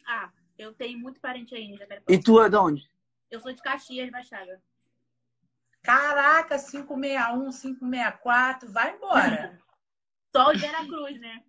Ah, 0.05 0.31
eu 0.57 0.73
tenho 0.73 0.97
muito 0.99 1.19
parente 1.19 1.53
aí 1.53 1.63
em 1.63 1.77
Jacarepaguá. 1.77 2.15
E 2.15 2.23
tu 2.23 2.41
é 2.41 2.49
de 2.49 2.55
onde? 2.55 2.89
Eu 3.29 3.41
sou 3.41 3.51
de 3.51 3.61
Caxias, 3.61 4.09
Baixaga. 4.09 4.61
Caraca, 5.83 6.57
561, 6.57 7.51
564, 7.51 8.71
vai 8.71 8.95
embora. 8.95 9.61
Só 10.35 10.49
o 10.49 10.53
de 10.53 10.59
Veracruz, 10.59 11.19
né? 11.19 11.43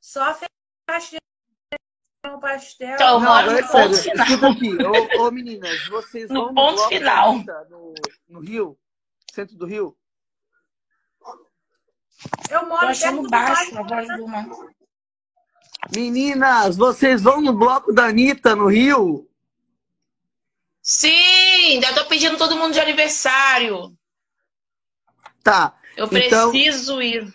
Só 0.00 0.34
fechar 0.34 1.20
um 2.30 2.40
pastel. 2.40 2.94
Então, 2.94 3.20
Não, 3.20 3.32
agora 3.32 3.58
é 3.58 3.62
no 3.62 3.68
sério. 3.68 3.94
final. 3.96 4.26
Escuta 4.26 4.46
aqui. 4.48 4.76
Ô, 5.18 5.22
ô, 5.26 5.30
meninas, 5.30 5.86
vocês 5.88 6.28
No 6.28 6.34
vão 6.34 6.48
no 6.48 6.54
ponto 6.54 6.74
bloco 6.76 6.90
da 6.90 6.98
final. 6.98 7.30
Anitta, 7.30 7.66
no, 7.70 7.94
no 8.28 8.40
Rio? 8.40 8.78
Centro 9.32 9.56
do 9.56 9.66
Rio? 9.66 9.96
Eu 12.50 12.66
moro 12.66 12.80
perto 12.80 12.90
achando 12.90 13.22
do 13.22 13.28
baixo 13.28 13.78
a 13.78 13.82
voz 13.82 14.08
do 14.16 14.26
mano. 14.26 14.70
Meninas, 15.94 16.76
vocês 16.76 17.22
vão 17.22 17.40
no 17.40 17.52
bloco 17.52 17.92
da 17.92 18.06
Anitta, 18.06 18.56
no 18.56 18.66
Rio? 18.66 19.28
Sim, 20.82 21.74
ainda 21.74 21.94
tô 21.94 22.06
pedindo 22.06 22.36
todo 22.36 22.56
mundo 22.56 22.72
de 22.72 22.80
aniversário. 22.80 23.96
Tá. 25.44 25.78
Eu 25.96 26.06
Então- 26.10 26.50
preciso 26.50 27.00
ir. 27.00 27.32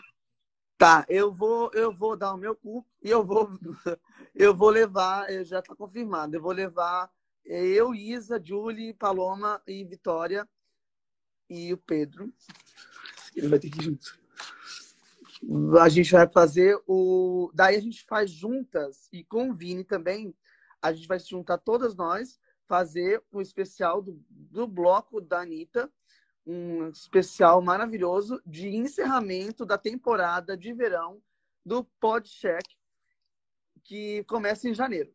Tá, 0.77 1.05
eu 1.07 1.31
vou, 1.31 1.71
eu 1.73 1.91
vou 1.91 2.17
dar 2.17 2.33
o 2.33 2.37
meu 2.37 2.55
cu 2.55 2.85
e 3.01 3.09
eu 3.09 3.23
vou, 3.23 3.49
eu 4.35 4.55
vou 4.55 4.69
levar, 4.69 5.29
eh, 5.29 5.43
já 5.43 5.61
tá 5.61 5.75
confirmado, 5.75 6.35
eu 6.35 6.41
vou 6.41 6.51
levar 6.51 7.09
eh, 7.45 7.67
eu, 7.67 7.93
Isa, 7.93 8.41
Julie, 8.43 8.93
Paloma 8.93 9.61
e 9.67 9.83
Vitória 9.83 10.47
e 11.49 11.71
o 11.73 11.77
Pedro. 11.77 12.33
Ele 13.35 13.47
vai 13.47 13.59
ter 13.59 13.69
que 13.69 13.79
ir 13.79 13.83
junto. 13.83 14.23
A 15.81 15.89
gente 15.89 16.11
vai 16.11 16.27
fazer 16.27 16.81
o. 16.87 17.51
Daí 17.53 17.75
a 17.75 17.81
gente 17.81 18.03
faz 18.05 18.31
juntas 18.31 19.09
e 19.11 19.23
com 19.23 19.49
o 19.49 19.53
Vini 19.53 19.83
também. 19.83 20.33
A 20.81 20.93
gente 20.93 21.07
vai 21.07 21.19
se 21.19 21.29
juntar 21.29 21.57
todas 21.57 21.95
nós, 21.95 22.39
fazer 22.67 23.21
o 23.31 23.41
especial 23.41 24.01
do, 24.01 24.21
do 24.29 24.67
bloco 24.67 25.19
da 25.19 25.41
Anitta 25.41 25.91
um 26.45 26.89
especial 26.89 27.61
maravilhoso 27.61 28.41
de 28.45 28.69
encerramento 28.69 29.65
da 29.65 29.77
temporada 29.77 30.57
de 30.57 30.73
verão 30.73 31.21
do 31.65 31.85
Podcheck, 31.99 32.75
que 33.83 34.23
começa 34.25 34.67
em 34.67 34.73
janeiro. 34.73 35.13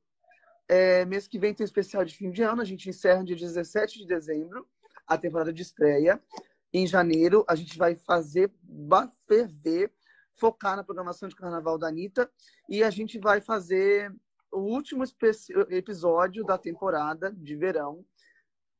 É, 0.66 1.04
mês 1.04 1.26
que 1.26 1.38
vem 1.38 1.54
tem 1.54 1.64
especial 1.64 2.04
de 2.04 2.14
fim 2.14 2.30
de 2.30 2.42
ano, 2.42 2.62
a 2.62 2.64
gente 2.64 2.88
encerra 2.88 3.24
dia 3.24 3.36
17 3.36 3.98
de 3.98 4.06
dezembro, 4.06 4.68
a 5.06 5.16
temporada 5.16 5.52
de 5.52 5.62
estreia. 5.62 6.22
Em 6.72 6.86
janeiro, 6.86 7.44
a 7.48 7.54
gente 7.54 7.76
vai 7.78 7.94
fazer 7.94 8.52
ferver, 9.26 9.92
focar 10.34 10.76
na 10.76 10.84
programação 10.84 11.28
de 11.28 11.36
carnaval 11.36 11.78
da 11.78 11.88
Anitta, 11.88 12.30
e 12.68 12.82
a 12.82 12.90
gente 12.90 13.18
vai 13.18 13.40
fazer 13.40 14.14
o 14.50 14.60
último 14.60 15.04
episódio 15.70 16.44
da 16.44 16.56
temporada 16.56 17.30
de 17.30 17.54
verão 17.54 18.04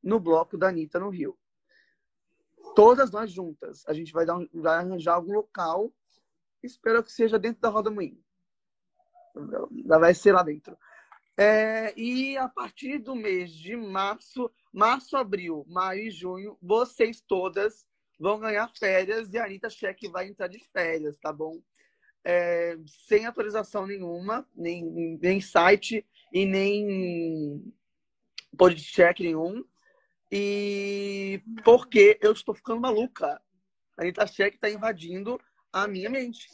no 0.01 0.19
bloco 0.19 0.57
da 0.57 0.69
Anitta 0.69 0.99
no 0.99 1.09
Rio 1.09 1.37
todas 2.79 3.11
nós 3.11 3.29
juntas. 3.29 3.83
A 3.87 3.93
gente 3.93 4.13
vai, 4.13 4.25
dar 4.25 4.37
um- 4.37 4.47
vai 4.53 4.77
arranjar 4.77 5.15
algum 5.15 5.33
local. 5.33 5.93
Espero 6.63 7.03
que 7.03 7.11
seja 7.11 7.37
dentro 7.37 7.61
da 7.61 7.67
Roda 7.67 7.91
Moinho. 7.91 8.23
Vai 9.85 10.13
ser 10.13 10.31
lá 10.31 10.41
dentro. 10.41 10.77
É, 11.37 11.93
e 11.99 12.37
a 12.37 12.47
partir 12.47 12.97
do 12.99 13.13
mês 13.15 13.51
de 13.51 13.75
março, 13.75 14.49
março, 14.71 15.17
abril, 15.17 15.65
maio 15.67 16.03
e 16.03 16.09
junho, 16.09 16.57
vocês 16.61 17.19
todas 17.19 17.85
vão 18.17 18.39
ganhar 18.39 18.71
férias 18.73 19.33
e 19.33 19.37
a 19.37 19.43
Anitta 19.43 19.69
Cheque 19.69 20.07
vai 20.07 20.29
entrar 20.29 20.47
de 20.47 20.59
férias, 20.71 21.19
tá 21.19 21.33
bom? 21.33 21.61
É, 22.23 22.77
sem 23.07 23.25
atualização 23.25 23.85
nenhuma, 23.85 24.47
nem, 24.55 25.17
nem 25.21 25.41
site 25.41 26.05
e 26.31 26.45
nem 26.45 27.73
podcast 28.57 29.21
nenhum. 29.21 29.65
E 30.31 31.43
porque 31.63 32.19
eu 32.21 32.31
estou 32.31 32.53
ficando 32.53 32.81
maluca. 32.81 33.41
A 33.97 34.01
Anitta 34.01 34.27
Cheque 34.27 34.57
está 34.57 34.69
invadindo 34.69 35.39
a 35.73 35.87
minha 35.87 36.09
mente. 36.09 36.49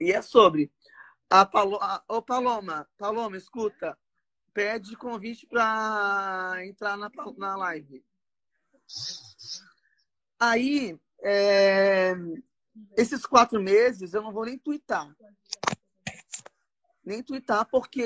E 0.00 0.12
é 0.12 0.22
sobre. 0.22 0.70
A 1.28 1.44
Palo... 1.44 1.78
a... 1.80 2.02
Ô, 2.08 2.22
Paloma, 2.22 2.88
Paloma, 2.96 3.36
escuta. 3.36 3.98
Pede 4.52 4.96
convite 4.96 5.46
para 5.46 6.64
entrar 6.64 6.96
na, 6.96 7.10
na 7.36 7.56
live. 7.56 8.04
Aí, 10.38 10.98
é, 11.22 12.14
esses 12.96 13.26
quatro 13.26 13.62
meses 13.62 14.14
eu 14.14 14.22
não 14.22 14.32
vou 14.32 14.44
nem 14.44 14.58
twittar. 14.58 15.14
Nem 17.08 17.22
twittar 17.22 17.66
porque 17.70 18.04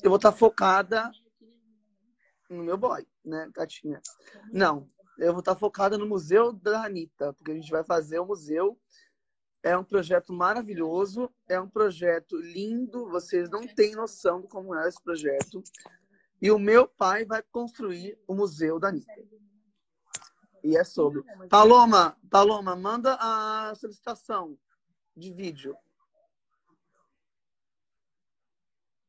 eu 0.00 0.08
vou 0.08 0.14
estar 0.14 0.30
focada 0.30 1.10
no 2.48 2.62
meu 2.62 2.78
boy, 2.78 3.04
né, 3.24 3.50
Catinha? 3.52 4.00
Não, 4.52 4.88
eu 5.18 5.32
vou 5.32 5.40
estar 5.40 5.56
focada 5.56 5.98
no 5.98 6.06
Museu 6.06 6.52
da 6.52 6.84
Anitta, 6.84 7.32
porque 7.32 7.50
a 7.50 7.54
gente 7.56 7.68
vai 7.68 7.82
fazer 7.82 8.20
o 8.20 8.26
museu. 8.26 8.80
É 9.60 9.76
um 9.76 9.82
projeto 9.82 10.32
maravilhoso, 10.32 11.28
é 11.48 11.60
um 11.60 11.68
projeto 11.68 12.36
lindo, 12.36 13.10
vocês 13.10 13.50
não 13.50 13.66
têm 13.66 13.96
noção 13.96 14.42
de 14.42 14.46
como 14.46 14.72
é 14.72 14.88
esse 14.88 15.02
projeto. 15.02 15.64
E 16.40 16.48
o 16.52 16.60
meu 16.60 16.86
pai 16.86 17.24
vai 17.24 17.42
construir 17.42 18.16
o 18.24 18.36
Museu 18.36 18.78
da 18.78 18.90
Anitta. 18.90 19.12
E 20.62 20.76
é 20.76 20.84
sobre. 20.84 21.24
Paloma, 21.48 22.16
Paloma, 22.30 22.76
manda 22.76 23.18
a 23.18 23.74
solicitação 23.74 24.56
de 25.16 25.32
vídeo. 25.32 25.76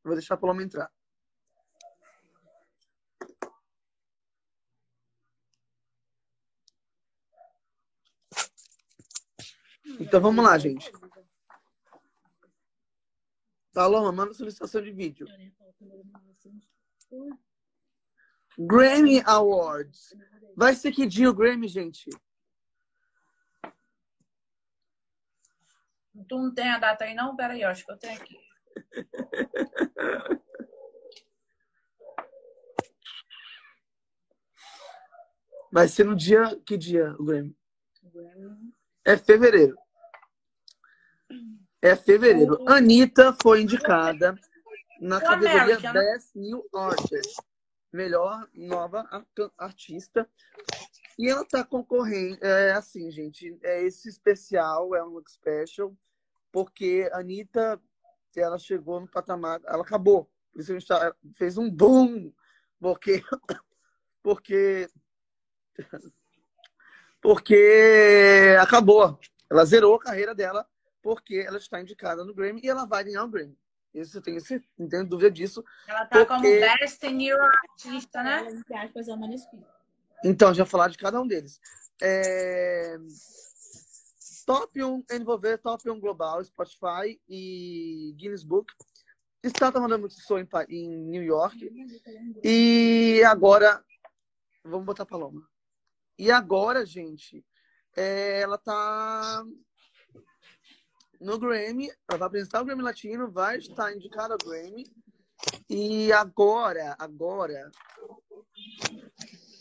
Vou 0.06 0.14
deixar 0.14 0.34
a 0.34 0.36
Paloma 0.36 0.62
entrar. 0.62 0.88
Então 9.98 10.20
vamos 10.20 10.44
lá, 10.44 10.56
gente. 10.58 10.92
Paloma, 13.74 14.12
manda 14.12 14.32
solicitação 14.32 14.80
de 14.80 14.92
vídeo. 14.92 15.26
Grammy 18.56 19.20
Awards. 19.26 20.14
Vai 20.56 20.76
ser 20.76 20.92
que 20.92 21.04
dia 21.04 21.28
o 21.28 21.34
Grammy, 21.34 21.66
gente? 21.66 22.08
Tu 26.28 26.38
não 26.38 26.54
tem 26.54 26.70
a 26.70 26.78
data 26.78 27.04
aí, 27.04 27.14
não? 27.14 27.34
Peraí, 27.34 27.62
eu 27.62 27.68
acho 27.68 27.84
que 27.84 27.90
eu 27.90 27.98
tenho 27.98 28.20
aqui. 28.20 28.45
Vai 35.72 35.88
ser 35.88 36.04
no 36.04 36.16
dia. 36.16 36.56
Que 36.64 36.76
dia 36.76 37.14
o 37.18 37.24
Grammy? 37.24 37.56
É 39.04 39.16
fevereiro. 39.16 39.76
É 41.82 41.94
fevereiro. 41.94 42.64
Anitta 42.68 43.36
foi 43.42 43.62
indicada 43.62 44.34
na 45.00 45.20
categoria 45.20 45.62
American, 45.62 45.92
né? 45.92 46.00
Best 46.00 46.38
New 46.38 46.66
Artist. 46.74 47.36
Melhor 47.92 48.48
nova 48.54 49.06
ar- 49.10 49.26
artista. 49.58 50.28
E 51.18 51.28
ela 51.28 51.44
tá 51.44 51.64
concorrendo. 51.64 52.38
É 52.44 52.72
assim, 52.72 53.10
gente. 53.10 53.58
É 53.62 53.82
esse 53.82 54.08
especial, 54.08 54.94
é 54.94 55.02
um 55.02 55.08
look 55.08 55.30
special, 55.30 55.94
porque 56.52 57.08
a 57.12 57.18
Anitta, 57.20 57.80
ela 58.40 58.58
chegou 58.58 59.00
no 59.00 59.08
patamar. 59.08 59.60
Ela 59.64 59.82
acabou. 59.82 60.30
Por 60.52 60.60
isso 60.60 60.72
a 60.72 60.78
gente 60.78 60.86
tá- 60.88 61.14
fez 61.34 61.56
um 61.58 61.70
boom. 61.70 62.32
Porque. 62.80 63.22
Porque 64.22 64.88
porque 67.20 68.56
acabou. 68.60 69.18
Ela 69.50 69.64
zerou 69.64 69.94
a 69.94 70.00
carreira 70.00 70.34
dela 70.34 70.66
porque 71.02 71.44
ela 71.46 71.58
está 71.58 71.80
indicada 71.80 72.24
no 72.24 72.34
Grammy 72.34 72.60
e 72.62 72.68
ela 72.68 72.84
vai 72.84 73.04
ganhar 73.04 73.24
o 73.24 73.28
Grammy. 73.28 73.56
Isso 73.94 74.18
eu 74.18 74.22
tenho 74.22 74.38
não 74.78 74.88
tenho 74.88 75.06
dúvida 75.06 75.30
disso. 75.30 75.64
Ela 75.88 76.04
tá 76.06 76.26
como 76.26 76.40
Porque- 76.40 76.60
Best 76.60 77.02
New 77.08 77.36
Artista, 77.40 78.22
né? 78.22 78.46
É. 80.22 80.28
Então, 80.28 80.52
já 80.52 80.66
falar 80.66 80.88
de 80.88 80.98
cada 80.98 81.20
um 81.20 81.26
deles. 81.26 81.60
É... 82.02 82.96
Top 84.46 84.80
1 84.80 85.04
envolver 85.10 85.58
Top 85.58 85.90
1 85.90 85.98
Global, 85.98 86.42
Spotify 86.44 87.20
e 87.28 88.14
Guinness 88.16 88.44
Book. 88.44 88.72
Está 89.42 89.72
tomando 89.72 89.98
muito 89.98 90.14
som 90.14 90.38
em, 90.38 90.48
em 90.68 90.88
New 91.04 91.22
York. 91.22 91.68
E 92.44 93.22
agora. 93.24 93.84
Vamos 94.64 94.86
botar 94.86 95.02
a 95.02 95.06
Paloma. 95.06 95.44
E 96.16 96.30
agora, 96.30 96.86
gente, 96.86 97.44
é, 97.96 98.40
ela 98.40 98.56
tá 98.56 99.44
no 101.20 101.38
Grammy. 101.40 101.90
Ela 102.08 102.18
vai 102.18 102.28
apresentar 102.28 102.62
o 102.62 102.64
Grammy 102.64 102.82
Latino, 102.82 103.30
vai 103.30 103.58
estar 103.58 103.92
indicada 103.92 104.34
ao 104.34 104.38
Grammy. 104.38 104.86
E 105.68 106.12
agora, 106.12 106.94
agora. 107.00 107.68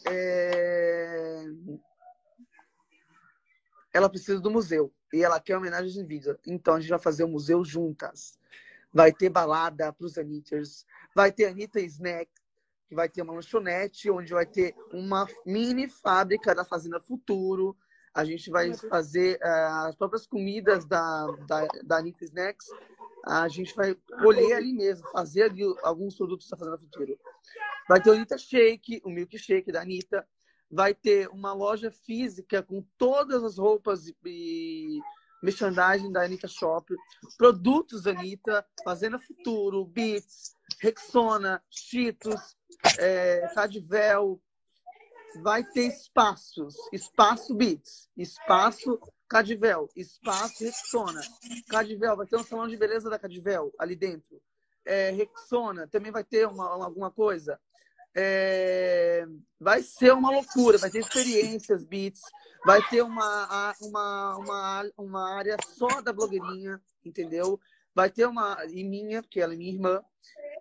é, 0.08 1.44
Ela 3.96 4.10
precisa 4.10 4.42
do 4.42 4.52
museu. 4.52 4.94
E 5.14 5.24
ela 5.24 5.40
quer 5.40 5.56
homenagem 5.56 6.04
em 6.04 6.06
vida. 6.06 6.38
Então 6.46 6.76
a 6.76 6.82
gente 6.82 6.90
vai 6.90 7.00
fazer 7.00 7.24
o 7.24 7.30
museu 7.30 7.64
juntas. 7.64 8.38
Vai 8.94 9.14
ter 9.14 9.30
balada 9.30 9.94
para 9.94 10.06
os 10.06 10.18
Anitters. 10.18 10.86
Vai 11.16 11.32
ter 11.32 11.46
Anitta 11.46 11.80
Snack, 11.80 12.30
que 12.90 12.94
vai 12.94 13.08
ter 13.08 13.22
uma 13.22 13.34
lanchonete, 13.34 14.12
onde 14.12 14.34
vai 14.34 14.46
ter 14.46 14.76
uma 14.92 15.26
mini 15.46 15.88
fábrica 15.88 16.54
da 16.54 16.66
Fazenda 16.66 17.00
Futuro. 17.00 17.74
A 18.14 18.26
gente 18.26 18.50
vai 18.50 18.74
fazer 18.74 19.40
eh, 19.42 19.68
as 19.88 19.96
próprias 19.96 20.28
comidas 20.28 20.86
da, 20.86 21.28
da, 21.48 21.66
da 21.82 21.98
Anitta 22.00 22.26
Snacks. 22.26 22.68
A 23.26 23.48
gente 23.48 23.74
vai 23.78 23.96
colher 24.22 24.58
ali 24.58 24.74
mesmo, 24.74 25.08
fazer 25.10 25.44
ali 25.44 25.62
alguns 25.84 26.18
produtos 26.18 26.50
fazendo 26.50 26.72
no 26.72 26.78
futuro. 26.78 27.18
Vai 27.88 28.02
ter 28.02 28.10
o 28.10 28.14
Anitta 28.14 28.38
Shake, 28.38 29.02
o 29.06 29.10
Milkshake 29.10 29.72
da 29.72 29.84
Anitta. 29.84 30.28
Vai 30.76 30.94
ter 30.94 31.30
uma 31.30 31.54
loja 31.54 31.90
física 31.90 32.62
com 32.62 32.84
todas 32.98 33.42
as 33.46 33.58
roupas 33.58 34.08
e- 34.26 35.00
merchandising 35.42 36.12
da 36.12 36.24
Anitta 36.24 36.50
Shop, 36.50 36.94
produtos 37.38 38.06
Anitta, 38.06 38.66
Fazenda 38.84 39.18
Futuro, 39.18 39.86
Beats, 39.86 40.54
Rexona, 40.82 41.64
Cheetos, 41.70 42.58
é. 43.00 43.48
Vai 45.42 45.64
ter 45.64 45.88
espaços, 45.88 46.76
espaço 46.92 47.54
Beats, 47.56 48.10
espaço 48.18 49.00
Cadvel, 49.30 49.90
espaço 49.96 50.64
Rexona. 50.64 51.22
Cadvel, 51.70 52.18
vai 52.18 52.26
ter 52.28 52.36
um 52.38 52.44
salão 52.44 52.68
de 52.68 52.76
beleza 52.76 53.10
da 53.10 53.18
Cadvel 53.20 53.74
ali 53.80 53.96
dentro. 53.96 54.42
É, 54.84 55.12
Rexona, 55.12 55.88
também 55.88 56.12
vai 56.12 56.24
ter 56.24 56.46
uma- 56.48 56.84
alguma 56.86 57.12
coisa. 57.12 57.60
É, 58.18 59.26
vai 59.60 59.82
ser 59.84 60.14
uma 60.14 60.32
loucura, 60.32 60.78
vai 60.78 60.90
ter 60.90 61.00
experiências, 61.00 61.84
beats, 61.84 62.22
vai 62.66 62.82
ter 62.88 63.02
uma, 63.02 63.74
uma, 63.82 64.38
uma, 64.38 64.92
uma 64.98 65.36
área 65.36 65.58
só 65.76 66.02
da 66.02 66.14
blogueirinha, 66.14 66.82
entendeu? 67.04 67.60
Vai 67.94 68.10
ter 68.10 68.26
uma, 68.26 68.58
e 68.70 68.84
minha, 68.84 69.22
porque 69.22 69.42
ela 69.42 69.54
é 69.54 69.58
minha 69.58 69.74
irmã, 69.74 70.02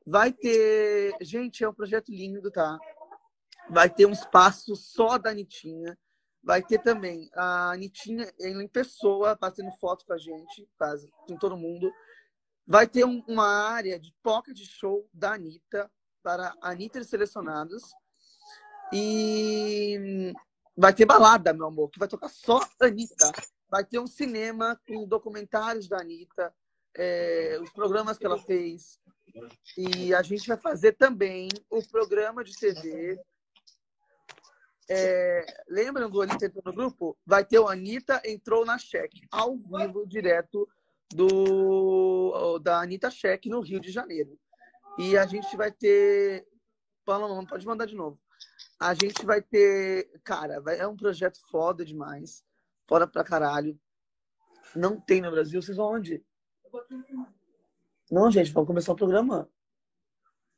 vai 0.05 0.33
ter, 0.33 1.15
gente, 1.21 1.63
é 1.63 1.69
um 1.69 1.75
projeto 1.75 2.11
lindo, 2.11 2.51
tá? 2.51 2.79
Vai 3.71 3.89
ter 3.89 4.07
um 4.07 4.13
espaço 4.13 4.75
só 4.75 5.17
da 5.17 5.31
Anitinha, 5.31 5.97
vai 6.43 6.63
ter 6.63 6.79
também 6.83 7.31
a 7.35 7.71
Anitinha 7.71 8.31
em 8.41 8.69
pessoa, 8.69 9.37
fazendo 9.41 9.71
foto 9.73 10.05
com 10.05 10.13
a 10.13 10.19
gente, 10.19 10.69
faz, 10.79 11.07
com 11.27 11.37
todo 11.37 11.57
mundo. 11.57 11.91
Vai 12.67 12.87
ter 12.87 13.05
um- 13.05 13.23
uma 13.27 13.47
área 13.47 13.99
de 13.99 14.15
pocket 14.23 14.59
show 14.59 15.09
da 15.13 15.35
Anitta, 15.35 15.91
para 16.25 16.57
Anitta 16.63 17.05
selecionados. 17.05 17.83
E 18.91 20.33
vai 20.77 20.95
ter 20.95 21.05
balada, 21.05 21.53
meu 21.53 21.67
amor, 21.67 21.91
que 21.91 21.99
vai 21.99 22.09
tocar 22.09 22.31
só 22.31 22.61
Anitta. 22.81 23.31
Vai 23.69 23.85
ter 23.85 23.99
um 23.99 24.07
cinema 24.07 24.81
com 24.87 25.07
documentários 25.07 25.87
da 25.87 26.01
Anitta, 26.01 26.55
é, 26.97 27.59
os 27.61 27.71
programas 27.71 28.17
que 28.17 28.25
ela 28.25 28.39
fez. 28.39 28.99
E 29.77 30.15
a 30.15 30.23
gente 30.23 30.49
vai 30.49 30.57
fazer 30.57 30.93
também 30.93 31.49
o 31.69 31.83
programa 31.87 32.43
de 32.43 32.57
TV. 32.57 33.21
É, 34.89 35.45
lembram 35.69 36.11
do 36.11 36.23
Anitta 36.23 36.47
entrou 36.47 36.63
no 36.65 36.73
grupo? 36.73 37.17
Vai 37.27 37.45
ter 37.45 37.59
o 37.59 37.69
Anitta 37.69 38.23
entrou 38.25 38.65
na 38.65 38.79
cheque, 38.79 39.21
ao 39.31 39.57
vivo, 39.57 40.07
direto 40.07 40.69
do 41.13 42.59
da 42.61 42.81
Anitta 42.81 43.11
Cheque 43.11 43.49
no 43.49 43.61
Rio 43.61 43.81
de 43.81 43.91
Janeiro. 43.91 44.39
E 44.99 45.17
a 45.19 45.27
gente 45.27 45.57
vai 45.57 45.71
ter. 45.73 46.47
Paloma, 47.05 47.47
pode 47.47 47.67
mandar 47.67 47.87
de 47.87 47.95
novo. 47.95 48.19
A 48.79 48.95
gente 48.95 49.25
vai 49.25 49.43
ter. 49.43 50.11
Cara, 50.23 50.63
é 50.77 50.87
um 50.87 50.97
projeto 50.97 51.39
foda 51.51 51.85
demais. 51.85 52.45
Foda 52.87 53.07
pra 53.07 53.25
caralho. 53.25 53.79
Não 54.75 55.01
tem 55.01 55.21
no 55.21 55.31
Brasil. 55.31 55.61
Vocês 55.61 55.77
vão 55.77 55.93
onde? 55.95 56.25
Não, 58.11 58.31
gente, 58.31 58.53
vamos 58.53 58.67
começar 58.67 58.93
o 58.93 58.97
programa. 58.97 59.49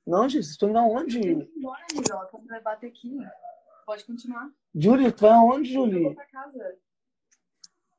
Não, 0.06 0.22
gente, 0.28 0.44
vocês 0.44 0.52
estão 0.52 0.70
indo 0.70 0.78
aonde? 0.78 1.20
Bora, 1.60 1.84
amiga. 1.90 2.26
Como 2.30 2.46
vai 2.46 2.60
bater 2.60 2.88
aqui? 2.88 3.18
Pode 3.84 4.04
continuar. 4.04 4.50
Júlia, 4.74 5.12
tu 5.12 5.22
vai 5.22 5.30
aonde, 5.32 5.74
Vou 5.74 5.86
Júlia? 5.86 6.14
pra 6.14 6.26
casa. 6.26 6.78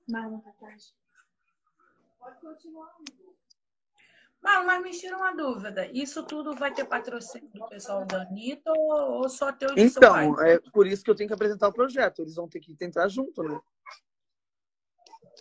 Mais 0.09 0.31
uma 0.31 0.41
tarde. 0.53 0.85
Pode 2.19 2.39
continuar, 2.41 2.93
amigo. 2.95 3.35
Mas, 4.47 4.65
mas 4.65 4.81
me 4.81 4.91
tira 4.91 5.17
uma 5.17 5.35
dúvida. 5.35 5.85
Isso 5.87 6.23
tudo 6.23 6.55
vai 6.55 6.73
ter 6.73 6.85
patrocínio 6.85 7.49
do 7.49 7.67
pessoal 7.67 8.05
da 8.05 8.21
Anitta 8.21 8.71
ou, 8.71 9.27
só 9.27 9.51
teu 9.51 9.75
e? 9.75 9.81
Então, 9.81 10.41
é 10.41 10.57
por 10.71 10.87
isso 10.87 11.03
que 11.03 11.11
eu 11.11 11.15
tenho 11.15 11.27
que 11.27 11.33
apresentar 11.33 11.67
o 11.67 11.73
projeto. 11.73 12.21
Eles 12.21 12.35
vão 12.35 12.47
ter 12.47 12.61
que 12.61 12.73
entrar 12.79 13.09
junto, 13.09 13.43
né? 13.43 13.59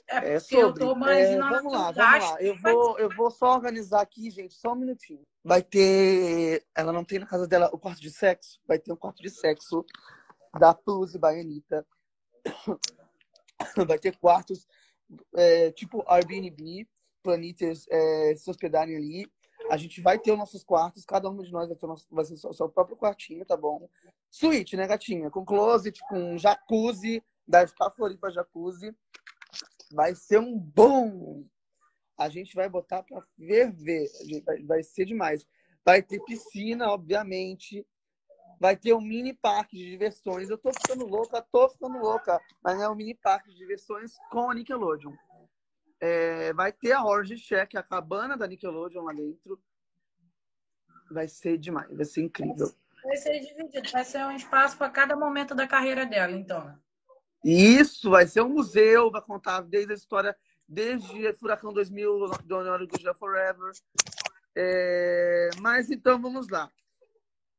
É 0.08 0.34
É 0.34 0.40
porque 0.40 0.56
eu 0.56 0.66
sobre. 0.68 0.84
tô 0.84 0.90
É, 0.90 0.96
imaginando 0.96 1.54
vamos 1.54 1.72
lá, 1.72 1.90
os 1.90 1.96
vamos 1.96 2.30
lá. 2.30 2.42
Eu 2.42 2.56
vou, 2.56 2.98
eu 2.98 3.08
vou 3.16 3.30
só 3.30 3.54
organizar 3.54 4.00
aqui, 4.00 4.28
gente, 4.28 4.54
só 4.54 4.72
um 4.72 4.76
minutinho. 4.76 5.22
Vai 5.44 5.62
ter. 5.62 6.66
Ela 6.74 6.92
não 6.92 7.04
tem 7.04 7.20
na 7.20 7.26
casa 7.26 7.46
dela 7.46 7.70
o 7.72 7.78
quarto 7.78 8.00
de 8.00 8.10
sexo? 8.10 8.60
Vai 8.66 8.80
ter 8.80 8.92
um 8.92 8.96
quarto 8.96 9.22
de 9.22 9.30
sexo 9.30 9.86
da 10.58 10.74
Pussy 10.74 11.16
Baianita. 11.16 11.86
Vai 13.88 13.98
ter 13.98 14.16
quartos 14.18 14.66
é, 15.34 15.70
tipo 15.72 16.04
Airbnb, 16.06 16.86
planitas 17.26 17.86
é, 17.90 18.36
se 18.36 18.48
hospedarem 18.48 18.96
ali. 18.96 19.26
A 19.68 19.76
gente 19.76 20.00
vai 20.00 20.16
ter 20.16 20.30
os 20.30 20.38
nossos 20.38 20.62
quartos, 20.62 21.04
cada 21.04 21.28
um 21.28 21.42
de 21.42 21.50
nós 21.50 21.66
vai 21.66 21.76
ter 21.76 21.86
nosso, 21.88 22.06
vai 22.08 22.24
ser 22.24 22.34
o 22.34 22.52
seu, 22.52 22.68
próprio 22.68 22.96
quartinho, 22.96 23.44
tá 23.44 23.56
bom? 23.56 23.90
Suíte, 24.30 24.76
né, 24.76 24.86
gatinha? 24.86 25.28
Com 25.28 25.44
closet, 25.44 25.98
com 26.08 26.38
jacuzzi, 26.38 27.20
deve 27.46 27.72
ficar 27.72 27.90
Floripa 27.90 28.30
jacuzzi. 28.30 28.94
Vai 29.92 30.14
ser 30.14 30.38
um 30.38 30.56
bom. 30.56 31.44
A 32.16 32.28
gente 32.28 32.54
vai 32.54 32.68
botar 32.68 33.02
pra 33.02 33.20
gente 33.36 34.44
Vai, 34.44 34.62
vai 34.62 34.82
ser 34.84 35.04
demais. 35.04 35.44
Vai 35.84 36.00
ter 36.02 36.22
piscina, 36.24 36.88
obviamente. 36.92 37.84
Vai 38.60 38.76
ter 38.76 38.94
um 38.94 39.00
mini 39.00 39.34
parque 39.34 39.76
de 39.76 39.90
diversões. 39.90 40.48
Eu 40.48 40.58
tô 40.58 40.70
ficando 40.72 41.04
louca, 41.06 41.44
tô 41.50 41.68
ficando 41.68 41.98
louca. 41.98 42.40
Mas 42.62 42.80
é 42.80 42.88
um 42.88 42.94
mini 42.94 43.14
parque 43.14 43.50
de 43.50 43.56
diversões 43.56 44.12
com 44.30 44.48
a 44.48 44.54
Nickelodeon. 44.54 45.12
É, 46.00 46.52
vai 46.52 46.72
ter 46.72 46.92
a 46.92 47.04
Orange 47.04 47.36
Check, 47.38 47.74
a 47.74 47.82
cabana 47.82 48.36
da 48.36 48.46
Nickelodeon 48.46 49.02
lá 49.02 49.12
dentro. 49.12 49.60
Vai 51.10 51.28
ser 51.28 51.56
demais, 51.56 51.94
vai 51.94 52.04
ser 52.04 52.22
incrível. 52.22 52.72
Vai 53.02 53.16
ser 53.16 53.38
dividido, 53.38 53.90
vai 53.90 54.04
ser 54.04 54.24
um 54.24 54.32
espaço 54.32 54.76
para 54.76 54.90
cada 54.90 55.16
momento 55.16 55.54
da 55.54 55.66
carreira 55.66 56.04
dela, 56.04 56.32
então. 56.32 56.76
Isso, 57.44 58.10
vai 58.10 58.26
ser 58.26 58.42
um 58.42 58.48
museu, 58.48 59.10
vai 59.10 59.22
contar 59.22 59.60
desde 59.60 59.92
a 59.92 59.96
história, 59.96 60.36
desde 60.68 61.32
Furacão 61.34 61.72
2000, 61.72 62.30
do 62.44 62.56
Honório 62.56 62.86
do 62.86 63.14
Forever. 63.14 63.70
É, 64.56 65.50
mas 65.60 65.90
então 65.90 66.20
vamos 66.20 66.48
lá. 66.48 66.72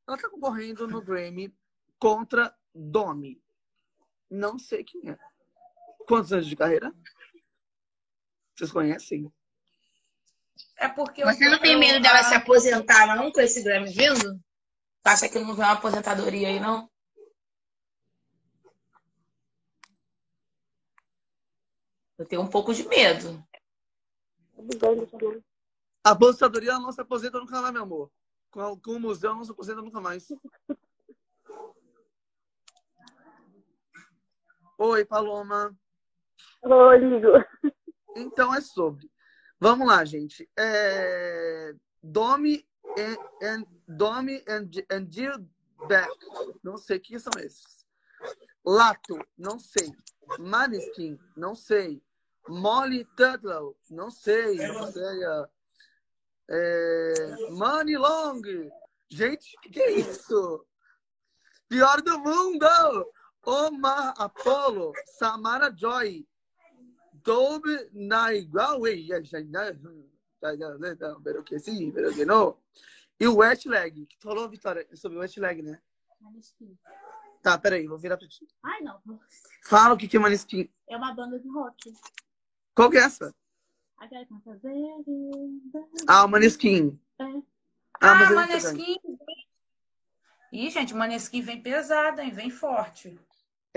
Ela 0.05 0.17
está 0.17 0.29
concorrendo 0.29 0.87
no 0.87 1.01
Grammy 1.01 1.55
contra 1.97 2.53
Domi. 2.73 3.41
Não 4.29 4.59
sei 4.59 4.83
quem 4.83 5.09
é. 5.09 5.17
Quantos 6.05 6.33
anos 6.33 6.47
de 6.47 6.55
carreira? 6.55 6.93
Vocês 8.57 8.71
conhecem? 8.71 9.31
É 10.77 10.87
porque 10.89 11.21
eu- 11.21 11.27
Você 11.27 11.47
não 11.47 11.59
tem 11.59 11.73
eu- 11.73 11.79
medo 11.79 12.01
dela 12.01 12.19
a- 12.19 12.23
se 12.23 12.33
aposentar, 12.33 13.15
não, 13.15 13.31
com 13.31 13.39
esse 13.39 13.61
Grammy 13.63 13.91
vindo? 13.91 14.33
Tu 15.03 15.07
acha 15.07 15.29
que 15.29 15.37
não 15.37 15.53
vem 15.55 15.63
uma 15.63 15.73
aposentadoria 15.73 16.47
aí, 16.47 16.59
não? 16.59 16.89
Eu 22.17 22.25
tenho 22.25 22.41
um 22.41 22.47
pouco 22.49 22.73
de 22.73 22.87
medo. 22.87 23.43
A 26.03 26.11
aposentadoria 26.11 26.71
ela 26.71 26.79
não 26.79 26.91
se 26.91 26.99
aposenta 26.99 27.39
nunca 27.39 27.61
mais, 27.61 27.73
meu 27.73 27.83
amor. 27.83 28.11
Com, 28.49 28.59
a- 28.61 28.79
com 28.79 28.91
o 28.93 28.99
museu 28.99 29.29
ela 29.29 29.37
não 29.37 29.45
se 29.45 29.51
aposenta 29.51 29.81
nunca 29.83 30.01
mais. 30.01 30.27
Oi, 34.79 35.05
Paloma. 35.05 35.75
Oi, 36.63 36.97
Ligo. 36.97 37.27
Então 38.17 38.53
é 38.53 38.61
sobre. 38.61 39.09
Vamos 39.59 39.87
lá, 39.87 40.03
gente. 40.05 40.49
É... 40.57 41.73
Domi 42.01 42.67
and, 42.97 43.17
and, 43.41 43.65
Domi 43.87 44.43
and, 44.47 44.69
and. 44.91 45.09
Não 46.63 46.77
sei 46.77 46.99
quem 46.99 47.19
são 47.19 47.31
esses. 47.39 47.85
Lato, 48.65 49.19
não 49.37 49.57
sei. 49.57 49.91
Maneskin, 50.39 51.17
não 51.35 51.55
sei. 51.55 52.01
Molly 52.47 53.05
Tutlow, 53.15 53.77
não 53.89 54.09
sei. 54.09 54.57
Não 54.57 54.91
sei. 54.91 55.19
É... 56.49 57.49
Money 57.51 57.97
Long. 57.97 58.41
Gente, 59.09 59.55
que 59.61 59.79
é 59.79 59.91
isso? 59.91 60.65
Pior 61.69 62.01
do 62.01 62.19
mundo! 62.19 62.65
Omar 63.45 64.13
Apollo, 64.17 64.91
Samara 65.17 65.73
Joy, 65.73 66.27
Dove 67.27 67.89
Naigawe, 67.91 68.89
pero 71.21 71.43
que 71.43 71.59
sim, 71.59 71.91
pero 71.91 72.13
que 72.13 72.23
não. 72.23 72.57
E 73.19 73.27
o 73.27 73.35
Wetlag, 73.35 74.05
que 74.05 74.17
tu 74.17 74.29
falou, 74.29 74.47
Vitória, 74.47 74.87
sobre 74.95 75.17
o 75.17 75.19
Wetlag, 75.21 75.61
né? 75.61 75.81
Tá, 77.43 77.57
peraí, 77.57 77.85
vou 77.85 77.97
virar 77.97 78.15
pra 78.15 78.25
ti. 78.29 78.47
Ai, 78.63 78.79
não. 78.79 79.01
Fala 79.65 79.93
o 79.93 79.97
que 79.97 80.07
que 80.07 80.15
é 80.15 80.19
Maneskin. 80.21 80.69
É 80.87 80.95
uma 80.95 81.13
banda 81.13 81.37
de 81.37 81.49
rock. 81.49 81.93
Qual 82.73 82.89
que 82.89 82.95
é 82.97 83.01
essa? 83.01 83.35
Que 83.99 84.15
Baby, 84.63 85.61
Ah, 86.07 86.23
o 86.23 86.29
Maneskin. 86.29 86.97
É. 87.19 87.23
Ah, 87.25 87.41
Ah, 87.99 88.29
não 88.29 88.35
Maneskin. 88.35 88.95
Ih, 90.53 90.69
gente, 90.69 90.93
Maneskin 90.93 91.41
vem 91.41 91.61
pesada, 91.61 92.23
hein? 92.23 92.31
Vem 92.31 92.49
forte. 92.49 93.19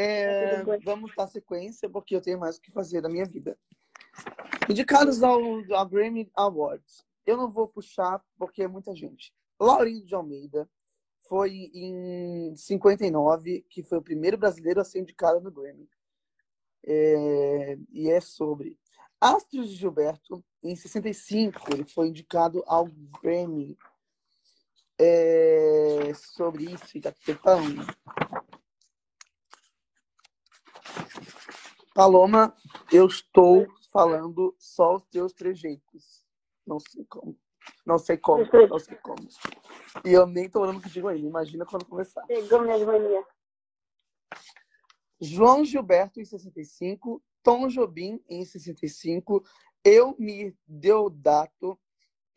É, 0.03 0.63
vamos 0.83 1.15
dar 1.15 1.27
sequência, 1.27 1.87
porque 1.91 2.17
eu 2.17 2.23
tenho 2.23 2.39
mais 2.39 2.57
o 2.57 2.61
que 2.63 2.71
fazer 2.71 3.03
da 3.03 3.09
minha 3.09 3.27
vida. 3.27 3.59
Indicados 4.67 5.23
ao, 5.23 5.39
ao 5.75 5.87
Grammy 5.87 6.31
Awards. 6.35 7.05
Eu 7.27 7.37
não 7.37 7.51
vou 7.51 7.69
puxar, 7.69 8.25
porque 8.39 8.63
é 8.63 8.69
muita 8.69 8.95
gente. 8.95 9.35
Laurindo 9.61 10.07
de 10.07 10.15
Almeida 10.15 10.67
foi 11.29 11.71
em 11.75 12.57
59, 12.57 13.67
que 13.69 13.83
foi 13.83 13.99
o 13.99 14.03
primeiro 14.03 14.39
brasileiro 14.39 14.81
a 14.81 14.85
ser 14.85 15.01
indicado 15.01 15.39
no 15.39 15.51
Grammy. 15.51 15.87
É, 16.87 17.79
e 17.93 18.11
é 18.11 18.23
sobre. 18.23 18.79
Astros 19.21 19.69
de 19.69 19.77
Gilberto, 19.77 20.43
em 20.63 20.75
65, 20.75 21.75
ele 21.75 21.85
foi 21.85 22.09
indicado 22.09 22.65
ao 22.67 22.89
Grammy. 23.23 23.77
É, 24.99 26.13
sobre 26.15 26.65
isso 26.73 26.87
que 26.87 27.01
tá 27.01 27.13
falando. 27.43 27.87
Paloma, 31.95 32.55
eu 32.93 33.07
estou 33.07 33.67
falando 33.93 34.55
só 34.59 34.97
os 34.97 35.05
teus 35.05 35.33
trejeitos. 35.33 36.25
Não 36.67 36.79
sei 36.79 37.05
como. 37.05 37.37
Não 37.85 37.99
sei 37.99 38.17
como. 38.17 38.45
Não 38.69 38.79
sei 38.79 38.97
como. 38.97 39.29
E 40.05 40.13
eu 40.13 40.27
nem 40.27 40.49
tô 40.49 40.61
olhando 40.61 40.81
contigo 40.81 41.09
ainda. 41.09 41.27
Imagina 41.27 41.67
quando 41.67 41.85
começar. 41.85 42.25
Pegou 42.27 42.63
minhas 42.63 42.83
manias. 42.83 43.25
João 45.21 45.65
Gilberto 45.65 46.21
em 46.21 46.25
65, 46.25 47.23
Tom 47.43 47.69
Jobim 47.69 48.23
em 48.29 48.45
65, 48.45 49.45
Elmir 49.85 50.57
Deodato 50.67 51.79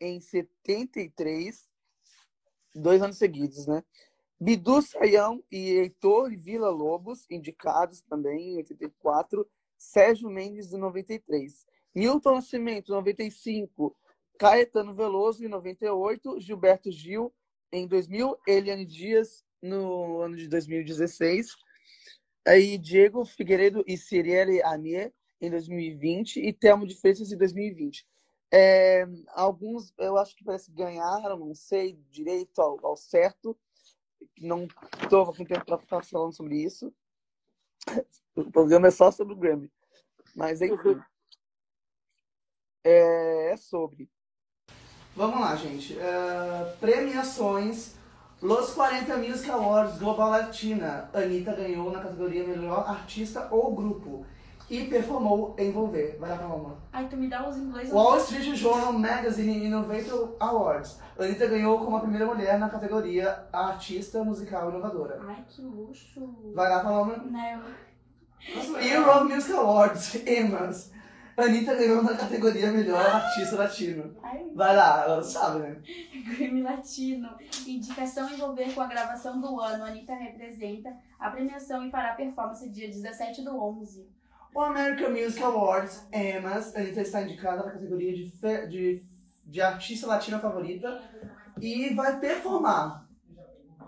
em 0.00 0.20
73, 0.20 1.66
dois 2.74 3.00
anos 3.00 3.16
seguidos, 3.16 3.66
né? 3.66 3.82
Bidu 4.40 4.82
Saião 4.82 5.42
e 5.50 5.70
Heitor 5.70 6.30
Vila 6.36 6.68
Lobos, 6.68 7.26
indicados 7.30 8.02
também 8.02 8.54
em 8.54 8.56
84, 8.56 9.48
Sérgio 9.76 10.28
Mendes 10.28 10.72
em 10.72 10.78
93, 10.78 11.66
Milton 11.94 12.34
Nascimento 12.34 12.92
95, 12.92 13.96
Caetano 14.38 14.92
Veloso 14.92 15.44
em 15.44 15.48
98, 15.48 16.40
Gilberto 16.40 16.90
Gil 16.90 17.32
em 17.72 17.86
2000, 17.86 18.36
Eliane 18.46 18.84
Dias 18.84 19.44
no 19.62 20.20
ano 20.20 20.36
de 20.36 20.48
2016, 20.48 21.54
aí 22.46 22.76
Diego 22.76 23.24
Figueiredo 23.24 23.84
e 23.86 23.96
Ciriele 23.96 24.62
Amier 24.62 25.12
em 25.40 25.50
2020 25.50 26.40
e 26.40 26.52
Telmo 26.52 26.86
de 26.86 26.94
Freitas 26.96 27.30
em 27.32 27.36
2020. 27.36 28.06
É, 28.52 29.06
alguns 29.28 29.92
eu 29.98 30.16
acho 30.16 30.36
que 30.36 30.44
parece 30.44 30.70
que 30.70 30.76
ganharam, 30.76 31.38
não 31.38 31.54
sei 31.54 31.98
direito 32.10 32.60
ao, 32.60 32.84
ao 32.86 32.96
certo, 32.96 33.56
não 34.40 34.66
estou 35.02 35.32
com 35.32 35.44
tempo 35.44 35.64
para 35.64 35.78
ficar 35.78 36.02
falando 36.04 36.34
sobre 36.34 36.56
isso. 36.62 36.92
O 38.34 38.50
programa 38.50 38.88
é 38.88 38.90
só 38.90 39.10
sobre 39.10 39.34
o 39.34 39.36
Grammy. 39.36 39.70
Mas 40.34 40.60
enfim. 40.60 41.00
É, 42.82 43.52
é 43.52 43.56
sobre. 43.56 44.10
Vamos 45.14 45.40
lá, 45.40 45.54
gente. 45.54 45.98
É, 45.98 46.76
premiações. 46.80 47.94
Los 48.42 48.74
40 48.74 49.16
Music 49.16 49.50
Awards 49.50 49.98
Global 49.98 50.30
Latina. 50.30 51.08
Anitta 51.14 51.54
ganhou 51.54 51.90
na 51.90 52.02
categoria 52.02 52.46
Melhor 52.46 52.86
Artista 52.88 53.48
ou 53.50 53.74
Grupo. 53.74 54.26
E 54.70 54.86
performou 54.86 55.54
Envolver. 55.58 56.16
Vai 56.18 56.30
lá 56.30 56.36
pra 56.36 56.46
uma. 56.46 56.78
Ai, 56.92 57.06
tu 57.08 57.16
me 57.16 57.28
dá 57.28 57.46
os 57.48 57.56
inglês. 57.56 57.92
Wall 57.92 58.18
Street 58.18 58.54
Journal 58.54 58.92
Magazine 58.92 59.66
Innovator 59.66 60.36
Awards. 60.40 60.98
Anitta 61.18 61.46
ganhou 61.46 61.78
como 61.78 61.96
a 61.96 62.00
primeira 62.00 62.26
mulher 62.26 62.58
na 62.58 62.68
categoria 62.70 63.46
Artista 63.52 64.24
Musical 64.24 64.70
Inovadora. 64.70 65.20
Ai, 65.26 65.44
que 65.48 65.60
luxo. 65.60 66.52
Vai 66.54 66.70
lá, 66.70 66.80
Paloma. 66.80 67.16
Né, 67.18 67.60
Europe 68.80 69.32
Music 69.32 69.52
Awards, 69.52 70.14
EMAs. 70.26 70.92
Anitta 71.36 71.74
ganhou 71.74 72.02
na 72.02 72.16
categoria 72.16 72.70
Melhor 72.70 73.04
Artista 73.04 73.56
Latino. 73.56 74.14
Ai, 74.22 74.46
Vai 74.54 74.76
lá, 74.76 75.02
ela 75.04 75.22
sabe, 75.22 75.58
né? 75.60 75.76
Grammy 76.38 76.62
Latino. 76.62 77.28
Indicação 77.66 78.30
envolver 78.30 78.72
com 78.72 78.80
a 78.80 78.86
gravação 78.86 79.40
do 79.40 79.60
ano. 79.60 79.84
Anitta 79.84 80.14
representa 80.14 80.96
a 81.18 81.30
premiação 81.30 81.84
e 81.84 81.90
fará 81.90 82.14
performance 82.14 82.68
dia 82.70 82.86
17 82.88 83.42
do 83.42 83.60
11. 83.60 84.06
O 84.54 84.60
American 84.60 85.10
Music 85.10 85.42
Awards, 85.42 86.06
EMAs. 86.12 86.74
Anitta 86.76 87.00
está 87.00 87.22
indicada 87.22 87.64
na 87.64 87.72
categoria 87.72 88.14
de, 88.14 88.30
fe- 88.30 88.66
de, 88.68 89.02
de 89.46 89.60
Artista 89.60 90.06
Latina 90.06 90.38
Favorita. 90.38 91.02
E 91.60 91.92
vai 91.94 92.20
performar. 92.20 93.08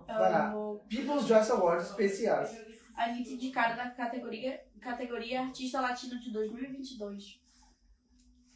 Amo. 0.08 0.80
People's 0.88 1.26
Choice 1.26 1.50
Awards 1.52 1.90
especiais. 1.90 2.50
Anitta 2.96 3.30
indicada 3.30 3.74
na 3.76 3.90
categoria, 3.90 4.60
categoria 4.80 5.42
Artista 5.42 5.80
Latino 5.80 6.18
de 6.20 6.32
2022. 6.32 7.40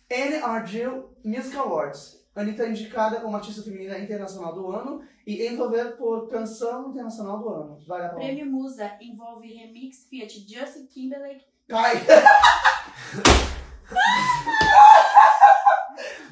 NRG 0.09 0.87
Music 1.25 1.57
Awards. 1.57 2.21
Anitta 2.35 2.63
é 2.65 2.71
indicada 2.71 3.21
como 3.21 3.37
Artista 3.37 3.63
Feminina 3.63 3.99
Internacional 3.99 4.55
do 4.55 4.71
Ano 4.71 5.03
e 5.27 5.47
envolver 5.47 5.97
por 5.97 6.29
Canção 6.29 6.91
Internacional 6.91 7.39
do 7.41 7.49
Ano. 7.49 7.79
Lá, 7.87 7.99
Paloma. 8.09 8.15
Prêmio 8.15 8.47
Musa 8.47 8.97
envolve 9.01 9.47
remix 9.53 10.07
Fiat 10.09 10.39
Justin 10.49 10.87
Timberlake. 10.87 11.45
Cai! 11.71 12.03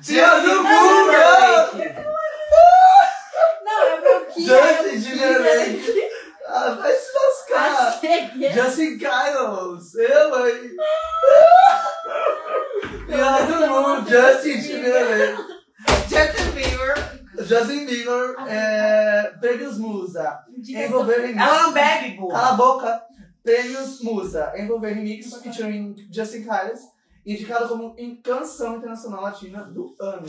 Tia 0.02 0.40
do 0.40 0.62
Google! 0.64 1.78
Não, 3.64 3.82
é 3.86 4.00
meu 4.00 4.26
que 4.26 4.44
Justin 4.44 5.00
Timberlake! 5.00 6.10
Ah, 6.48 6.70
vai 6.70 6.92
se 6.92 7.12
lascar! 7.14 7.92
Justin 7.92 8.52
Justin 8.52 8.98
Kyles! 8.98 9.94
Eu, 9.94 10.48
hein? 10.48 10.74
Tia 13.06 13.46
do 13.46 13.54
Google! 13.68 14.04
Justin 14.08 14.60
Timberlake! 14.60 15.38
Justin 16.08 16.50
Bieber. 16.50 16.94
Justin 17.38 17.86
Bieber, 17.86 18.34
é, 18.48 19.32
Prêmios 19.40 19.78
Musa. 19.78 20.40
Envolver 20.68 21.20
remix. 21.20 21.40
Ela 21.40 21.62
não 21.62 21.72
bebe, 21.72 22.16
burra. 22.16 22.40
Cala 22.40 22.48
a 22.48 22.54
boca. 22.54 23.08
Prêmios 23.52 24.02
Musa. 24.02 24.52
Envolver 24.58 24.92
remix 24.92 25.32
featuring 25.36 25.94
Justin 26.12 26.42
Kyles. 26.44 26.80
Indicado 27.24 27.66
como 27.68 27.94
em 27.98 28.16
Canção 28.16 28.76
Internacional 28.76 29.22
Latina 29.22 29.62
do 29.64 29.96
Ano. 29.98 30.26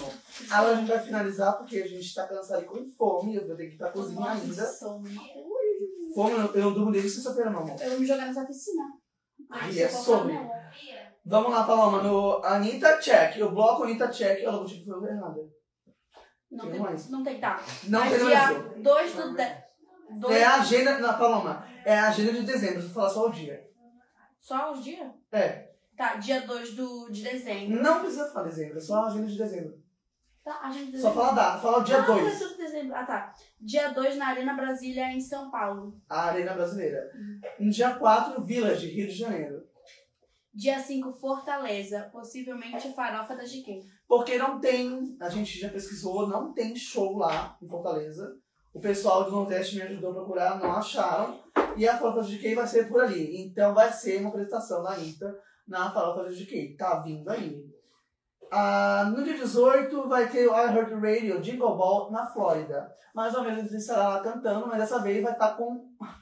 Agora 0.50 0.74
a 0.74 0.76
gente 0.76 0.88
vai 0.88 1.00
finalizar 1.00 1.58
porque 1.58 1.78
a 1.80 1.88
gente 1.88 2.14
tá 2.16 2.26
cansado 2.28 2.62
e 2.62 2.66
com 2.66 2.90
fome. 2.92 3.36
Eu 3.36 3.46
vou 3.46 3.56
ter 3.58 3.68
que 3.68 3.76
ir 3.76 3.78
pra 3.78 3.92
cozinha 3.92 4.32
ainda. 4.32 4.66
Fome, 6.16 6.32
eu- 6.32 6.54
eu 6.56 6.62
não 6.62 6.74
durmo 6.74 6.92
desde 6.92 7.10
sexta-feira, 7.10 7.50
não, 7.52 7.60
amor. 7.60 7.76
Eu 7.82 7.90
vou 7.92 8.00
me 8.00 8.06
jogar 8.06 8.26
nessa 8.26 8.46
piscina. 8.46 8.84
Ai, 9.50 9.80
é 9.82 9.88
sobre. 9.90 10.34
Vamos 11.26 11.52
lá, 11.52 11.64
Paloma. 11.66 12.02
No 12.02 12.42
Anitta 12.44 13.00
Check. 13.00 13.38
O 13.44 13.52
bloco 13.52 13.84
Anitta 13.84 14.08
Check. 14.10 14.42
Eu 14.44 14.52
não 14.54 14.66
tive 14.66 14.86
que 14.86 14.90
foi 14.90 15.10
errada. 15.10 15.42
Não 16.52 16.72
Tem 16.72 16.80
mais? 16.80 17.10
não 17.10 17.24
tem, 17.24 17.40
tá. 17.40 17.62
Não 17.88 18.02
tem 18.02 18.18
dia 18.18 18.52
mais. 18.52 18.84
2 18.84 19.14
do 19.16 19.34
10. 19.36 19.69
É 20.30 20.44
a 20.44 20.56
agenda. 20.56 20.98
Não, 21.00 21.18
Paloma. 21.18 21.66
É 21.86 21.98
a 21.98 22.10
agenda 22.10 22.34
de 22.34 22.44
dezembro. 22.44 22.82
Vou 22.82 22.92
falar 22.92 23.10
só 23.10 23.28
o 23.28 23.32
dia. 23.32 23.70
Só 24.40 24.72
os 24.72 24.84
dias? 24.84 25.12
É. 25.32 25.70
Tá, 25.96 26.16
dia 26.16 26.42
2 26.42 26.76
do, 26.76 27.10
de 27.12 27.24
dezembro. 27.24 27.82
Não 27.82 28.00
precisa 28.00 28.32
falar 28.32 28.48
dezembro. 28.48 28.78
É 28.78 28.82
só 28.82 29.04
a 29.04 29.08
agenda 29.08 29.28
de 29.28 29.38
dezembro. 29.38 29.78
Tá, 30.44 30.62
a 30.64 30.72
gente 30.72 30.98
Só 30.98 31.14
fala 31.14 31.34
data. 31.34 31.60
Fala 31.60 31.80
o 31.80 31.84
dia 31.84 31.98
ah, 31.98 32.06
2. 32.06 32.24
mas 32.24 32.40
tudo 32.40 32.58
dezembro. 32.58 32.96
Ah, 32.96 33.06
tá. 33.06 33.34
Dia 33.60 33.90
2 33.90 34.18
na 34.18 34.28
Arena 34.30 34.54
Brasília, 34.54 35.12
em 35.12 35.20
São 35.20 35.52
Paulo. 35.52 36.00
A 36.10 36.28
Arena 36.28 36.54
Brasileira. 36.54 37.12
No 37.60 37.70
dia 37.70 37.94
4, 37.96 38.42
Village, 38.42 38.88
Rio 38.88 39.08
de 39.08 39.14
Janeiro. 39.14 39.68
Dia 40.54 40.80
5, 40.80 41.12
Fortaleza. 41.14 42.10
Possivelmente 42.12 42.94
Farofa 42.94 43.36
da 43.36 43.44
GQ. 43.44 43.82
Porque 44.08 44.38
não 44.38 44.60
tem, 44.60 45.18
a 45.20 45.30
gente 45.30 45.60
já 45.60 45.70
pesquisou, 45.70 46.28
não 46.28 46.54
tem 46.54 46.76
show 46.76 47.18
lá 47.18 47.58
em 47.62 47.68
Fortaleza. 47.68 48.38
O 48.74 48.80
pessoal 48.80 49.24
do 49.24 49.32
Nordeste 49.32 49.76
me 49.76 49.82
ajudou 49.82 50.12
a 50.12 50.16
procurar, 50.16 50.60
não 50.60 50.72
acharam. 50.72 51.40
E 51.76 51.88
a 51.88 51.98
Farofa 51.98 52.22
de 52.22 52.38
GK 52.38 52.56
vai 52.56 52.68
ser 52.68 52.88
por 52.88 53.02
ali. 53.02 53.42
Então 53.42 53.74
vai 53.74 53.92
ser 53.92 54.20
uma 54.20 54.30
apresentação 54.30 54.84
da 54.84 54.92
Anitta 54.92 55.38
na 55.68 55.92
Farofa 55.92 56.30
de 56.30 56.44
GK. 56.44 56.76
Tá 56.78 57.00
vindo 57.00 57.30
aí. 57.30 57.66
Ah, 58.52 59.12
no 59.16 59.24
dia 59.24 59.38
18 59.38 60.08
vai 60.08 60.28
ter 60.30 60.48
o 60.48 60.54
iHeartRadio 60.54 61.42
Jingle 61.42 61.78
Ball 61.78 62.12
na 62.12 62.26
Flórida. 62.28 62.92
Mais 63.14 63.34
uma 63.34 63.44
vez 63.44 63.58
gente 63.58 63.76
estará 63.76 64.10
lá 64.10 64.20
cantando, 64.22 64.68
mas 64.68 64.80
dessa 64.80 65.00
vez 65.00 65.22
vai 65.22 65.34
estar 65.34 65.56
com. 65.56 65.90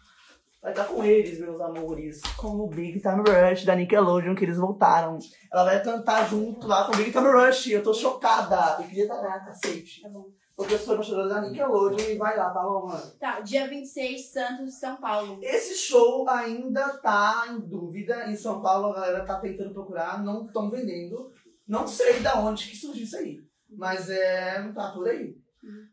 Vai 0.60 0.72
estar 0.72 0.86
com 0.86 1.04
eles, 1.04 1.40
meus 1.40 1.62
amores. 1.62 2.20
Com 2.36 2.48
o 2.60 2.68
Big 2.68 3.00
Time 3.00 3.22
Rush 3.22 3.64
da 3.64 3.76
Nickelodeon, 3.76 4.34
que 4.34 4.44
eles 4.44 4.58
voltaram. 4.58 5.20
Ela 5.54 5.64
vai 5.64 5.82
cantar 5.84 6.28
junto 6.28 6.68
lá 6.68 6.84
com 6.84 6.94
o 6.94 6.98
Big 6.98 7.12
Time 7.12 7.30
Rush. 7.30 7.68
Eu 7.68 7.84
tô 7.84 7.94
chocada. 7.94 8.82
Eu 8.82 8.88
queria 8.88 9.04
estar 9.04 9.22
lá, 9.22 9.40
cacete. 9.40 10.02
Tá 10.02 10.10
bom. 10.10 10.26
Porque 10.58 10.74
eu 10.74 10.80
sou 10.80 10.96
embaixadora 10.96 11.30
da 11.30 11.42
Nickelodeon 11.42 12.10
e 12.10 12.18
vai 12.18 12.36
lá, 12.36 12.50
Paloma. 12.50 12.98
Tá, 13.20 13.42
dia 13.42 13.68
26, 13.68 14.32
Santos, 14.32 14.80
São 14.80 14.98
Paulo. 14.98 15.40
Esse 15.44 15.76
show 15.76 16.28
ainda 16.28 16.98
tá 16.98 17.46
em 17.52 17.60
dúvida. 17.60 18.28
Em 18.28 18.36
São 18.36 18.60
Paulo 18.60 18.88
a 18.88 18.96
galera 18.96 19.24
tá 19.24 19.40
tentando 19.40 19.72
procurar, 19.72 20.24
não 20.24 20.48
estão 20.48 20.68
vendendo. 20.68 21.32
Não 21.68 21.88
sei 21.88 22.22
da 22.22 22.40
onde 22.40 22.68
que 22.68 22.76
surgiu 22.76 23.04
isso 23.04 23.18
aí. 23.18 23.40
Mas 23.70 24.10
é. 24.10 24.60
não 24.64 24.74
tá 24.74 24.92
por 24.92 25.08
aí. 25.08 25.38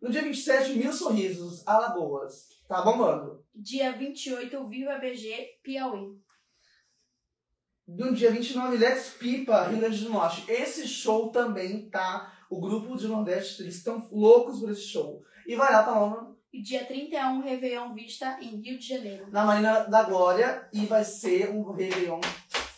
No 0.01 0.11
dia 0.11 0.23
27, 0.23 0.79
Mil 0.79 0.93
Sorrisos, 0.93 1.67
Alagoas. 1.67 2.47
Tá 2.67 2.81
bombando. 2.81 3.45
Dia 3.55 3.93
28, 3.93 4.67
Viva 4.67 4.99
BG, 4.99 5.59
Piauí. 5.63 6.19
No 7.87 8.15
dia 8.15 8.31
29, 8.31 8.79
Let's 8.79 9.11
Pipa, 9.11 9.65
Rio 9.65 9.79
Grande 9.79 10.03
do 10.03 10.11
Norte. 10.11 10.51
Esse 10.51 10.89
show 10.89 11.31
também 11.31 11.91
tá. 11.91 12.34
O 12.55 12.61
grupo 12.61 12.97
de 12.97 13.09
Nordeste, 13.09 13.63
eles 13.63 13.75
estão 13.77 14.07
loucos 14.13 14.61
por 14.61 14.71
esse 14.71 14.83
show. 14.83 15.21
E 15.45 15.57
vai 15.57 15.73
lá, 15.73 15.83
Paloma, 15.83 16.37
E 16.53 16.63
dia 16.63 16.85
31, 16.87 17.41
Réveillon 17.41 17.93
Vista 17.93 18.39
em 18.41 18.61
Rio 18.61 18.79
de 18.79 18.87
Janeiro. 18.87 19.27
na 19.29 19.45
Marina 19.45 19.81
da 19.81 20.05
Glória. 20.05 20.69
E 20.73 20.87
vai 20.87 21.03
ser 21.05 21.51
um 21.51 21.73
Réveillon 21.73 22.21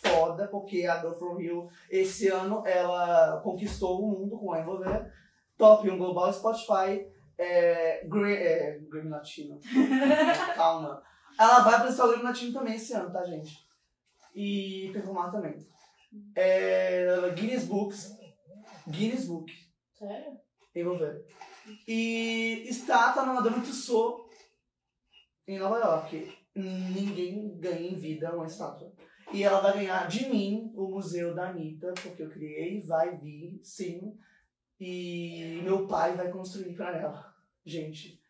foda, 0.01 0.47
porque 0.47 0.87
a 0.87 0.99
Girl 0.99 1.13
from 1.13 1.35
Rio, 1.35 1.69
esse 1.91 2.27
ano, 2.27 2.63
ela 2.65 3.39
conquistou 3.43 4.01
o 4.01 4.07
mundo 4.07 4.39
com 4.39 4.51
a 4.51 4.61
Envolver. 4.61 5.11
Top 5.55 5.87
1 5.87 5.95
Global 5.95 6.33
Spotify. 6.33 7.05
É, 7.37 8.03
Grammy, 8.07 8.33
é, 8.33 8.79
Latino. 9.07 9.59
Calma. 10.55 11.03
Ela 11.39 11.59
vai 11.59 11.75
apresentar 11.75 12.05
o 12.05 12.07
Grammy 12.07 12.23
Latino 12.23 12.51
também 12.51 12.73
esse 12.77 12.93
ano, 12.93 13.13
tá, 13.13 13.23
gente? 13.25 13.53
E 14.33 14.89
performar 14.91 15.31
também. 15.31 15.55
É, 16.35 17.05
Guinness 17.35 17.65
Books. 17.65 18.17
Guinness 18.87 19.27
Book. 19.27 19.66
Sério? 19.97 20.37
Envolver. 20.75 21.25
E 21.87 22.65
estátua 22.69 23.25
na 23.25 23.33
Madame 23.33 23.61
Tussauds 23.61 24.27
em 25.47 25.57
Nova 25.57 25.79
York. 25.79 26.31
Ninguém 26.55 27.57
ganha 27.57 27.89
em 27.89 27.95
vida 27.95 28.35
uma 28.35 28.45
estátua. 28.45 28.91
E 29.33 29.43
ela 29.43 29.59
vai 29.59 29.73
ganhar 29.73 30.07
de 30.07 30.29
mim 30.29 30.71
o 30.75 30.87
museu 30.87 31.33
da 31.35 31.49
Anitta, 31.49 31.93
porque 32.01 32.23
eu 32.23 32.29
criei, 32.29 32.81
vai 32.81 33.17
vir, 33.17 33.59
sim. 33.63 34.17
E 34.79 35.59
meu 35.63 35.87
pai 35.87 36.15
vai 36.15 36.31
construir 36.31 36.73
pra 36.75 36.95
ela. 36.95 37.33
Gente, 37.65 38.21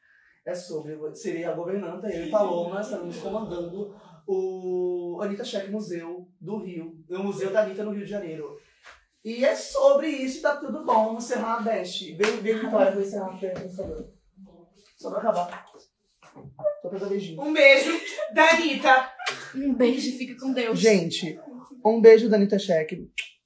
é 0.45 0.55
sobre. 0.55 0.97
Serei 1.13 1.43
a 1.43 1.53
governanta, 1.53 2.09
eu 2.09 2.28
e 2.28 2.32
Paloma 2.32 2.82
estaremos 2.82 3.18
comandando 3.18 3.93
o 4.26 5.20
Anitta 5.22 5.43
Check 5.43 5.70
Museu 5.70 6.28
do 6.39 6.57
Rio. 6.57 7.03
O 7.09 7.20
Museu 7.20 7.51
da 7.51 7.63
Anitta 7.63 7.84
no 7.84 7.91
Rio 7.91 8.05
de 8.05 8.11
Janeiro. 8.11 8.56
E 9.24 9.43
é 9.43 9.55
sobre 9.55 10.07
isso 10.07 10.41
tá 10.41 10.55
tudo 10.55 10.86
bom. 10.86 11.07
Vamos 11.07 11.26
encerrar 11.26 11.57
a 11.57 11.61
Best. 11.61 12.15
Vem, 12.15 12.38
vem 12.38 12.59
Vitória, 12.59 12.91
vou 12.91 13.01
encerrar 13.01 13.28
a 13.28 13.38
Best. 13.38 13.76
Só 14.97 15.09
pra 15.09 15.20
acabar. 15.20 15.65
Só 16.82 16.89
pra 16.89 16.99
dar 16.99 17.09
beijinho. 17.09 17.41
Um 17.41 17.53
beijo 17.53 17.91
da 18.34 18.49
Anitta. 18.51 19.11
Um 19.55 19.74
beijo, 19.74 20.18
fica 20.18 20.39
com 20.39 20.53
Deus. 20.53 20.80
Gente, 20.80 21.39
um 21.86 22.01
beijo 22.01 22.30
da 22.30 22.38
Anitta 22.38 22.57
Check. 22.57 22.91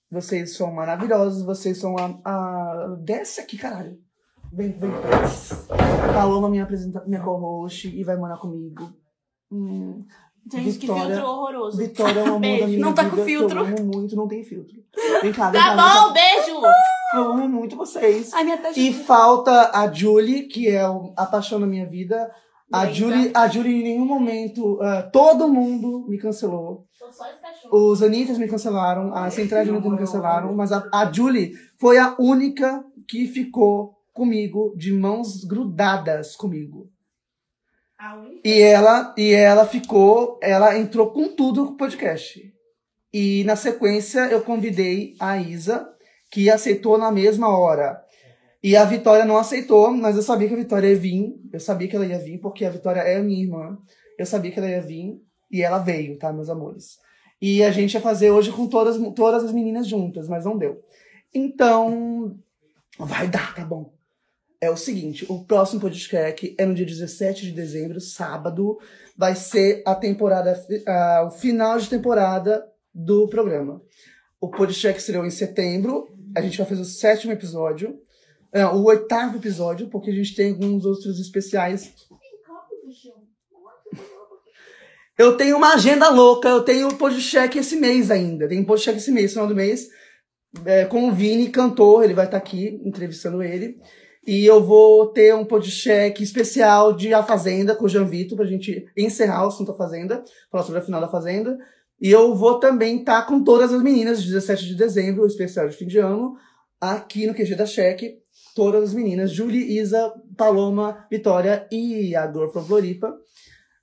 Vocês 0.09 0.55
são 0.55 0.71
maravilhosos. 0.71 1.43
Vocês 1.43 1.77
são 1.77 1.95
a. 1.97 2.19
a... 2.25 2.95
Desce 2.99 3.41
aqui, 3.41 3.57
caralho. 3.57 3.97
Vem, 4.51 4.71
vem. 4.71 4.91
Paloma, 6.13 6.49
minha, 6.49 6.63
apresenta... 6.63 7.03
minha 7.05 7.23
co-host, 7.23 7.87
e 7.87 8.03
vai 8.03 8.17
morar 8.17 8.37
comigo. 8.37 8.93
Hum, 9.49 10.05
Gente, 10.51 10.77
que 10.79 10.87
Vitória- 10.87 11.15
filtro 11.15 11.25
horroroso. 11.29 11.77
Vitória 11.77 12.19
é 12.19 12.23
o 12.23 12.25
amor 12.27 12.39
da 12.39 12.39
Beijo. 12.39 12.67
minha 12.67 12.79
Não 12.79 12.93
tá 12.93 13.03
com 13.03 13.09
vida, 13.11 13.21
que 13.23 13.29
filtro. 13.31 13.59
Eu 13.59 13.65
amo 13.65 13.91
muito, 13.93 14.15
não 14.15 14.27
tem 14.27 14.43
filtro. 14.43 14.75
Vem 15.21 15.31
cá, 15.31 15.49
vem 15.49 15.61
cá. 15.61 15.75
Tá 15.75 15.75
vem 15.75 15.77
cá. 15.77 16.01
bom, 16.07 16.13
beijo! 16.13 16.61
Eu 17.13 17.31
amo 17.31 17.47
muito 17.49 17.75
vocês. 17.75 18.33
Ai, 18.33 18.43
minha 18.43 18.57
testa. 18.57 18.79
E 18.79 18.93
falta 18.93 19.71
a 19.73 19.91
Julie, 19.91 20.43
que 20.47 20.67
é 20.67 20.81
a 20.81 21.25
paixão 21.25 21.59
da 21.59 21.67
minha 21.67 21.85
vida. 21.85 22.29
A. 22.71 22.85
Julie, 22.87 23.31
a 23.33 23.47
Julie 23.49 23.81
em 23.81 23.83
nenhum 23.83 24.05
momento, 24.05 24.79
ah, 24.81 25.03
todo 25.03 25.47
mundo 25.49 26.05
me 26.07 26.17
cancelou. 26.17 26.85
Os 27.69 28.01
Anitas 28.01 28.37
me 28.37 28.47
cancelaram, 28.47 29.13
a 29.13 29.29
Central 29.29 29.65
de 29.65 29.71
Anitta 29.71 29.89
me 29.89 29.97
cancelaram, 29.97 30.53
mas 30.55 30.71
a, 30.71 30.87
a 30.93 31.11
Julie 31.11 31.51
foi 31.77 31.97
a 31.97 32.15
única 32.17 32.83
que 33.07 33.27
ficou 33.27 33.97
comigo, 34.13 34.73
de 34.77 34.93
mãos 34.93 35.43
grudadas 35.43 36.35
comigo. 36.35 36.89
E 38.43 38.61
ela, 38.61 39.13
e 39.17 39.31
ela 39.31 39.65
ficou, 39.65 40.39
ela 40.41 40.77
entrou 40.77 41.11
com 41.11 41.35
tudo 41.35 41.65
no 41.65 41.77
podcast. 41.77 42.41
E 43.13 43.43
na 43.43 43.55
sequência 43.55 44.21
eu 44.21 44.41
convidei 44.41 45.15
a 45.19 45.37
Isa, 45.37 45.87
que 46.31 46.49
aceitou 46.49 46.97
na 46.97 47.11
mesma 47.11 47.55
hora. 47.55 48.01
E 48.63 48.75
a 48.75 48.85
Vitória 48.85 49.25
não 49.25 49.37
aceitou, 49.37 49.91
mas 49.91 50.15
eu 50.15 50.21
sabia 50.21 50.47
que 50.47 50.53
a 50.53 50.57
Vitória 50.57 50.87
ia 50.87 50.95
vir. 50.95 51.35
Eu 51.51 51.59
sabia 51.59 51.87
que 51.87 51.95
ela 51.95 52.05
ia 52.05 52.19
vir, 52.19 52.39
porque 52.39 52.63
a 52.63 52.69
Vitória 52.69 53.01
é 53.01 53.21
minha 53.21 53.43
irmã. 53.43 53.77
Eu 54.17 54.25
sabia 54.25 54.51
que 54.51 54.59
ela 54.59 54.69
ia 54.69 54.81
vir 54.81 55.19
e 55.51 55.61
ela 55.61 55.79
veio, 55.79 56.17
tá, 56.17 56.31
meus 56.31 56.49
amores? 56.49 56.97
E 57.41 57.63
a 57.63 57.71
gente 57.71 57.93
ia 57.93 58.01
fazer 58.01 58.31
hoje 58.31 58.51
com 58.51 58.67
todas, 58.67 58.97
todas 59.13 59.43
as 59.43 59.51
meninas 59.51 59.87
juntas, 59.87 60.27
mas 60.27 60.45
não 60.45 60.57
deu. 60.57 60.79
Então, 61.33 62.37
vai 62.97 63.27
dar, 63.27 63.55
tá 63.55 63.65
bom. 63.65 63.91
É 64.63 64.69
o 64.69 64.77
seguinte, 64.77 65.25
o 65.27 65.43
próximo 65.43 65.81
podcast 65.81 66.53
é 66.55 66.65
no 66.67 66.75
dia 66.75 66.85
17 66.85 67.47
de 67.47 67.51
dezembro, 67.51 67.99
sábado. 67.99 68.77
Vai 69.17 69.35
ser 69.35 69.81
a 69.87 69.95
temporada, 69.95 70.55
ah, 70.87 71.23
o 71.25 71.31
final 71.31 71.79
de 71.79 71.89
temporada 71.89 72.63
do 72.93 73.27
programa. 73.27 73.81
O 74.39 74.51
podcast 74.51 75.01
será 75.01 75.25
em 75.25 75.31
setembro. 75.31 76.07
A 76.37 76.41
gente 76.41 76.59
vai 76.59 76.67
fazer 76.67 76.81
o 76.81 76.85
sétimo 76.85 77.33
episódio. 77.33 77.99
Não, 78.53 78.75
o 78.75 78.83
oitavo 78.83 79.37
episódio, 79.37 79.89
porque 79.89 80.11
a 80.11 80.13
gente 80.13 80.35
tem 80.35 80.51
alguns 80.51 80.85
outros 80.85 81.19
especiais. 81.19 81.95
Eu 85.17 85.35
tenho 85.37 85.57
uma 85.57 85.73
agenda 85.73 86.07
louca, 86.09 86.49
eu 86.49 86.61
tenho 86.61 86.95
podcast 86.97 87.57
esse 87.57 87.77
mês 87.77 88.11
ainda. 88.11 88.47
Tem 88.47 88.63
podcast 88.63 89.01
esse 89.01 89.11
mês, 89.11 89.31
final 89.31 89.47
do 89.47 89.55
mês. 89.55 89.89
é, 90.65 90.85
com 90.85 91.07
o 91.07 91.11
Vini, 91.11 91.49
cantor, 91.49 92.03
ele 92.03 92.13
vai 92.13 92.25
estar 92.25 92.37
aqui 92.37 92.79
entrevistando 92.85 93.41
ele. 93.41 93.79
E 94.25 94.45
eu 94.45 94.63
vou 94.63 95.07
ter 95.07 95.33
um 95.33 95.43
podcast 95.43 96.21
especial 96.21 96.93
de 96.93 97.11
A 97.11 97.23
Fazenda 97.23 97.75
com 97.75 97.85
o 97.85 97.89
Jean 97.89 98.05
Vitor, 98.05 98.37
pra 98.37 98.45
gente 98.45 98.85
encerrar 98.95 99.45
o 99.45 99.47
assunto 99.47 99.71
da 99.71 99.77
Fazenda, 99.77 100.23
falar 100.51 100.63
sobre 100.63 100.79
a 100.79 100.83
final 100.83 101.01
da 101.01 101.07
Fazenda. 101.07 101.57
E 101.99 102.11
eu 102.11 102.35
vou 102.35 102.59
também 102.59 102.99
estar 102.99 103.25
com 103.25 103.43
todas 103.43 103.73
as 103.73 103.81
meninas, 103.81 104.23
17 104.23 104.67
de 104.67 104.75
dezembro, 104.75 105.23
o 105.23 105.27
especial 105.27 105.67
de 105.67 105.75
fim 105.75 105.87
de 105.87 105.97
ano, 105.97 106.35
aqui 106.79 107.25
no 107.25 107.33
QG 107.33 107.55
da 107.55 107.65
Cheque. 107.65 108.19
Todas 108.55 108.89
as 108.89 108.93
meninas, 108.93 109.31
Julie, 109.31 109.79
Isa, 109.79 110.13
Paloma, 110.37 111.07
Vitória 111.09 111.67
e 111.71 112.15
a 112.15 112.31
from 112.31 112.63
Floripa. 112.63 113.15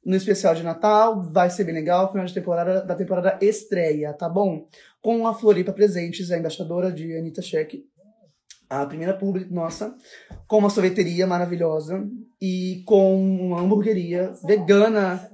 No 0.05 0.15
especial 0.15 0.55
de 0.55 0.63
Natal, 0.63 1.21
vai 1.21 1.51
ser 1.51 1.65
bem 1.65 1.75
legal, 1.75 2.11
final 2.11 2.25
de 2.25 2.33
temporada 2.33 2.81
da 2.83 2.95
temporada 2.95 3.39
estreia, 3.43 4.13
tá 4.13 4.29
bom? 4.29 4.69
Com 5.03 5.27
a 5.27 5.35
Floripa 5.35 5.73
Presentes, 5.73 6.31
a 6.31 6.39
embaixadora 6.39 6.93
de 6.93 7.17
Anitta 7.17 7.43
Cheque, 7.43 7.85
a 8.69 8.85
primeira 8.87 9.15
publi 9.17 9.47
nossa, 9.51 9.97
com 10.47 10.59
uma 10.59 10.71
sorveteria 10.71 11.27
maravilhosa 11.27 12.07
e 12.41 12.83
com 12.87 13.17
uma 13.21 13.61
hamburgueria 13.61 14.33
vegana 14.45 15.29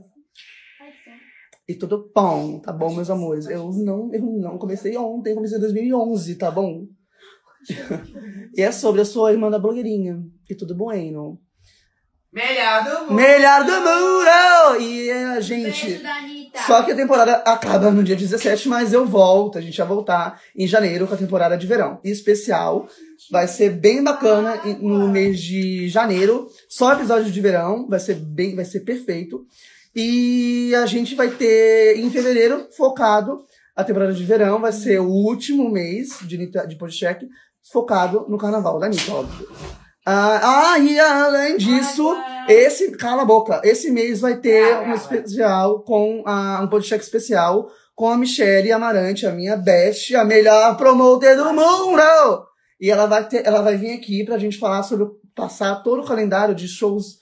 e 1.67 1.75
tudo 1.75 2.11
bom, 2.15 2.61
tá 2.61 2.71
bom, 2.73 2.95
meus 2.95 3.09
amores? 3.09 3.47
Eu 3.47 3.71
não, 3.73 4.13
eu 4.13 4.21
não 4.21 4.59
comecei 4.59 4.97
ontem, 4.99 5.35
comecei 5.35 5.57
em 5.57 5.61
2011, 5.63 6.37
tá 6.37 6.51
bom? 6.51 6.87
e 8.55 8.61
é 8.61 8.71
sobre, 8.71 9.01
a 9.01 9.33
irmã 9.33 9.51
da 9.51 9.59
blogueirinha, 9.59 10.23
e 10.49 10.55
tudo 10.55 10.75
bueno. 10.75 11.41
Melhor 12.31 12.85
do 12.85 13.01
mundo. 13.01 13.15
Melhor 13.15 13.65
do 13.65 13.73
mundo! 13.73 14.81
E 14.83 15.11
a 15.11 15.41
gente... 15.41 16.03
Anitta. 16.55 16.67
Só 16.67 16.83
que 16.83 16.93
a 16.93 16.97
temporada 16.97 17.37
acaba 17.39 17.91
no 17.91 18.03
dia 18.03 18.17
17, 18.17 18.69
mas 18.69 18.93
eu 18.93 19.05
volto. 19.05 19.59
A 19.59 19.61
gente 19.61 19.77
vai 19.77 19.87
voltar 19.87 20.41
em 20.57 20.67
janeiro 20.67 21.07
com 21.07 21.15
a 21.15 21.19
temporada 21.19 21.57
de 21.57 21.67
verão. 21.67 22.01
Especial. 22.05 22.89
Vai 23.31 23.49
ser 23.49 23.71
bem 23.71 24.03
bacana 24.03 24.61
no 24.81 25.09
mês 25.09 25.41
de 25.41 25.89
janeiro. 25.89 26.49
Só 26.69 26.93
episódio 26.93 27.31
de 27.31 27.41
verão. 27.41 27.87
Vai 27.89 28.01
ser 28.01 28.15
bem, 28.15 28.55
vai 28.55 28.65
ser 28.65 28.81
perfeito. 28.81 29.45
E 29.95 30.75
a 30.75 30.87
gente 30.87 31.15
vai 31.15 31.31
ter 31.31 31.99
em 31.99 32.11
fevereiro 32.11 32.69
focado. 32.77 33.45
A 33.77 33.85
temporada 33.85 34.13
de 34.13 34.25
verão 34.25 34.61
vai 34.61 34.73
ser 34.73 35.01
o 35.01 35.09
último 35.09 35.69
mês 35.69 36.19
de, 36.23 36.37
de 36.47 36.77
podcast 36.77 37.27
focado 37.73 38.27
no 38.29 38.39
carnaval 38.39 38.79
da 38.79 38.87
Anitta, 38.87 39.13
óbvio. 39.13 39.84
Ah, 40.07 40.73
ah, 40.73 40.79
e 40.79 41.01
além 41.01 41.57
disso, 41.57 42.15
esse, 42.47 42.91
cala 42.93 43.23
a 43.23 43.25
boca, 43.25 43.63
esse 43.65 43.91
mês 43.91 44.21
vai 44.21 44.37
ter 44.37 44.77
um 44.87 44.93
especial 44.93 45.81
com 45.81 46.23
a, 46.27 46.61
um 46.63 46.69
podcast 46.69 47.03
especial 47.03 47.71
com 47.95 48.09
a 48.09 48.19
Michelle 48.19 48.71
Amarante, 48.71 49.27
a 49.27 49.33
minha 49.33 49.57
best, 49.57 50.15
a 50.15 50.25
melhor 50.25 50.77
promoter 50.77 51.37
do 51.37 51.55
mundo! 51.55 52.03
E 52.79 52.91
ela 52.91 53.07
vai 53.07 53.27
ter, 53.27 53.47
ela 53.47 53.63
vai 53.63 53.79
vir 53.79 53.93
aqui 53.93 54.25
pra 54.25 54.37
gente 54.37 54.59
falar 54.59 54.83
sobre, 54.83 55.07
passar 55.35 55.77
todo 55.77 56.03
o 56.03 56.07
calendário 56.07 56.55
de 56.55 56.69
shows, 56.69 57.19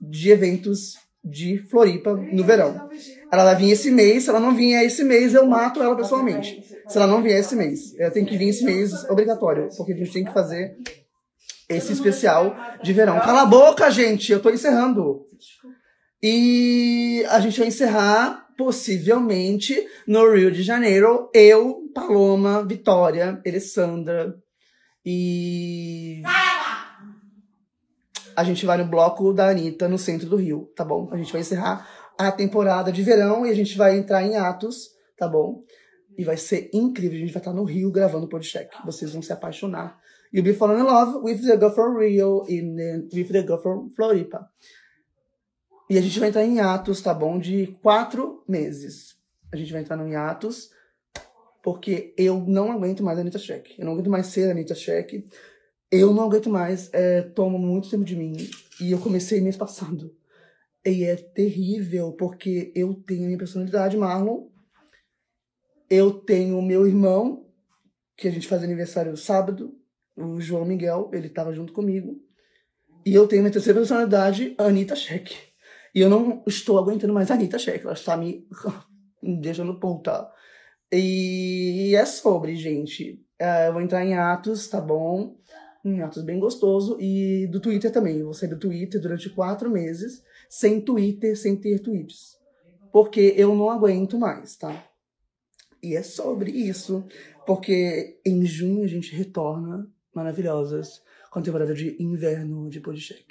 de 0.00 0.30
eventos 0.30 0.94
de 1.22 1.58
Floripa 1.70 2.14
no 2.14 2.42
verão. 2.42 2.88
Ela 3.30 3.44
vai 3.44 3.56
vir 3.56 3.70
esse 3.70 3.92
mês, 3.92 4.24
se 4.24 4.30
ela 4.30 4.40
não 4.40 4.56
vier 4.56 4.84
esse 4.84 5.04
mês, 5.04 5.34
eu 5.34 5.46
mato 5.46 5.80
ela 5.80 5.94
pessoalmente. 5.94 6.62
Se 6.88 6.96
ela 6.96 7.06
não 7.06 7.22
vier 7.22 7.38
esse 7.38 7.54
mês, 7.54 7.96
ela 7.96 8.10
tem 8.10 8.24
que 8.24 8.36
vir 8.36 8.48
esse 8.48 8.64
mês 8.64 9.04
obrigatório, 9.08 9.68
porque 9.76 9.92
a 9.92 9.96
gente 9.96 10.12
tem 10.12 10.24
que 10.24 10.32
fazer 10.32 10.76
esse 11.68 11.92
especial 11.92 12.56
de 12.82 12.92
verão. 12.92 13.18
Cala 13.20 13.42
a 13.42 13.46
boca, 13.46 13.90
gente, 13.90 14.32
eu 14.32 14.40
tô 14.40 14.50
encerrando. 14.50 15.26
E 16.22 17.24
a 17.28 17.40
gente 17.40 17.58
vai 17.58 17.68
encerrar, 17.68 18.48
possivelmente, 18.56 19.86
no 20.06 20.32
Rio 20.32 20.50
de 20.50 20.62
Janeiro. 20.62 21.30
Eu, 21.34 21.90
Paloma, 21.94 22.64
Vitória, 22.64 23.40
Alessandra 23.46 24.34
e. 25.04 26.22
A 28.36 28.42
gente 28.42 28.66
vai 28.66 28.78
no 28.78 28.86
bloco 28.86 29.32
da 29.32 29.48
Anitta, 29.48 29.86
no 29.86 29.98
centro 29.98 30.28
do 30.28 30.36
Rio, 30.36 30.72
tá 30.74 30.84
bom? 30.84 31.08
A 31.12 31.16
gente 31.16 31.30
vai 31.30 31.42
encerrar 31.42 31.86
a 32.18 32.32
temporada 32.32 32.90
de 32.90 33.02
verão 33.02 33.46
e 33.46 33.50
a 33.50 33.54
gente 33.54 33.76
vai 33.76 33.96
entrar 33.96 34.22
em 34.24 34.36
Atos, 34.36 34.88
tá 35.16 35.28
bom? 35.28 35.62
E 36.16 36.24
vai 36.24 36.36
ser 36.36 36.70
incrível. 36.72 37.16
A 37.16 37.20
gente 37.20 37.32
vai 37.32 37.40
estar 37.40 37.52
no 37.52 37.64
Rio 37.64 37.90
gravando 37.90 38.26
o 38.26 38.28
podcast. 38.28 38.74
Vocês 38.84 39.12
vão 39.12 39.22
se 39.22 39.32
apaixonar. 39.32 39.98
You'll 40.34 40.42
be 40.42 40.52
falling 40.52 40.80
in 40.80 40.84
love 40.84 41.22
with 41.22 41.46
the 41.46 41.56
girl 41.56 41.70
from 41.70 41.94
Rio 41.94 42.40
and 42.48 42.76
then 42.76 43.08
with 43.12 43.30
the 43.30 43.42
girl 43.44 43.58
from 43.58 43.90
Floripa. 43.90 44.48
E 45.88 45.96
a 45.96 46.00
gente 46.00 46.18
vai 46.18 46.30
entrar 46.30 46.44
em 46.44 46.58
atos, 46.58 47.00
tá 47.00 47.14
bom? 47.14 47.38
De 47.38 47.68
quatro 47.80 48.42
meses. 48.48 49.16
A 49.52 49.56
gente 49.56 49.72
vai 49.72 49.82
entrar 49.82 49.96
no 49.96 50.08
hiatus 50.08 50.70
porque 51.62 52.12
eu 52.18 52.40
não 52.48 52.72
aguento 52.72 53.00
mais 53.04 53.16
a 53.16 53.20
Anitta 53.20 53.38
Check. 53.38 53.78
Eu 53.78 53.84
não 53.84 53.92
aguento 53.92 54.10
mais 54.10 54.26
ser 54.26 54.48
a 54.48 54.50
Anitta 54.50 54.74
Check. 54.74 55.24
Eu 55.88 56.12
não 56.12 56.24
aguento 56.24 56.50
mais. 56.50 56.90
É, 56.92 57.30
muito 57.38 57.88
tempo 57.88 58.04
de 58.04 58.16
mim. 58.16 58.36
E 58.80 58.90
eu 58.90 58.98
comecei 58.98 59.40
mês 59.40 59.56
passado. 59.56 60.12
E 60.84 61.04
é 61.04 61.14
terrível, 61.14 62.10
porque 62.12 62.72
eu 62.74 62.92
tenho 63.06 63.22
a 63.22 63.26
minha 63.26 63.38
personalidade, 63.38 63.96
Marlon. 63.96 64.48
Eu 65.88 66.12
tenho 66.12 66.60
meu 66.60 66.88
irmão, 66.88 67.46
que 68.16 68.26
a 68.26 68.32
gente 68.32 68.48
faz 68.48 68.64
aniversário 68.64 69.16
sábado, 69.16 69.78
o 70.16 70.40
João 70.40 70.64
Miguel, 70.64 71.10
ele 71.12 71.28
tava 71.28 71.52
junto 71.52 71.72
comigo. 71.72 72.20
E 73.04 73.14
eu 73.14 73.26
tenho 73.28 73.42
minha 73.42 73.52
terceira 73.52 73.78
personalidade, 73.78 74.54
a 74.56 74.64
Anitta 74.64 74.94
Check. 74.94 75.30
E 75.94 76.00
eu 76.00 76.08
não 76.08 76.42
estou 76.46 76.78
aguentando 76.78 77.12
mais 77.12 77.30
a 77.30 77.34
Anitta 77.34 77.58
Check. 77.58 77.82
Ela 77.82 77.92
está 77.92 78.16
me 78.16 78.46
deixando 79.40 79.78
puta. 79.78 80.28
E 80.92 81.94
é 81.94 82.04
sobre, 82.04 82.56
gente. 82.56 83.22
É, 83.38 83.68
eu 83.68 83.72
vou 83.72 83.82
entrar 83.82 84.04
em 84.04 84.14
Atos, 84.14 84.68
tá 84.68 84.80
bom? 84.80 85.36
Em 85.84 86.00
Atos 86.00 86.22
bem 86.22 86.38
gostoso. 86.38 86.96
E 87.00 87.46
do 87.48 87.60
Twitter 87.60 87.92
também. 87.92 88.18
Eu 88.18 88.26
vou 88.26 88.34
sair 88.34 88.48
do 88.48 88.58
Twitter 88.58 89.00
durante 89.00 89.28
quatro 89.30 89.70
meses, 89.70 90.22
sem 90.48 90.80
Twitter, 90.80 91.36
sem 91.38 91.56
ter 91.56 91.80
tweets. 91.80 92.38
Porque 92.92 93.34
eu 93.36 93.54
não 93.54 93.70
aguento 93.70 94.18
mais, 94.18 94.56
tá? 94.56 94.84
E 95.82 95.94
é 95.94 96.02
sobre 96.02 96.50
isso. 96.50 97.04
Porque 97.46 98.18
em 98.24 98.46
junho 98.46 98.84
a 98.84 98.88
gente 98.88 99.14
retorna 99.14 99.86
maravilhosas 100.14 101.02
com 101.30 101.38
a 101.38 101.42
temporada 101.42 101.74
de 101.74 101.96
inverno 102.00 102.68
de 102.68 102.80
Podcheck. 102.80 103.24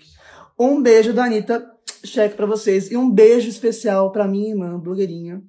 Um 0.59 0.81
beijo 0.81 1.13
da 1.13 1.25
Anitta 1.25 1.73
Check 2.05 2.35
pra 2.35 2.45
vocês. 2.45 2.91
E 2.91 2.97
um 2.97 3.09
beijo 3.09 3.47
especial 3.47 4.11
pra 4.11 4.27
minha 4.27 4.49
irmã, 4.49 4.77
blogueirinha. 4.77 5.41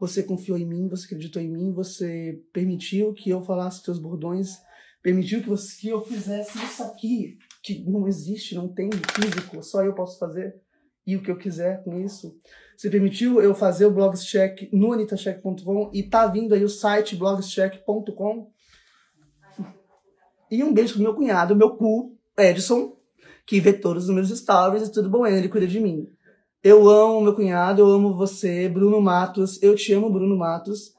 Você 0.00 0.22
confiou 0.22 0.56
em 0.56 0.66
mim, 0.66 0.88
você 0.88 1.04
acreditou 1.04 1.42
em 1.42 1.50
mim, 1.50 1.72
você 1.72 2.42
permitiu 2.52 3.12
que 3.12 3.28
eu 3.28 3.42
falasse 3.42 3.84
seus 3.84 3.98
bordões, 3.98 4.56
permitiu 5.02 5.42
que, 5.42 5.48
você, 5.48 5.78
que 5.78 5.88
eu 5.88 6.02
fizesse 6.02 6.56
isso 6.58 6.82
aqui, 6.82 7.36
que 7.62 7.84
não 7.84 8.08
existe, 8.08 8.54
não 8.54 8.66
tem 8.66 8.88
físico, 8.90 9.62
só 9.62 9.84
eu 9.84 9.94
posso 9.94 10.18
fazer 10.18 10.58
e 11.06 11.16
o 11.16 11.22
que 11.22 11.30
eu 11.30 11.36
quiser 11.36 11.84
com 11.84 12.00
isso. 12.00 12.34
Você 12.76 12.88
permitiu 12.88 13.42
eu 13.42 13.54
fazer 13.54 13.84
o 13.84 13.90
blogscheck 13.90 14.70
no 14.72 14.92
anitacheck.com 14.92 15.90
e 15.92 16.02
tá 16.02 16.26
vindo 16.26 16.54
aí 16.54 16.64
o 16.64 16.68
site 16.68 17.14
blogscheck.com. 17.14 18.50
E 20.50 20.64
um 20.64 20.72
beijo 20.72 20.94
pro 20.94 21.02
meu 21.02 21.14
cunhado, 21.14 21.54
meu 21.54 21.70
cu, 21.70 22.16
Edson, 22.36 22.96
que 23.46 23.60
vê 23.60 23.72
todos 23.72 24.08
os 24.08 24.14
meus 24.14 24.28
stories 24.30 24.88
e 24.88 24.92
tudo 24.92 25.08
bom, 25.08 25.26
ele 25.26 25.48
cuida 25.48 25.66
de 25.66 25.78
mim. 25.78 26.06
Eu 26.62 26.88
amo 26.88 27.20
meu 27.20 27.34
cunhado, 27.34 27.80
eu 27.80 27.86
amo 27.86 28.14
você, 28.14 28.68
Bruno 28.68 29.00
Matos. 29.00 29.62
Eu 29.62 29.74
te 29.74 29.92
amo, 29.94 30.10
Bruno 30.10 30.36
Matos. 30.36 30.92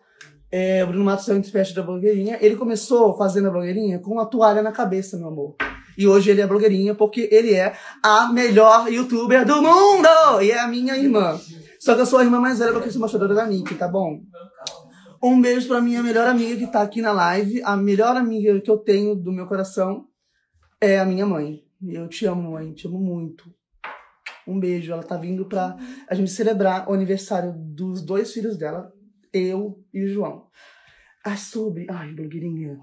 É, 0.52 0.84
o 0.84 0.88
Bruno 0.88 1.06
Matos 1.06 1.30
é 1.30 1.34
um 1.34 1.38
intérprete 1.38 1.76
da 1.76 1.84
blogueirinha. 1.84 2.38
Ele 2.42 2.56
começou 2.56 3.16
fazendo 3.16 3.48
a 3.48 3.52
blogueirinha 3.52 4.00
com 4.00 4.12
uma 4.12 4.26
toalha 4.26 4.62
na 4.62 4.72
cabeça, 4.72 5.18
meu 5.18 5.28
amor. 5.28 5.56
E 5.98 6.08
hoje 6.08 6.32
ele 6.32 6.42
é 6.42 6.48
blogueirinha 6.48 6.96
porque 6.96 7.30
ele 7.32 7.54
é 7.54 7.74
a 8.02 8.32
melhor 8.34 8.92
youtuber 8.92 9.46
do 9.46 9.62
mundo! 9.62 10.42
E 10.42 10.50
é 10.50 10.60
a 10.60 10.68
minha 10.68 10.98
irmã. 10.98 11.40
Só 11.80 11.94
que 11.94 12.02
eu 12.02 12.06
sou 12.06 12.20
a 12.20 12.24
irmã 12.24 12.40
mais 12.40 12.60
velha 12.60 12.72
porque 12.72 12.88
eu 12.88 12.92
sou 12.92 13.00
embaixadora 13.00 13.36
da 13.36 13.46
Nick, 13.46 13.76
tá 13.76 13.88
bom? 13.88 14.20
Um 15.24 15.40
beijo 15.40 15.68
pra 15.68 15.80
minha 15.80 16.02
melhor 16.02 16.28
amiga 16.28 16.58
que 16.58 16.72
tá 16.72 16.82
aqui 16.82 17.00
na 17.00 17.12
live. 17.12 17.62
A 17.64 17.78
melhor 17.78 18.18
amiga 18.18 18.60
que 18.60 18.72
eu 18.72 18.78
tenho 18.78 19.16
do 19.16 19.32
meu 19.32 19.46
coração 19.46 20.08
é 20.80 20.98
a 20.98 21.06
minha 21.06 21.28
mãe. 21.28 21.64
Eu 21.88 22.08
te 22.08 22.26
amo, 22.26 22.54
mãe. 22.54 22.74
Te 22.74 22.88
amo 22.88 22.98
muito. 22.98 23.54
Um 24.48 24.60
beijo. 24.60 24.92
Ela 24.92 25.04
tá 25.04 25.18
vindo 25.18 25.46
pra 25.46 25.78
a 26.08 26.16
gente 26.16 26.32
celebrar 26.32 26.90
o 26.90 26.94
aniversário 26.94 27.54
dos 27.56 28.02
dois 28.02 28.34
filhos 28.34 28.58
dela, 28.58 28.92
eu 29.32 29.80
e 29.94 30.04
o 30.06 30.08
João. 30.08 30.48
Ah, 31.24 31.38
sobre. 31.38 31.86
Ai, 31.88 32.12
blogueirinha. 32.14 32.80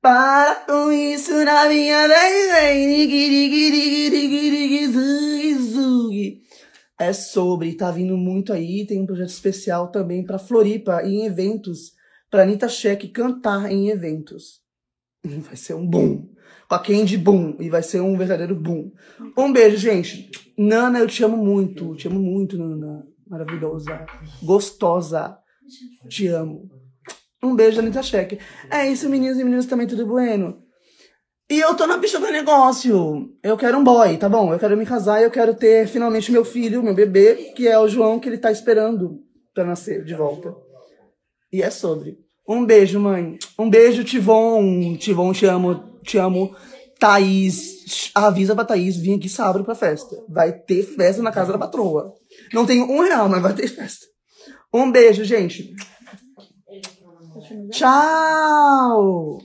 Para 0.00 0.54
com 0.66 0.92
isso 0.92 1.44
na 1.44 1.68
minha 1.68 2.06
É 6.98 7.12
sobre, 7.12 7.74
tá 7.74 7.90
vindo 7.90 8.16
muito 8.16 8.52
aí, 8.52 8.84
tem 8.86 9.00
um 9.00 9.06
projeto 9.06 9.28
especial 9.28 9.88
também 9.92 10.24
pra 10.24 10.38
Floripa 10.38 11.02
em 11.04 11.24
eventos, 11.24 11.92
pra 12.30 12.42
Anitta 12.42 12.68
Check 12.68 13.12
cantar 13.12 13.70
em 13.70 13.88
eventos. 13.88 14.60
Vai 15.24 15.56
ser 15.56 15.74
um 15.74 15.86
boom 15.86 16.28
com 16.68 16.74
a 16.74 16.78
Candy 16.78 17.16
Boom. 17.16 17.56
E 17.58 17.70
vai 17.70 17.82
ser 17.82 18.00
um 18.00 18.16
verdadeiro 18.16 18.54
boom. 18.54 18.92
Um 19.36 19.52
beijo, 19.52 19.76
gente. 19.78 20.30
Nana, 20.56 20.98
eu 20.98 21.06
te 21.06 21.24
amo 21.24 21.36
muito. 21.36 21.96
Te 21.96 22.06
amo 22.06 22.20
muito, 22.20 22.58
Nana. 22.58 23.06
Maravilhosa. 23.26 24.06
Gostosa. 24.42 25.38
Te 26.08 26.28
amo. 26.28 26.68
Um 27.42 27.54
beijo, 27.54 27.80
Anitta 27.80 28.02
Cheque. 28.02 28.38
É 28.70 28.90
isso, 28.90 29.08
meninos 29.08 29.38
e 29.38 29.44
meninas, 29.44 29.66
também 29.66 29.86
tudo 29.86 30.06
bueno. 30.06 30.62
E 31.50 31.60
eu 31.60 31.74
tô 31.74 31.86
na 31.86 31.98
pista 31.98 32.20
do 32.20 32.30
negócio. 32.30 33.30
Eu 33.42 33.56
quero 33.56 33.78
um 33.78 33.84
boy, 33.84 34.18
tá 34.18 34.28
bom? 34.28 34.52
Eu 34.52 34.58
quero 34.58 34.76
me 34.76 34.84
casar 34.84 35.20
e 35.20 35.24
eu 35.24 35.30
quero 35.30 35.54
ter 35.54 35.88
finalmente 35.88 36.30
meu 36.30 36.44
filho, 36.44 36.82
meu 36.82 36.94
bebê, 36.94 37.52
que 37.56 37.66
é 37.66 37.78
o 37.78 37.88
João, 37.88 38.20
que 38.20 38.28
ele 38.28 38.36
tá 38.36 38.52
esperando 38.52 39.18
pra 39.54 39.64
nascer 39.64 40.04
de 40.04 40.14
volta. 40.14 40.54
E 41.50 41.62
é 41.62 41.70
sobre. 41.70 42.18
Um 42.46 42.66
beijo, 42.66 43.00
mãe. 43.00 43.38
Um 43.58 43.70
beijo, 43.70 44.04
Tivon. 44.04 44.96
Tivon, 44.96 45.32
te 45.32 45.46
amo. 45.46 45.98
Te 46.02 46.18
amo. 46.18 46.54
Thaís, 46.98 48.10
avisa 48.14 48.54
pra 48.54 48.64
Thaís 48.64 48.96
vir 48.96 49.14
aqui 49.14 49.28
sábado 49.28 49.64
pra 49.64 49.74
festa. 49.74 50.16
Vai 50.28 50.52
ter 50.52 50.82
festa 50.82 51.22
na 51.22 51.32
casa 51.32 51.52
da 51.52 51.58
patroa. 51.58 52.12
Não 52.52 52.66
tenho 52.66 52.84
um 52.84 53.00
real, 53.00 53.28
mas 53.28 53.40
vai 53.40 53.54
ter 53.54 53.68
festa. 53.68 54.06
Um 54.72 54.90
beijo, 54.90 55.24
gente. 55.24 55.74
Tchau! 57.70 59.38